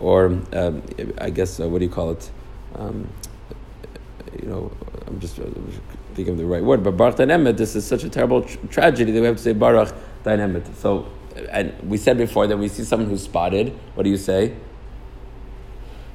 or 0.00 0.26
um, 0.52 0.82
I 1.18 1.30
guess, 1.30 1.60
uh, 1.60 1.68
what 1.68 1.78
do 1.78 1.84
you 1.84 1.90
call 1.90 2.10
it? 2.10 2.30
Um, 2.74 3.08
you 4.40 4.48
know, 4.48 4.72
I'm 5.06 5.20
just 5.20 5.38
uh, 5.38 5.44
thinking 6.14 6.32
of 6.34 6.38
the 6.38 6.46
right 6.46 6.62
word, 6.62 6.82
but 6.82 6.96
Baruch 6.96 7.16
Dain 7.16 7.44
this 7.56 7.76
is 7.76 7.86
such 7.86 8.04
a 8.04 8.08
terrible 8.08 8.42
tr- 8.42 8.58
tragedy 8.70 9.12
that 9.12 9.20
we 9.20 9.26
have 9.26 9.36
to 9.36 9.42
say 9.42 9.52
Baruch 9.52 9.94
Dain 10.24 10.62
So, 10.76 11.06
and 11.50 11.74
we 11.88 11.96
said 11.96 12.18
before 12.18 12.46
that 12.46 12.56
we 12.56 12.68
see 12.68 12.84
someone 12.84 13.08
who's 13.08 13.22
spotted. 13.22 13.72
What 13.94 14.04
do 14.04 14.10
you 14.10 14.16
say? 14.16 14.54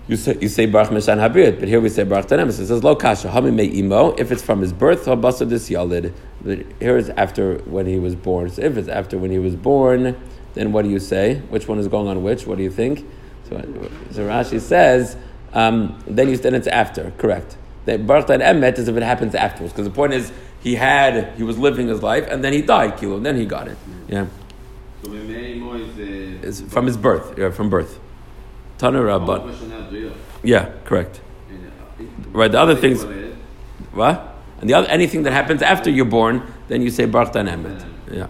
You 0.07 0.15
say, 0.15 0.37
you 0.41 0.47
say 0.47 0.65
Baruch 0.65 0.89
Meshan 0.89 1.17
Habrit, 1.17 1.59
but 1.59 1.67
here 1.67 1.79
we 1.79 1.89
say 1.89 2.03
Baruch. 2.03 2.29
So 2.29 2.35
it 2.39 2.51
says 2.51 2.83
Lo 2.83 2.95
Kasha, 2.95 3.27
Hami 3.27 3.53
Me 3.53 3.79
Imo, 3.79 4.15
if 4.15 4.31
it's 4.31 4.41
from 4.41 4.61
his 4.61 4.73
birth, 4.73 5.05
Habasa 5.05 5.45
Yalid. 5.45 6.13
But 6.41 6.65
here 6.79 6.97
is 6.97 7.09
after 7.09 7.59
when 7.59 7.85
he 7.85 7.99
was 7.99 8.15
born. 8.15 8.49
So 8.49 8.63
if 8.63 8.75
it's 8.75 8.87
after 8.87 9.19
when 9.19 9.29
he 9.29 9.37
was 9.37 9.55
born, 9.55 10.17
then 10.59 10.73
what 10.73 10.83
do 10.83 10.89
you 10.91 10.99
say? 10.99 11.35
Which 11.49 11.69
one 11.69 11.79
is 11.79 11.87
going 11.87 12.09
on 12.09 12.21
which? 12.21 12.45
What 12.45 12.57
do 12.57 12.63
you 12.63 12.69
think? 12.69 13.07
So, 13.47 13.55
so 14.11 14.27
Rashi 14.27 14.59
says, 14.59 15.15
um, 15.53 15.97
then 16.05 16.27
you 16.27 16.35
then 16.35 16.53
it's 16.53 16.67
after, 16.67 17.11
correct. 17.17 17.55
That 17.85 18.05
Baruch 18.05 18.27
Dain 18.27 18.41
Emet 18.41 18.77
is 18.77 18.89
if 18.89 18.97
it 18.97 19.01
happens 19.03 19.33
afterwards. 19.35 19.71
Because 19.71 19.85
the 19.87 19.93
point 19.93 20.13
is, 20.13 20.33
he 20.59 20.75
had, 20.75 21.33
he 21.37 21.43
was 21.43 21.57
living 21.57 21.87
his 21.87 22.03
life, 22.03 22.27
and 22.29 22.43
then 22.43 22.51
he 22.51 22.61
died, 22.61 22.97
kilo, 22.97 23.15
and 23.15 23.25
then 23.25 23.37
he 23.37 23.45
got 23.45 23.69
it. 23.69 23.77
Yeah. 24.09 24.27
So 25.03 25.13
is 25.13 26.61
from 26.61 26.85
his 26.85 26.97
birth, 26.97 27.37
yeah, 27.37 27.51
from 27.51 27.69
birth. 27.69 27.97
Tanu 28.79 29.01
Rabban. 29.01 29.25
but 29.25 29.45
Yeah, 30.43 30.73
correct. 30.83 31.21
Right, 32.31 32.51
the 32.51 32.59
other 32.59 32.75
things- 32.75 33.05
What? 33.93 34.35
And 34.59 34.69
the 34.69 34.73
other, 34.73 34.87
anything 34.89 35.23
that 35.23 35.31
happens 35.31 35.61
after 35.61 35.89
you're 35.89 36.03
born, 36.03 36.43
then 36.67 36.81
you 36.81 36.89
say 36.89 37.05
Baruch 37.05 37.31
Dan 37.31 37.47
Emet. 37.47 37.85
Yeah. 38.11 38.27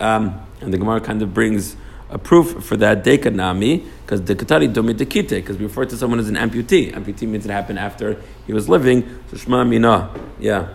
Um, 0.00 0.40
and 0.64 0.72
the 0.72 0.78
Gemara 0.78 1.00
kind 1.00 1.22
of 1.22 1.32
brings 1.32 1.76
a 2.10 2.18
proof 2.18 2.64
for 2.64 2.76
that 2.76 3.04
dekanami, 3.04 3.84
because 4.02 4.22
the 4.22 4.34
katari 4.36 4.72
domi 4.72 4.94
dekite, 4.94 5.30
because 5.30 5.56
we 5.56 5.64
refer 5.64 5.84
to 5.84 5.96
someone 5.96 6.18
as 6.20 6.28
an 6.28 6.36
amputee. 6.36 6.92
Amputee 6.92 7.26
means 7.26 7.44
it 7.44 7.50
happened 7.50 7.78
after 7.78 8.20
he 8.46 8.52
was 8.52 8.68
living. 8.68 9.20
So 9.30 9.36
Shema 9.36 9.64
Mina. 9.64 10.10
Yeah. 10.38 10.68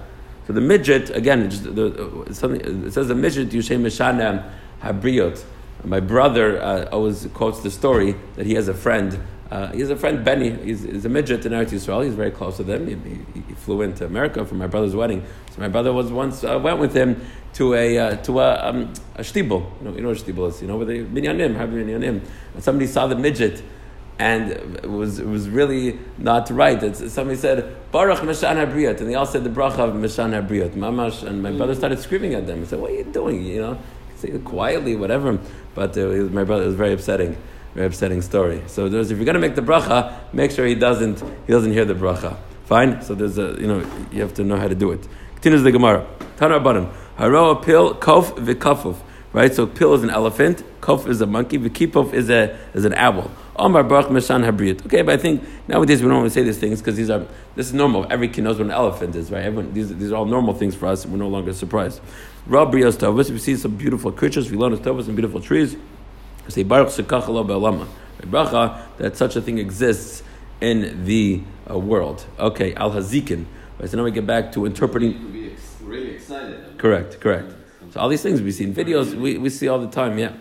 So 0.48 0.54
the 0.54 0.62
midget, 0.62 1.12
again, 1.12 1.50
just 1.50 1.64
the, 1.64 2.26
uh, 2.28 2.34
something, 2.34 2.88
it 2.88 2.92
says 2.92 3.08
the 3.08 3.16
midget, 3.16 3.50
Yushem 3.50 3.82
Meshana 3.82 4.52
Habriot. 4.82 5.44
My 5.84 6.00
brother 6.00 6.62
uh, 6.62 6.90
always 6.92 7.28
quotes 7.34 7.62
the 7.62 7.72
story 7.72 8.16
that 8.36 8.46
he 8.46 8.56
has 8.56 8.68
a 8.68 8.74
friend 8.74 9.20
Uh, 9.52 9.72
he 9.72 9.80
has 9.80 9.90
a 9.90 9.96
friend 9.96 10.24
Benny. 10.24 10.52
He's, 10.52 10.84
he's 10.84 11.06
a 11.06 11.10
midget 11.10 11.46
in 11.46 11.54
Eretz 11.54 11.70
Yisrael. 11.70 12.04
He's 12.06 12.14
very 12.14 12.30
close 12.30 12.58
to 12.58 12.64
them. 12.64 12.88
He, 12.88 13.10
he, 13.10 13.42
he 13.48 13.54
flew 13.56 13.82
into 13.82 14.06
America 14.06 14.46
for 14.46 14.56
my 14.56 14.68
brother's 14.68 14.96
wedding. 14.96 15.26
So 15.56 15.62
my 15.62 15.68
brother 15.68 15.92
was 15.92 16.12
once 16.12 16.44
uh, 16.44 16.60
went 16.62 16.78
with 16.78 16.96
him 16.96 17.20
to 17.54 17.74
a 17.74 17.98
uh, 17.98 18.16
to 18.18 18.42
a, 18.42 18.70
um, 18.70 18.94
a. 19.16 19.24
You 19.24 19.44
know, 19.44 19.68
you 19.96 20.02
know 20.02 20.10
what 20.10 20.18
is. 20.28 20.62
You 20.62 20.68
know 20.68 20.78
where 20.78 20.86
they 20.86 21.00
minyanim 21.00 21.56
have 21.56 21.70
minyanim. 21.70 22.22
And 22.54 22.64
somebody 22.64 22.86
saw 22.86 23.08
the 23.08 23.16
midget. 23.16 23.64
And 24.20 24.52
it 24.52 24.90
was, 24.90 25.20
it 25.20 25.26
was 25.26 25.48
really 25.48 25.98
not 26.18 26.50
right. 26.50 26.84
It's, 26.84 27.14
somebody 27.14 27.40
said, 27.40 27.74
Baruch 27.90 28.20
Meshan 28.20 28.58
HaBriyat. 28.58 29.00
And 29.00 29.10
they 29.10 29.16
all 29.16 29.26
said 29.26 29.46
the 29.46 29.50
bracha 29.50 29.80
of 29.80 29.94
Meshan 29.94 30.46
HaBriyat. 30.46 30.72
Mamash. 30.72 31.24
And 31.24 31.42
my 31.42 31.54
brother 31.54 31.74
started 31.74 32.00
screaming 32.00 32.34
at 32.34 32.46
them. 32.46 32.60
He 32.60 32.66
said, 32.66 32.80
What 32.80 32.92
are 32.92 32.96
you 32.96 33.06
doing? 33.06 33.46
You 33.46 33.62
know, 33.62 33.80
say 34.18 34.38
quietly, 34.40 34.98
whatever. 34.98 35.40
But 35.74 35.98
uh, 35.98 36.08
my 36.32 36.44
brother, 36.44 36.64
it 36.64 36.68
was 36.68 36.76
very 36.76 36.92
upsetting 36.92 37.38
very 37.74 37.88
upsetting 37.88 38.22
story. 38.22 38.64
So 38.68 38.90
there's, 38.90 39.12
if 39.12 39.18
you're 39.18 39.26
going 39.26 39.36
to 39.36 39.40
make 39.40 39.56
the 39.56 39.62
bracha, 39.62 40.14
make 40.34 40.52
sure 40.52 40.66
he 40.66 40.76
doesn't 40.76 41.20
he 41.20 41.54
doesn't 41.54 41.72
hear 41.72 41.86
the 41.86 41.94
bracha. 41.94 42.38
Fine. 42.66 43.02
So 43.02 43.16
there's 43.16 43.38
a 43.38 43.56
you 43.60 43.68
know 43.68 43.80
you 44.12 44.22
have 44.22 44.34
to 44.36 44.44
know 44.44 44.58
how 44.58 44.68
to 44.68 44.76
do 44.76 44.92
it. 44.92 45.08
Continues 45.36 45.64
the 45.64 45.72
Gemara. 45.72 46.08
Tana 46.38 46.60
button. 46.60 46.90
Haro 47.18 47.56
pil 47.56 47.96
kof 47.96 48.32
v'kafuf. 48.38 48.98
Right. 49.32 49.54
So 49.54 49.68
pil 49.68 49.94
is 49.94 50.04
an 50.04 50.10
elephant. 50.10 50.64
Kof 50.82 51.08
is 51.08 51.22
a 51.22 51.28
monkey. 51.28 51.60
V'kipov 51.60 52.14
is 52.14 52.30
a 52.30 52.58
is 52.74 52.86
an 52.86 52.94
owl. 52.94 53.32
Omar 53.60 53.84
Baruch 53.84 54.08
Meshan 54.08 54.50
Habriyat. 54.50 54.86
Okay, 54.86 55.02
but 55.02 55.20
I 55.20 55.22
think 55.22 55.44
nowadays 55.68 56.02
we 56.02 56.08
don't 56.08 56.20
want 56.20 56.28
to 56.28 56.34
say 56.34 56.44
these 56.44 56.58
things 56.58 56.80
because 56.80 56.96
these 56.96 57.10
are 57.10 57.26
this 57.56 57.68
is 57.68 57.74
normal. 57.74 58.08
Every 58.10 58.30
kid 58.30 58.46
knows 58.46 58.58
what 58.58 58.66
an 58.66 58.72
elephant 58.72 59.16
is, 59.16 59.30
right? 59.32 59.44
Everyone, 59.44 59.74
these, 59.74 59.94
these 59.96 60.12
are 60.14 60.16
all 60.16 60.26
normal 60.26 60.54
things 60.54 60.76
for 60.76 60.88
us. 60.88 61.06
We're 61.06 61.18
no 61.18 61.28
longer 61.28 61.52
surprised. 61.54 62.00
Rab 62.48 62.72
Brios 62.72 62.96
Tovus. 62.98 63.30
We 63.30 63.38
see 63.38 63.58
some 63.58 63.76
beautiful 63.76 64.14
creatures. 64.14 64.50
We 64.50 64.58
learn 64.58 64.76
Tovus 64.78 65.08
and 65.08 65.16
beautiful 65.16 65.42
trees. 65.42 65.76
We 66.50 66.54
say 66.54 66.64
Baruch 66.64 66.88
Shekachalo 66.88 67.46
Be'alama. 67.46 67.88
Bracha 68.22 68.82
that 68.98 69.16
such 69.16 69.36
a 69.36 69.42
thing 69.42 69.60
exists 69.60 70.24
in 70.60 71.06
the 71.06 71.44
uh, 71.70 71.78
world. 71.78 72.26
Okay, 72.40 72.74
Al 72.74 72.90
Hazikin. 72.90 73.46
Right, 73.78 73.88
so 73.88 73.98
now 73.98 74.04
we 74.04 74.10
get 74.10 74.26
back 74.26 74.52
to 74.54 74.66
interpreting. 74.66 75.32
Be 75.32 75.52
ex- 75.52 75.76
really 75.80 76.16
excited. 76.16 76.76
Correct, 76.80 77.20
correct. 77.20 77.54
So 77.92 78.00
all 78.00 78.10
these 78.10 78.24
things 78.24 78.42
we 78.42 78.52
see 78.52 78.64
in 78.64 78.74
videos, 78.74 79.14
we, 79.14 79.38
we 79.38 79.52
see 79.52 79.68
all 79.68 79.78
the 79.78 79.92
time, 79.92 80.18
yeah. 80.18 80.34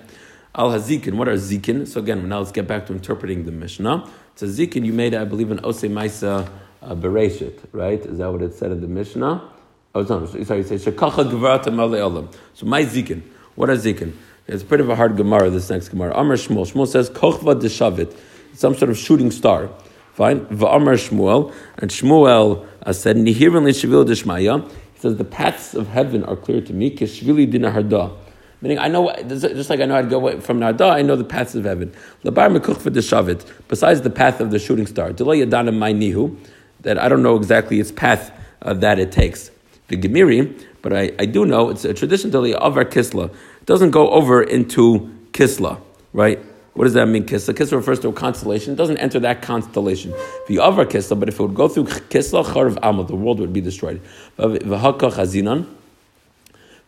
Al 0.54 0.70
Hazikin, 0.70 1.12
what 1.12 1.28
are 1.28 1.34
Zikin? 1.34 1.86
So 1.86 2.00
again, 2.00 2.26
now 2.26 2.38
let's 2.38 2.52
get 2.52 2.66
back 2.66 2.86
to 2.86 2.94
interpreting 2.94 3.44
the 3.44 3.52
Mishnah. 3.52 4.10
So 4.36 4.46
Zikin 4.46 4.86
you 4.86 4.94
made, 4.94 5.14
I 5.14 5.26
believe, 5.26 5.50
in 5.50 5.62
Ose 5.62 5.82
Maisa 5.82 6.50
uh, 6.80 6.94
Bereshit, 6.94 7.58
right? 7.72 8.00
Is 8.00 8.16
that 8.16 8.32
what 8.32 8.40
it 8.40 8.54
said 8.54 8.72
in 8.72 8.80
the 8.80 8.88
Mishnah? 8.88 9.46
Oh, 9.94 10.00
no, 10.00 10.24
sorry, 10.24 10.60
it 10.60 10.68
says 10.68 10.86
Shekacha 10.86 11.30
Gvarata 11.30 11.70
Male. 11.70 12.30
So 12.54 12.64
my 12.64 12.84
Zikin, 12.84 13.20
what 13.56 13.68
are 13.68 13.76
Zikin? 13.76 14.14
It's 14.48 14.62
a 14.62 14.66
bit 14.66 14.80
of 14.80 14.88
a 14.88 14.96
hard 14.96 15.18
Gemara, 15.18 15.50
this 15.50 15.68
next 15.68 15.90
Gemara. 15.90 16.14
Amr 16.14 16.38
Shmuel. 16.38 16.72
Shmuel 16.72 16.88
says, 16.88 17.10
Kochva 17.10 17.60
Deshavit. 17.60 18.16
Some 18.54 18.74
sort 18.74 18.90
of 18.90 18.96
shooting 18.96 19.30
star. 19.30 19.68
Fine. 20.14 20.46
Va'amr 20.46 20.94
Shmuel. 20.96 21.52
And 21.76 21.90
Shmuel 21.90 22.66
uh, 22.82 22.92
said, 22.94 23.16
Nihirin 23.16 23.68
Shivil 23.68 24.06
Dishmaya. 24.06 24.66
He 24.94 25.00
says, 25.00 25.16
the 25.16 25.24
paths 25.24 25.74
of 25.74 25.88
heaven 25.88 26.24
are 26.24 26.34
clear 26.34 26.62
to 26.62 26.72
me. 26.72 26.96
Keshvili 26.96 27.50
Dina 27.50 27.70
Harda. 27.70 28.16
Meaning, 28.62 28.78
I 28.78 28.88
know, 28.88 29.14
just 29.28 29.68
like 29.68 29.80
I 29.80 29.84
know 29.84 29.96
I'd 29.96 30.08
go 30.08 30.40
from 30.40 30.60
Narda, 30.60 30.92
I 30.92 31.02
know 31.02 31.14
the 31.14 31.24
paths 31.24 31.54
of 31.54 31.64
heaven. 31.64 31.94
Labar 32.24 32.50
Mekuchva 32.56 32.90
Deshavit. 32.90 33.44
Besides 33.68 34.00
the 34.00 34.10
path 34.10 34.40
of 34.40 34.50
the 34.50 34.58
shooting 34.58 34.86
star. 34.86 35.12
Delay 35.12 35.40
Yadana 35.40 35.70
Nihu. 35.70 36.38
That 36.80 36.96
I 36.96 37.10
don't 37.10 37.22
know 37.22 37.36
exactly 37.36 37.80
its 37.80 37.92
path 37.92 38.32
uh, 38.62 38.72
that 38.72 38.98
it 38.98 39.12
takes. 39.12 39.50
The 39.88 39.96
Gemiri, 39.96 40.64
but 40.80 40.92
I, 40.92 41.12
I 41.18 41.26
do 41.26 41.44
know 41.44 41.70
it's 41.70 41.84
a 41.84 41.92
tradition 41.92 42.34
of 42.34 42.44
Avar 42.44 42.84
Kisla 42.84 43.34
doesn't 43.68 43.90
go 43.90 44.08
over 44.08 44.42
into 44.42 45.14
Kisla, 45.32 45.78
right? 46.14 46.42
What 46.72 46.84
does 46.84 46.94
that 46.94 47.06
mean, 47.06 47.26
Kisla? 47.26 47.52
Kisla 47.52 47.72
refers 47.72 48.00
to 48.00 48.08
a 48.08 48.12
constellation. 48.14 48.72
It 48.72 48.76
doesn't 48.76 48.96
enter 48.96 49.20
that 49.20 49.42
constellation. 49.42 50.14
The 50.46 50.58
other 50.58 50.86
Kisla, 50.86 51.20
but 51.20 51.28
if 51.28 51.38
it 51.38 51.42
would 51.42 51.54
go 51.54 51.68
through 51.68 51.84
Kisla, 51.84 52.46
Charav 52.46 52.78
Amal, 52.82 53.04
the 53.04 53.14
world 53.14 53.40
would 53.40 53.52
be 53.52 53.60
destroyed. 53.60 54.00
V'haka 54.38 55.12
Chazinan, 55.12 55.66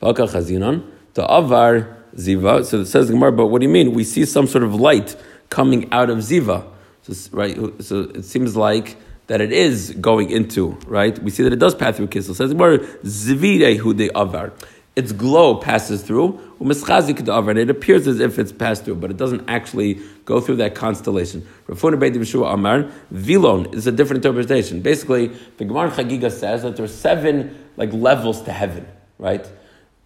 V'haka 0.00 0.26
Chazinan, 0.26 0.90
the 1.12 1.26
Avar 1.30 1.98
Ziva. 2.16 2.64
So 2.64 2.80
it 2.80 2.86
says 2.86 3.10
Gemara, 3.10 3.30
but 3.30 3.48
what 3.48 3.60
do 3.60 3.66
you 3.66 3.72
mean? 3.72 3.92
We 3.92 4.02
see 4.02 4.24
some 4.24 4.46
sort 4.46 4.64
of 4.64 4.74
light 4.74 5.16
coming 5.50 5.92
out 5.92 6.08
of 6.08 6.18
Ziva. 6.18 6.64
So, 7.02 7.12
right? 7.36 7.56
So 7.82 8.00
it 8.14 8.24
seems 8.24 8.56
like 8.56 8.96
that 9.26 9.42
it 9.42 9.52
is 9.52 9.90
going 10.00 10.30
into, 10.30 10.78
right? 10.86 11.18
We 11.22 11.30
see 11.30 11.42
that 11.42 11.52
it 11.52 11.58
does 11.58 11.74
pass 11.74 11.98
through 11.98 12.08
Kisla. 12.08 12.30
It 12.30 12.34
says 12.36 12.52
Gemara, 12.52 12.78
Zivide 13.04 13.96
de 13.96 14.08
Avar 14.14 14.52
its 15.00 15.12
glow 15.12 15.56
passes 15.56 16.02
through, 16.02 16.38
and 16.60 17.58
it 17.58 17.70
appears 17.70 18.06
as 18.06 18.20
if 18.20 18.38
it's 18.38 18.52
passed 18.52 18.84
through, 18.84 18.96
but 18.96 19.10
it 19.10 19.16
doesn't 19.16 19.48
actually 19.48 19.98
go 20.26 20.40
through 20.40 20.56
that 20.56 20.74
constellation. 20.74 21.40
Yeshua 21.66 22.52
Amar, 22.52 22.90
Vilon 23.10 23.72
is 23.72 23.86
a 23.86 23.92
different 23.92 24.24
interpretation. 24.24 24.82
Basically, 24.82 25.28
the 25.56 25.64
Gemara 25.64 25.90
Chagiga 25.90 26.30
says 26.30 26.62
that 26.62 26.76
there 26.76 26.84
are 26.84 26.88
seven 26.88 27.56
like 27.78 27.92
levels 27.94 28.42
to 28.42 28.52
heaven, 28.52 28.86
right? 29.18 29.50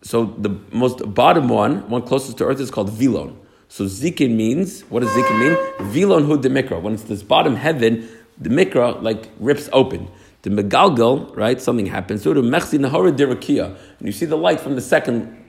So 0.02 0.26
the 0.38 0.50
most 0.70 1.12
bottom 1.12 1.48
one, 1.48 1.88
one 1.90 2.02
closest 2.02 2.38
to 2.38 2.44
earth, 2.44 2.60
is 2.60 2.70
called 2.70 2.90
Vilon. 2.90 3.36
So 3.68 3.86
Zikin 3.86 4.36
means, 4.36 4.82
what 4.82 5.00
does 5.00 5.10
Zikin 5.10 5.38
mean? 5.40 5.90
Vilon 5.90 6.24
hu 6.24 6.40
de 6.40 6.48
mikra. 6.48 6.80
When 6.80 6.94
it's 6.94 7.02
this 7.04 7.24
bottom 7.24 7.56
heaven, 7.56 8.08
the 8.38 8.50
mikra 8.50 9.02
like 9.02 9.30
rips 9.40 9.68
open. 9.72 10.08
The 10.44 10.50
Megalgal, 10.50 11.34
right, 11.34 11.58
something 11.58 11.86
happens. 11.86 12.22
So 12.22 12.34
to 12.34 12.42
Mechzi 12.42 12.78
Nahara 12.78 13.16
Dirakia, 13.16 13.64
and 13.98 14.06
you 14.06 14.12
see 14.12 14.26
the 14.26 14.36
light 14.36 14.60
from 14.60 14.74
the 14.74 14.82
second 14.82 15.42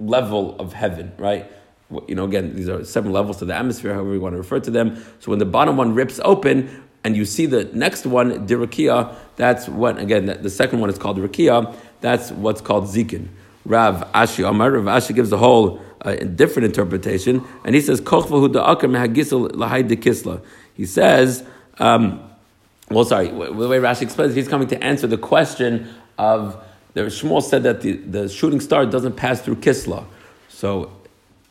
level 0.00 0.56
of 0.58 0.72
heaven, 0.72 1.12
right? 1.16 1.48
You 2.08 2.16
know, 2.16 2.24
again, 2.24 2.56
these 2.56 2.68
are 2.68 2.84
seven 2.84 3.12
levels 3.12 3.36
to 3.36 3.44
the 3.44 3.54
atmosphere, 3.54 3.94
however 3.94 4.14
you 4.14 4.20
want 4.20 4.32
to 4.32 4.38
refer 4.38 4.58
to 4.58 4.70
them. 4.72 4.96
So 5.20 5.30
when 5.30 5.38
the 5.38 5.44
bottom 5.44 5.76
one 5.76 5.94
rips 5.94 6.18
open, 6.24 6.82
and 7.04 7.16
you 7.16 7.24
see 7.24 7.46
the 7.46 7.66
next 7.66 8.04
one, 8.04 8.48
Dirakia, 8.48 9.14
that's 9.36 9.68
what, 9.68 9.96
again, 10.00 10.26
the 10.26 10.50
second 10.50 10.80
one 10.80 10.90
is 10.90 10.98
called 10.98 11.18
Dirakia, 11.18 11.72
that's 12.00 12.32
what's 12.32 12.60
called 12.60 12.86
Zikin. 12.86 13.28
Rav 13.64 14.10
Ashi 14.12 14.48
Amar, 14.48 14.72
Rav 14.72 15.02
Ashi 15.02 15.14
gives 15.14 15.30
a 15.30 15.38
whole 15.38 15.80
uh, 16.02 16.16
different 16.16 16.66
interpretation, 16.66 17.44
and 17.64 17.76
he 17.76 17.80
says, 17.80 18.00
He 20.74 20.84
says, 20.84 21.44
um, 21.78 22.30
well, 22.90 23.04
sorry, 23.04 23.28
the 23.28 23.34
way 23.34 23.78
Rashi 23.78 24.02
explains, 24.02 24.34
he's 24.34 24.48
coming 24.48 24.68
to 24.68 24.82
answer 24.82 25.06
the 25.06 25.18
question 25.18 25.92
of 26.18 26.62
the 26.94 27.02
Shmuel 27.02 27.42
said 27.42 27.64
that 27.64 27.82
the, 27.82 27.92
the 27.92 28.28
shooting 28.28 28.60
star 28.60 28.86
doesn't 28.86 29.16
pass 29.16 29.40
through 29.40 29.56
Kisla. 29.56 30.06
So 30.48 30.90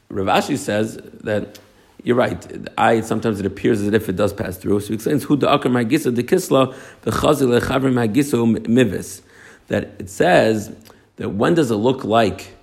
Rav 0.10 0.44
Ashi 0.44 0.58
says 0.58 0.98
that 1.22 1.60
you're 2.04 2.16
right. 2.16 2.70
I 2.78 3.02
sometimes 3.02 3.40
it 3.40 3.46
appears 3.46 3.82
as 3.82 3.94
if 3.94 4.08
it 4.10 4.16
does 4.16 4.32
pass 4.32 4.58
through. 4.58 4.80
So 4.80 4.90
he 4.90 4.94
explains 4.94 5.24
who 5.24 5.36
the 5.36 5.48
akar 5.48 5.72
magisa 5.72 6.16
the 6.16 6.24
kisla 6.24 6.76
the 7.02 7.12
chazil 7.12 7.60
lechavrim 7.60 7.94
magisa 7.94 8.42
um, 8.42 8.56
mivis. 8.56 9.22
That 9.68 9.96
it 10.00 10.10
says 10.10 10.76
that 11.16 11.30
when 11.30 11.56
does 11.56 11.72
it 11.72 11.76
look 11.76 12.04
like 12.04 12.56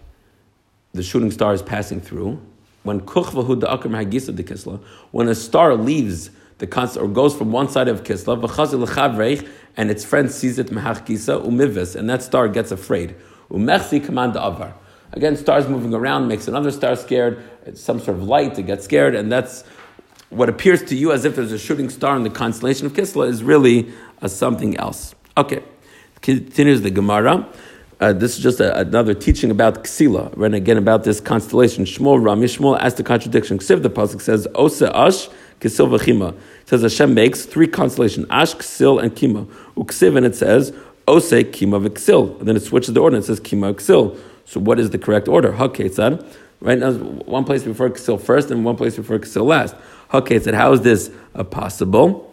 the 0.92 1.02
shooting 1.02 1.32
star 1.32 1.52
is 1.54 1.62
passing 1.62 2.00
through? 2.00 2.40
When 2.84 3.00
kuchva 3.00 3.44
hu 3.44 3.56
the 3.56 3.66
akar 3.66 3.90
magisa 3.90 4.34
the 4.34 4.44
kisla. 4.44 4.80
When 5.10 5.28
a 5.28 5.34
star 5.34 5.74
leaves 5.74 6.30
the 6.62 6.66
const- 6.68 6.96
or 6.96 7.08
goes 7.08 7.34
from 7.34 7.50
one 7.50 7.68
side 7.68 7.88
of 7.88 8.04
Kislev, 8.04 9.48
and 9.76 9.90
its 9.90 10.04
friend 10.04 10.30
sees 10.30 10.60
it 10.60 10.68
mehachkisa 10.68 11.44
umivis, 11.44 11.96
and 11.96 12.08
that 12.08 12.22
star 12.22 12.46
gets 12.46 12.70
afraid. 12.70 13.16
Umechsi 13.50 14.04
command 14.04 14.36
avar. 14.36 14.72
Again, 15.12 15.36
stars 15.36 15.66
moving 15.66 15.92
around 15.92 16.28
makes 16.28 16.46
another 16.46 16.70
star 16.70 16.94
scared. 16.94 17.42
It's 17.66 17.80
some 17.80 17.98
sort 17.98 18.16
of 18.18 18.22
light 18.22 18.54
to 18.54 18.62
get 18.62 18.80
scared, 18.80 19.16
and 19.16 19.30
that's 19.30 19.64
what 20.30 20.48
appears 20.48 20.84
to 20.84 20.94
you 20.94 21.10
as 21.10 21.24
if 21.24 21.34
there's 21.34 21.50
a 21.50 21.58
shooting 21.58 21.90
star 21.90 22.14
in 22.14 22.22
the 22.22 22.30
constellation 22.30 22.86
of 22.86 22.92
Kisla 22.92 23.28
is 23.28 23.42
really 23.42 23.92
uh, 24.22 24.28
something 24.28 24.76
else. 24.76 25.16
Okay, 25.36 25.64
continues 26.20 26.82
the 26.82 26.92
Gemara. 26.92 27.48
Uh, 27.98 28.12
this 28.12 28.36
is 28.36 28.42
just 28.42 28.60
a, 28.60 28.78
another 28.78 29.14
teaching 29.14 29.50
about 29.50 29.82
Ksila, 29.82 30.40
and 30.40 30.54
again 30.54 30.76
about 30.76 31.02
this 31.02 31.18
constellation. 31.20 31.84
Shmuel 31.84 32.24
Rami 32.24 32.46
Shmuel 32.46 32.78
asked 32.78 32.98
the 32.98 33.02
contradiction. 33.02 33.58
Ksiv 33.58 33.82
the 33.82 33.90
pasuk 33.90 34.20
says 34.20 34.46
Osa 34.54 34.96
Ash 34.96 35.28
Kisil 35.62 35.88
v'chima. 35.88 36.36
Says 36.72 36.80
Hashem 36.80 37.12
makes 37.12 37.44
three 37.44 37.66
constellations, 37.66 38.26
Ash, 38.30 38.54
Ksil, 38.54 39.02
and 39.02 39.14
Kima. 39.14 39.44
Uksiv, 39.76 40.16
and 40.16 40.24
it 40.24 40.34
says 40.34 40.72
Ose, 41.06 41.30
Kima, 41.30 41.86
v'Ksil. 41.86 42.38
And 42.38 42.48
then 42.48 42.56
it 42.56 42.62
switches 42.62 42.94
the 42.94 43.00
order, 43.00 43.16
and 43.16 43.22
it 43.22 43.26
says 43.26 43.40
Kima, 43.40 43.74
Ksil. 43.74 44.18
So 44.46 44.58
what 44.58 44.80
is 44.80 44.88
the 44.88 44.96
correct 44.96 45.28
order? 45.28 45.52
Haketzad. 45.52 46.26
Right 46.62 46.78
now, 46.78 46.92
one 46.92 47.44
place 47.44 47.62
before 47.62 47.90
Ksil 47.90 48.18
first, 48.18 48.50
and 48.50 48.64
one 48.64 48.76
place 48.76 48.96
before 48.96 49.18
Ksil 49.18 49.44
last. 49.44 49.74
Haketzad. 50.14 50.54
How 50.54 50.72
is 50.72 50.80
this 50.80 51.10
uh, 51.34 51.44
possible? 51.44 52.32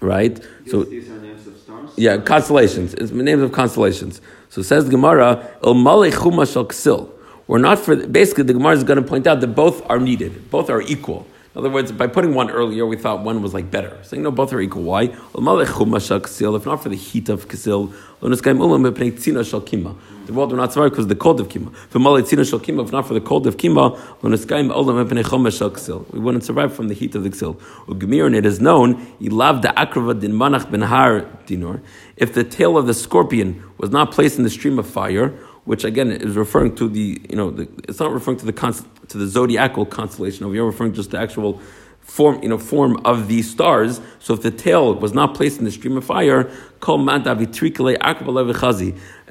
Right? 0.00 0.40
So. 0.68 0.84
These 0.84 1.10
are 1.10 1.18
names 1.18 1.44
of 1.48 1.58
stars? 1.58 1.90
Yeah, 1.96 2.18
constellations. 2.18 2.94
It's 2.94 3.10
names 3.10 3.42
of 3.42 3.50
constellations. 3.50 4.20
So 4.50 4.62
says 4.62 4.88
Gemara, 4.88 5.44
Il 5.64 5.74
Chuma 5.74 6.52
Shal 6.52 6.66
Ksil. 6.66 7.10
We're 7.48 7.58
not 7.58 7.80
for 7.80 7.96
basically 7.96 8.44
the 8.44 8.52
Gemara 8.52 8.76
is 8.76 8.84
going 8.84 9.02
to 9.02 9.08
point 9.08 9.26
out 9.26 9.40
that 9.40 9.48
both 9.48 9.84
are 9.90 9.98
needed, 9.98 10.52
both 10.52 10.70
are 10.70 10.82
equal. 10.82 11.26
In 11.54 11.58
other 11.58 11.68
words, 11.68 11.92
by 11.92 12.06
putting 12.06 12.32
one 12.32 12.50
earlier, 12.50 12.86
we 12.86 12.96
thought 12.96 13.20
one 13.20 13.42
was 13.42 13.52
like 13.52 13.70
better. 13.70 13.98
Saying 14.04 14.22
no, 14.22 14.30
both 14.30 14.54
are 14.54 14.60
equal. 14.62 14.84
Why? 14.84 15.02
If 15.02 16.66
not 16.66 16.82
for 16.82 16.88
the 16.88 16.96
heat 16.96 17.28
of 17.28 17.46
kasil, 17.46 17.92
the 20.26 20.32
world 20.32 20.50
were 20.50 20.56
not 20.56 20.72
sorry 20.72 20.88
because 20.88 21.04
of 21.04 21.08
the 21.10 21.14
cold 21.14 21.40
of 21.40 21.48
kima. 21.48 21.74
If 22.86 22.92
not 22.92 23.06
for 23.06 23.12
the 23.14 23.20
cold 23.20 23.46
of 23.46 23.56
kima, 23.58 23.98
we 26.12 26.18
wouldn't 26.20 26.44
survive 26.44 26.72
from 26.72 26.88
the 26.88 26.94
heat 26.94 27.14
of 27.14 27.22
the 27.22 27.30
ksil. 27.30 28.26
and 28.26 28.34
it 28.34 28.46
is 28.46 28.60
known. 28.60 29.06
If 32.16 32.34
the 32.34 32.44
tail 32.44 32.78
of 32.78 32.86
the 32.86 32.94
scorpion 32.94 33.62
was 33.76 33.90
not 33.90 34.12
placed 34.12 34.38
in 34.38 34.44
the 34.44 34.50
stream 34.50 34.78
of 34.78 34.86
fire, 34.86 35.28
which 35.64 35.84
again 35.84 36.10
is 36.10 36.36
referring 36.36 36.74
to 36.76 36.88
the, 36.88 37.20
you 37.28 37.36
know, 37.36 37.50
the, 37.50 37.68
it's 37.88 38.00
not 38.00 38.12
referring 38.12 38.36
to 38.38 38.46
the 38.46 38.52
to 39.08 39.18
the 39.18 39.26
zodiacal 39.26 39.86
constellation. 39.86 40.44
Over 40.44 40.54
here, 40.54 40.64
referring 40.64 40.92
just 40.94 41.10
to 41.10 41.16
the 41.16 41.22
actual 41.22 41.60
form, 42.00 42.42
you 42.42 42.48
know, 42.48 42.58
form 42.58 42.96
of 43.04 43.28
these 43.28 43.50
stars. 43.50 44.00
So 44.18 44.34
if 44.34 44.42
the 44.42 44.50
tail 44.50 44.94
was 44.94 45.14
not 45.14 45.34
placed 45.34 45.58
in 45.58 45.64
the 45.64 45.70
stream 45.70 45.96
of 45.96 46.04
fire, 46.04 46.50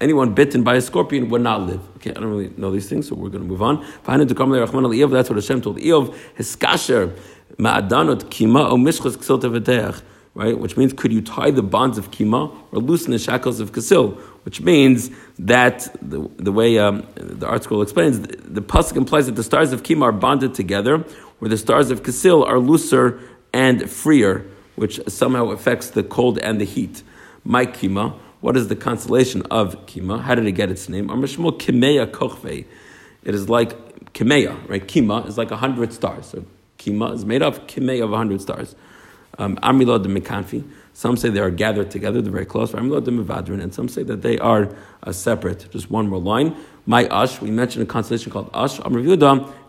anyone 0.01 0.33
bitten 0.33 0.63
by 0.63 0.75
a 0.75 0.81
scorpion 0.81 1.29
would 1.29 1.41
not 1.41 1.61
live. 1.61 1.81
Okay, 1.97 2.11
I 2.11 2.13
don't 2.13 2.25
really 2.25 2.53
know 2.57 2.71
these 2.71 2.89
things, 2.89 3.07
so 3.07 3.15
we're 3.15 3.29
going 3.29 3.43
to 3.43 3.47
move 3.47 3.61
on. 3.61 3.85
That's 4.05 5.29
what 5.29 5.37
Hashem 5.37 5.61
told 5.61 5.77
Eov. 5.77 6.15
Hiskasher 6.37 7.15
ma'adanot 7.57 8.23
kima 8.29 8.69
o 8.69 8.77
mishchas 8.77 9.17
ksil 9.17 10.01
right? 10.33 10.57
Which 10.57 10.77
means, 10.77 10.93
could 10.93 11.11
you 11.11 11.21
tie 11.21 11.51
the 11.51 11.63
bonds 11.63 11.97
of 11.97 12.11
kima 12.11 12.55
or 12.71 12.79
loosen 12.79 13.11
the 13.11 13.19
shackles 13.19 13.59
of 13.59 13.71
kasil? 13.71 14.17
Which 14.43 14.61
means 14.61 15.11
that 15.37 15.93
the, 16.01 16.29
the 16.37 16.51
way 16.51 16.77
um, 16.79 17.05
the 17.15 17.47
ArtScroll 17.47 17.83
explains, 17.83 18.21
the, 18.21 18.37
the 18.37 18.61
pasuk 18.61 18.97
implies 18.97 19.25
that 19.25 19.35
the 19.35 19.43
stars 19.43 19.71
of 19.71 19.83
kima 19.83 20.03
are 20.03 20.11
bonded 20.11 20.53
together, 20.53 20.99
where 21.39 21.49
the 21.49 21.57
stars 21.57 21.91
of 21.91 22.03
kasil 22.03 22.45
are 22.45 22.59
looser 22.59 23.19
and 23.53 23.89
freer, 23.89 24.45
which 24.75 24.99
somehow 25.07 25.49
affects 25.49 25.89
the 25.89 26.03
cold 26.03 26.39
and 26.39 26.59
the 26.61 26.65
heat. 26.65 27.03
My 27.43 27.65
kima. 27.65 28.13
What 28.39 28.57
is 28.57 28.69
the 28.69 28.75
constellation 28.75 29.43
of 29.51 29.85
kima? 29.85 30.21
How 30.21 30.33
did 30.33 30.47
it 30.47 30.53
get 30.53 30.71
its 30.71 30.89
name? 30.89 31.09
Kimeya 31.09 32.09
kochve. 32.09 32.65
It 33.23 33.35
is 33.35 33.49
like 33.49 34.13
kimeya, 34.13 34.67
right? 34.67 34.87
Kima 34.87 35.27
is 35.27 35.37
like 35.37 35.51
a 35.51 35.57
hundred 35.57 35.93
stars. 35.93 36.25
So 36.25 36.45
kima 36.79 37.13
is 37.13 37.23
made 37.23 37.43
of 37.43 37.67
kimeya 37.67 38.03
of 38.03 38.13
a 38.13 38.17
hundred 38.17 38.41
stars. 38.41 38.75
Um, 39.37 39.55
Amilad 39.57 40.03
de 40.03 40.09
Mekanfi. 40.09 40.63
Some 40.93 41.15
say 41.15 41.29
they 41.29 41.39
are 41.39 41.49
gathered 41.49 41.89
together, 41.89 42.21
they're 42.21 42.31
very 42.31 42.45
close. 42.45 42.71
Amilad 42.73 43.05
de 43.05 43.11
Mevadrin, 43.11 43.61
and 43.61 43.73
some 43.73 43.87
say 43.87 44.03
that 44.03 44.21
they 44.21 44.37
are 44.39 44.75
uh, 45.03 45.11
separate. 45.11 45.69
Just 45.71 45.89
one 45.89 46.07
more 46.09 46.19
line. 46.19 46.55
My 46.85 47.05
Ash, 47.07 47.39
we 47.41 47.51
mentioned 47.51 47.83
a 47.83 47.85
constellation 47.85 48.31
called 48.31 48.49
Ash. 48.53 48.79
Amr 48.79 48.99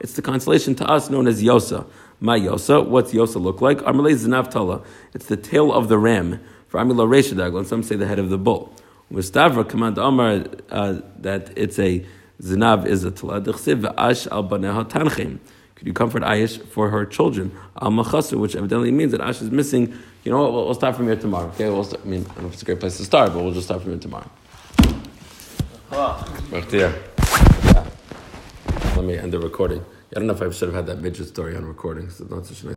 it's 0.01 0.15
the 0.15 0.23
constellation 0.23 0.75
to 0.77 0.87
us 0.87 1.11
known 1.11 1.27
as 1.27 1.43
Yosa. 1.43 1.87
My 2.21 2.39
Yosa, 2.39 2.87
what's 2.87 3.13
Yosa 3.13 3.41
look 3.41 3.61
like? 3.61 3.79
Amrle 3.79 4.13
Zinav 4.15 4.85
It's 5.15 5.27
the 5.27 5.37
tail 5.37 5.73
of 5.73 5.89
the 5.89 5.99
ram. 5.99 6.41
For 6.73 6.81
Amila 6.81 7.07
Reshadagl, 7.07 7.59
and 7.59 7.67
some 7.67 7.83
say 7.83 7.97
the 7.97 8.07
head 8.07 8.19
of 8.19 8.31
the 8.31 8.39
bull. 8.39 8.75
Mustavra 9.13 9.69
command 9.69 9.99
Amar 9.99 10.47
uh, 10.71 11.01
that 11.19 11.53
it's 11.55 11.79
a 11.79 12.03
Zinav 12.41 12.87
is 12.87 13.05
a 13.05 13.11
Tala. 13.11 13.41
Ash 13.41 14.27
al 14.29 14.49
Baneha 14.49 14.89
Tanchim. 14.89 15.39
Could 15.83 15.89
you 15.89 15.95
comfort 15.95 16.23
Aish 16.23 16.65
for 16.69 16.91
her 16.91 17.05
children? 17.05 17.51
Al 17.81 17.91
which 17.91 18.55
evidently 18.55 18.93
means 18.93 19.11
that 19.11 19.21
Ash 19.21 19.43
is 19.43 19.51
missing. 19.51 19.93
You 20.23 20.31
know 20.31 20.41
what? 20.41 20.53
We'll, 20.53 20.65
we'll 20.67 20.75
start 20.75 20.95
from 20.95 21.07
here 21.07 21.17
tomorrow. 21.17 21.49
Okay, 21.49 21.69
we'll 21.69 21.83
start, 21.83 22.03
I 22.07 22.09
mean, 22.09 22.21
I 22.21 22.35
don't 22.35 22.43
know 22.43 22.47
if 22.47 22.53
it's 22.53 22.63
a 22.63 22.67
great 22.67 22.79
place 22.79 22.99
to 22.99 23.05
start, 23.05 23.33
but 23.33 23.43
we'll 23.43 23.53
just 23.53 23.67
start 23.67 23.83
from 23.83 23.91
here 23.91 24.01
tomorrow. 24.01 24.31
Yeah. 27.65 27.85
Let 28.95 29.05
me 29.05 29.19
end 29.19 29.33
the 29.33 29.41
recording. 29.41 29.85
I 30.15 30.21
don't 30.21 30.29
know 30.29 30.35
if 30.35 30.43
I 30.43 30.49
should 30.51 30.69
have 30.69 30.77
had 30.77 30.87
that 30.87 31.03
midget 31.03 31.27
story 31.27 31.57
on 31.57 31.65
recording. 31.65 32.11
So 32.11 32.27
not 32.31 32.47
such 32.47 32.63
a 32.63 32.67
nice 32.67 32.71